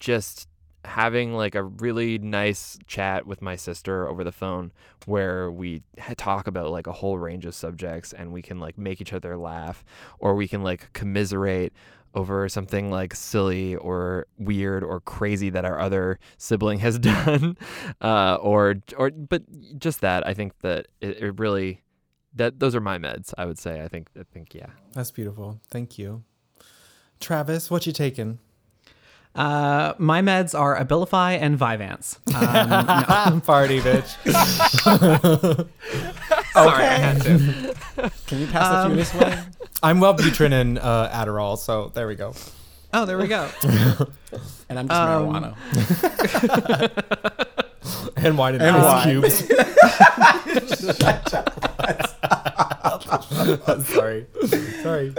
[0.00, 0.48] just
[0.88, 4.72] having like a really nice chat with my sister over the phone
[5.06, 5.82] where we
[6.16, 9.36] talk about like a whole range of subjects and we can like make each other
[9.36, 9.84] laugh
[10.18, 11.72] or we can like commiserate
[12.14, 17.56] over something like silly or weird or crazy that our other sibling has done
[18.00, 19.42] uh, or or but
[19.78, 21.82] just that i think that it, it really
[22.34, 25.60] that those are my meds i would say i think i think yeah That's beautiful.
[25.68, 26.24] Thank you.
[27.20, 28.38] Travis, what you taking?
[29.34, 32.18] Uh, my meds are Abilify and Vyvanse.
[32.34, 34.16] Um, Party, bitch.
[36.52, 37.74] Sorry, I had to.
[38.26, 39.38] Can you pass a few this way?
[39.82, 42.34] I'm Wellbutrin and uh, Adderall, so there we go.
[42.92, 43.48] Oh, there we go.
[44.68, 45.54] And I'm just marijuana.
[48.16, 49.20] And wine and, And ice wine.
[49.20, 49.48] cubes.
[53.88, 54.26] Sorry.
[54.82, 55.14] Sorry.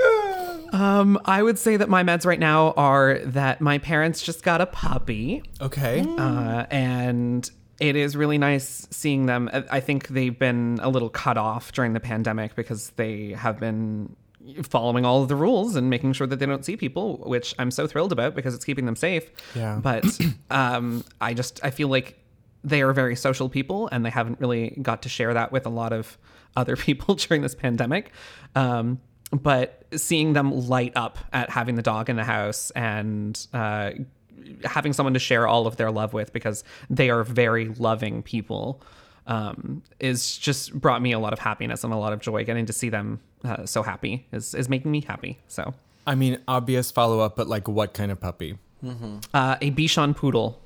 [0.72, 4.62] Um, I would say that my meds right now are that my parents just got
[4.62, 5.44] a puppy.
[5.62, 6.02] Okay.
[6.18, 9.50] uh, and it is really nice seeing them.
[9.52, 13.60] I- I think they've been a little cut off during the pandemic because they have
[13.60, 14.16] been
[14.64, 17.72] following all of the rules and making sure that they don't see people, which I'm
[17.72, 19.30] so thrilled about because it's keeping them safe.
[19.56, 19.80] Yeah.
[19.82, 20.06] But
[20.52, 22.18] um, I just I feel like
[22.64, 25.70] they are very social people and they haven't really got to share that with a
[25.70, 26.18] lot of
[26.56, 28.12] other people during this pandemic.
[28.56, 29.00] Um,
[29.32, 33.92] but seeing them light up at having the dog in the house and uh,
[34.64, 38.82] having someone to share all of their love with because they are very loving people
[39.28, 42.44] um, is just brought me a lot of happiness and a lot of joy.
[42.44, 45.38] Getting to see them uh, so happy is, is making me happy.
[45.48, 45.74] So,
[46.08, 48.58] I mean, obvious follow up, but like what kind of puppy?
[49.34, 50.62] uh, a Bichon poodle.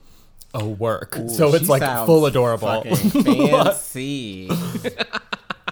[0.54, 1.18] Oh, work.
[1.18, 2.84] Ooh, so it's like full adorable.
[2.96, 4.50] Fancy.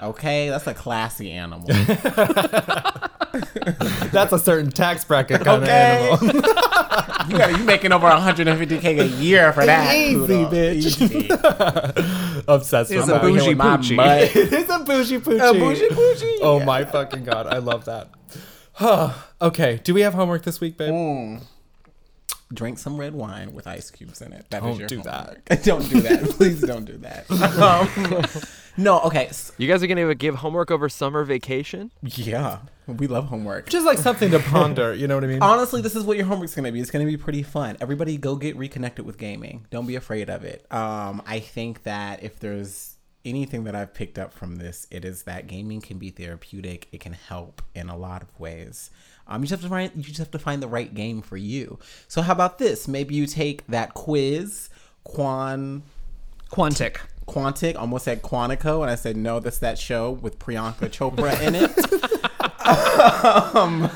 [0.02, 1.68] okay, that's a classy animal.
[4.12, 6.10] That's a certain tax bracket kind Okay.
[6.12, 6.52] of animal.
[7.30, 9.96] You got you making over 150k a year for that.
[9.96, 10.46] Easy, poodle.
[10.48, 11.02] bitch.
[11.02, 11.30] Easy.
[12.48, 13.22] Obsessed Is with a that.
[13.22, 14.36] Bougie with my poochie.
[14.36, 15.50] it is a bougie poochie.
[15.50, 16.66] A bougie poochie, Oh yeah.
[16.66, 18.10] my fucking god, I love that.
[19.42, 20.92] okay, do we have homework this week, babe?
[20.92, 21.44] Mm.
[22.54, 24.46] Drink some red wine with ice cubes in it.
[24.50, 25.46] That is Don't your do homework.
[25.64, 26.24] don't do that.
[26.32, 27.26] Please don't do that.
[28.42, 28.42] Um,
[28.78, 29.26] no, okay.
[29.28, 33.70] s- you guys are gonna give homework over summer vacation Yeah, we love homework.
[33.70, 35.42] Just like something to ponder, you know what I mean?
[35.42, 36.80] Honestly, this is what your homework's gonna be.
[36.80, 37.78] It's gonna be pretty fun.
[37.82, 39.66] Everybody, go get reconnected with gaming.
[39.72, 40.66] Don't be afraid of it.
[40.72, 42.96] Um, I think that if there's
[43.26, 46.88] anything that I've picked up from this, it is that gaming can be therapeutic.
[46.92, 48.90] It can help in a lot of ways.
[49.32, 51.38] Um, you just have to find you just have to find the right game for
[51.38, 51.80] you.
[52.08, 52.88] So how about this?
[52.88, 54.70] Maybe you take that quiz,
[55.06, 55.84] Quan
[56.52, 56.98] Quantic.
[57.28, 61.56] Quantic, almost said Quantico, and I said no, that's that show with Priyanka Chopra in
[61.56, 61.72] it.
[63.56, 63.90] um,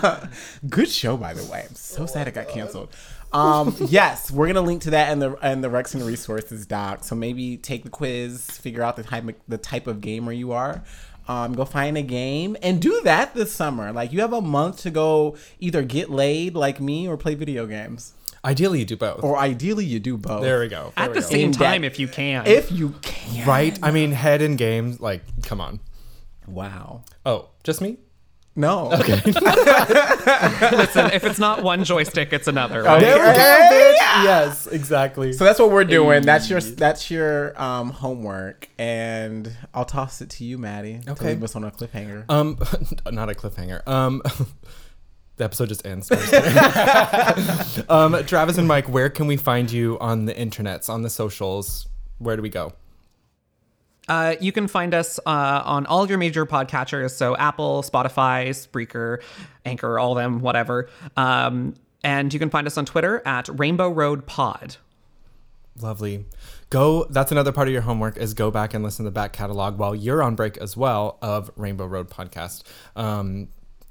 [0.69, 1.65] good show, by the way.
[1.67, 2.95] I'm so sad it got canceled.
[3.33, 7.03] Um, yes, we're gonna link to that in the in the Rex and Resources doc.
[7.03, 10.53] So maybe take the quiz, figure out the type of, the type of gamer you
[10.53, 10.81] are.
[11.27, 13.91] Um, go find a game and do that this summer.
[13.91, 17.65] Like you have a month to go either get laid like me or play video
[17.65, 19.23] games, Ideally, you do both.
[19.23, 20.43] or ideally you do both.
[20.43, 20.93] there we go.
[20.95, 21.27] There At we the go.
[21.27, 21.93] same In time, depth.
[21.95, 22.45] if you can.
[22.45, 23.47] if you can.
[23.47, 23.79] Right?
[23.81, 25.79] I mean, head in games, like, come on.
[26.47, 27.05] Wow.
[27.25, 27.97] Oh, just me?
[28.55, 28.91] No.
[28.93, 29.15] Okay.
[29.25, 32.83] Listen, if it's not one joystick, it's another.
[32.83, 33.01] right?
[33.01, 33.33] There we go,
[34.23, 35.33] Yes, exactly.
[35.33, 36.23] So that's what we're doing.
[36.23, 40.99] That's your that's your um, homework, and I'll toss it to you, Maddie.
[41.05, 41.27] To Okay.
[41.33, 42.23] leave us on a cliffhanger.
[42.29, 42.57] Um,
[43.11, 43.85] not a cliffhanger.
[43.87, 44.21] Um,
[45.35, 46.09] the episode just ends.
[46.11, 46.31] I'm just
[47.75, 47.85] kidding.
[47.89, 51.87] um, Travis and Mike, where can we find you on the internets, on the socials?
[52.19, 52.71] Where do we go?
[54.07, 59.21] Uh, you can find us uh, on all your major podcatchers, so Apple, Spotify, Spreaker,
[59.65, 60.89] Anchor, all them, whatever.
[61.17, 61.73] Um,
[62.03, 64.77] and you can find us on Twitter at Rainbow Road Pod.
[65.81, 66.25] Lovely.
[66.69, 67.05] Go.
[67.09, 69.77] That's another part of your homework is go back and listen to the back catalog
[69.77, 72.63] while you're on break as well of Rainbow Road podcast.
[72.95, 73.49] Um,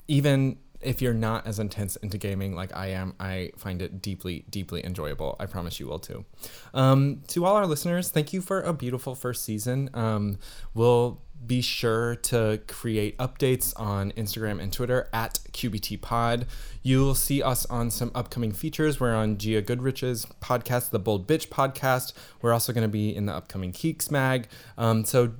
[0.08, 4.44] even if you're not as intense into gaming like I am, I find it deeply,
[4.50, 5.36] deeply enjoyable.
[5.40, 6.24] I promise you will too.
[6.72, 9.90] Um, to all our listeners, thank you for a beautiful first season.
[9.94, 10.38] Um,
[10.74, 16.46] we'll be sure to create updates on Instagram and Twitter at QBT Pod.
[16.82, 18.98] You'll see us on some upcoming features.
[18.98, 22.12] We're on Gia Goodrich's podcast, the Bold Bitch podcast.
[22.40, 24.48] We're also going to be in the upcoming Keeks mag.
[24.78, 25.32] Um, so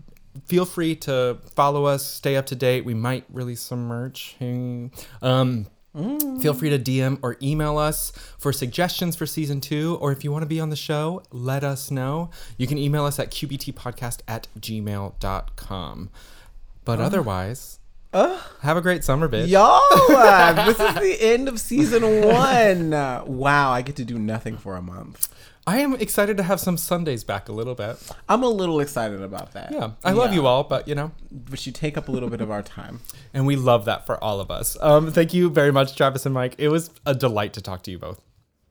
[0.47, 2.85] feel free to follow us, stay up to date.
[2.85, 4.37] We might release some merch.
[5.23, 5.67] Um,
[6.41, 10.33] Feel free to DM or email us for suggestions for season two, or if you
[10.33, 12.31] want to be on the show, let us know.
[12.59, 16.11] You can email us at qbtpodcast at gmail.com.
[16.85, 17.79] But otherwise,
[18.13, 19.49] have a great summer, bitch.
[19.49, 19.81] Y'all,
[20.11, 22.93] uh, this is the end of season one.
[22.93, 25.34] Uh, wow, I get to do nothing for a month.
[25.67, 27.97] I am excited to have some Sundays back a little bit.
[28.29, 29.73] I'm a little excited about that.
[29.73, 32.41] Yeah, I love you all, but you know, But you take up a little bit
[32.43, 33.01] of our time.
[33.35, 34.77] and we love that for all of us.
[34.81, 36.55] Um, thank you very much, Travis and Mike.
[36.59, 38.21] It was a delight to talk to you both.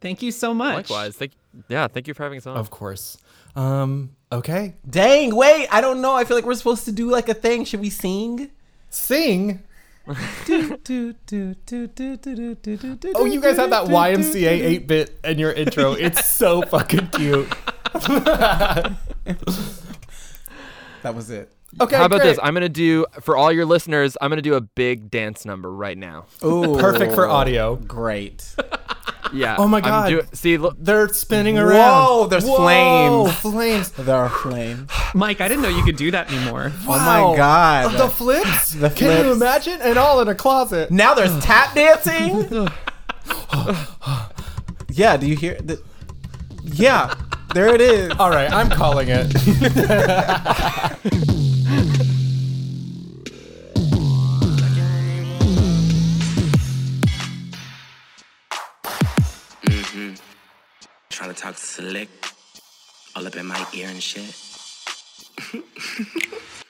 [0.01, 0.89] Thank you so much.
[0.89, 1.15] Likewise.
[1.15, 1.31] Thank,
[1.67, 2.57] yeah, thank you for having us on.
[2.57, 3.17] Of course.
[3.55, 4.75] Um, okay.
[4.87, 6.13] Dang, wait, I don't know.
[6.13, 7.65] I feel like we're supposed to do like a thing.
[7.65, 8.51] Should we sing?
[8.89, 9.63] Sing
[10.07, 10.15] oh,
[13.25, 15.93] you guys have that YMCA 8 bit in your intro.
[15.93, 17.49] It's so fucking cute.
[17.93, 18.97] that
[21.13, 21.53] was it.
[21.81, 21.95] Okay.
[21.95, 22.29] How about great.
[22.29, 22.39] this?
[22.43, 24.17] I'm gonna do for all your listeners.
[24.21, 26.25] I'm gonna do a big dance number right now.
[26.43, 27.75] Ooh, perfect for audio.
[27.77, 28.55] Great.
[29.33, 29.55] Yeah.
[29.57, 30.09] Oh my God.
[30.09, 32.05] do- see, look, They're spinning around.
[32.05, 32.29] Whoa, around.
[32.31, 33.33] there's Whoa, flames.
[33.39, 33.91] flames.
[33.97, 34.89] There are flames.
[35.15, 36.71] Mike, I didn't know you could do that anymore.
[36.87, 37.93] Oh my god.
[37.97, 38.73] The flips?
[38.73, 38.95] The flips.
[38.99, 39.79] Can you imagine?
[39.81, 40.91] And all in a closet.
[40.91, 42.67] now there's tap dancing.
[44.89, 45.81] yeah, do you hear the
[46.63, 47.13] Yeah,
[47.53, 48.11] there it is.
[48.19, 49.33] All right, I'm calling it.
[61.13, 62.09] Trying to talk slick
[63.15, 64.33] all up in my ear and shit.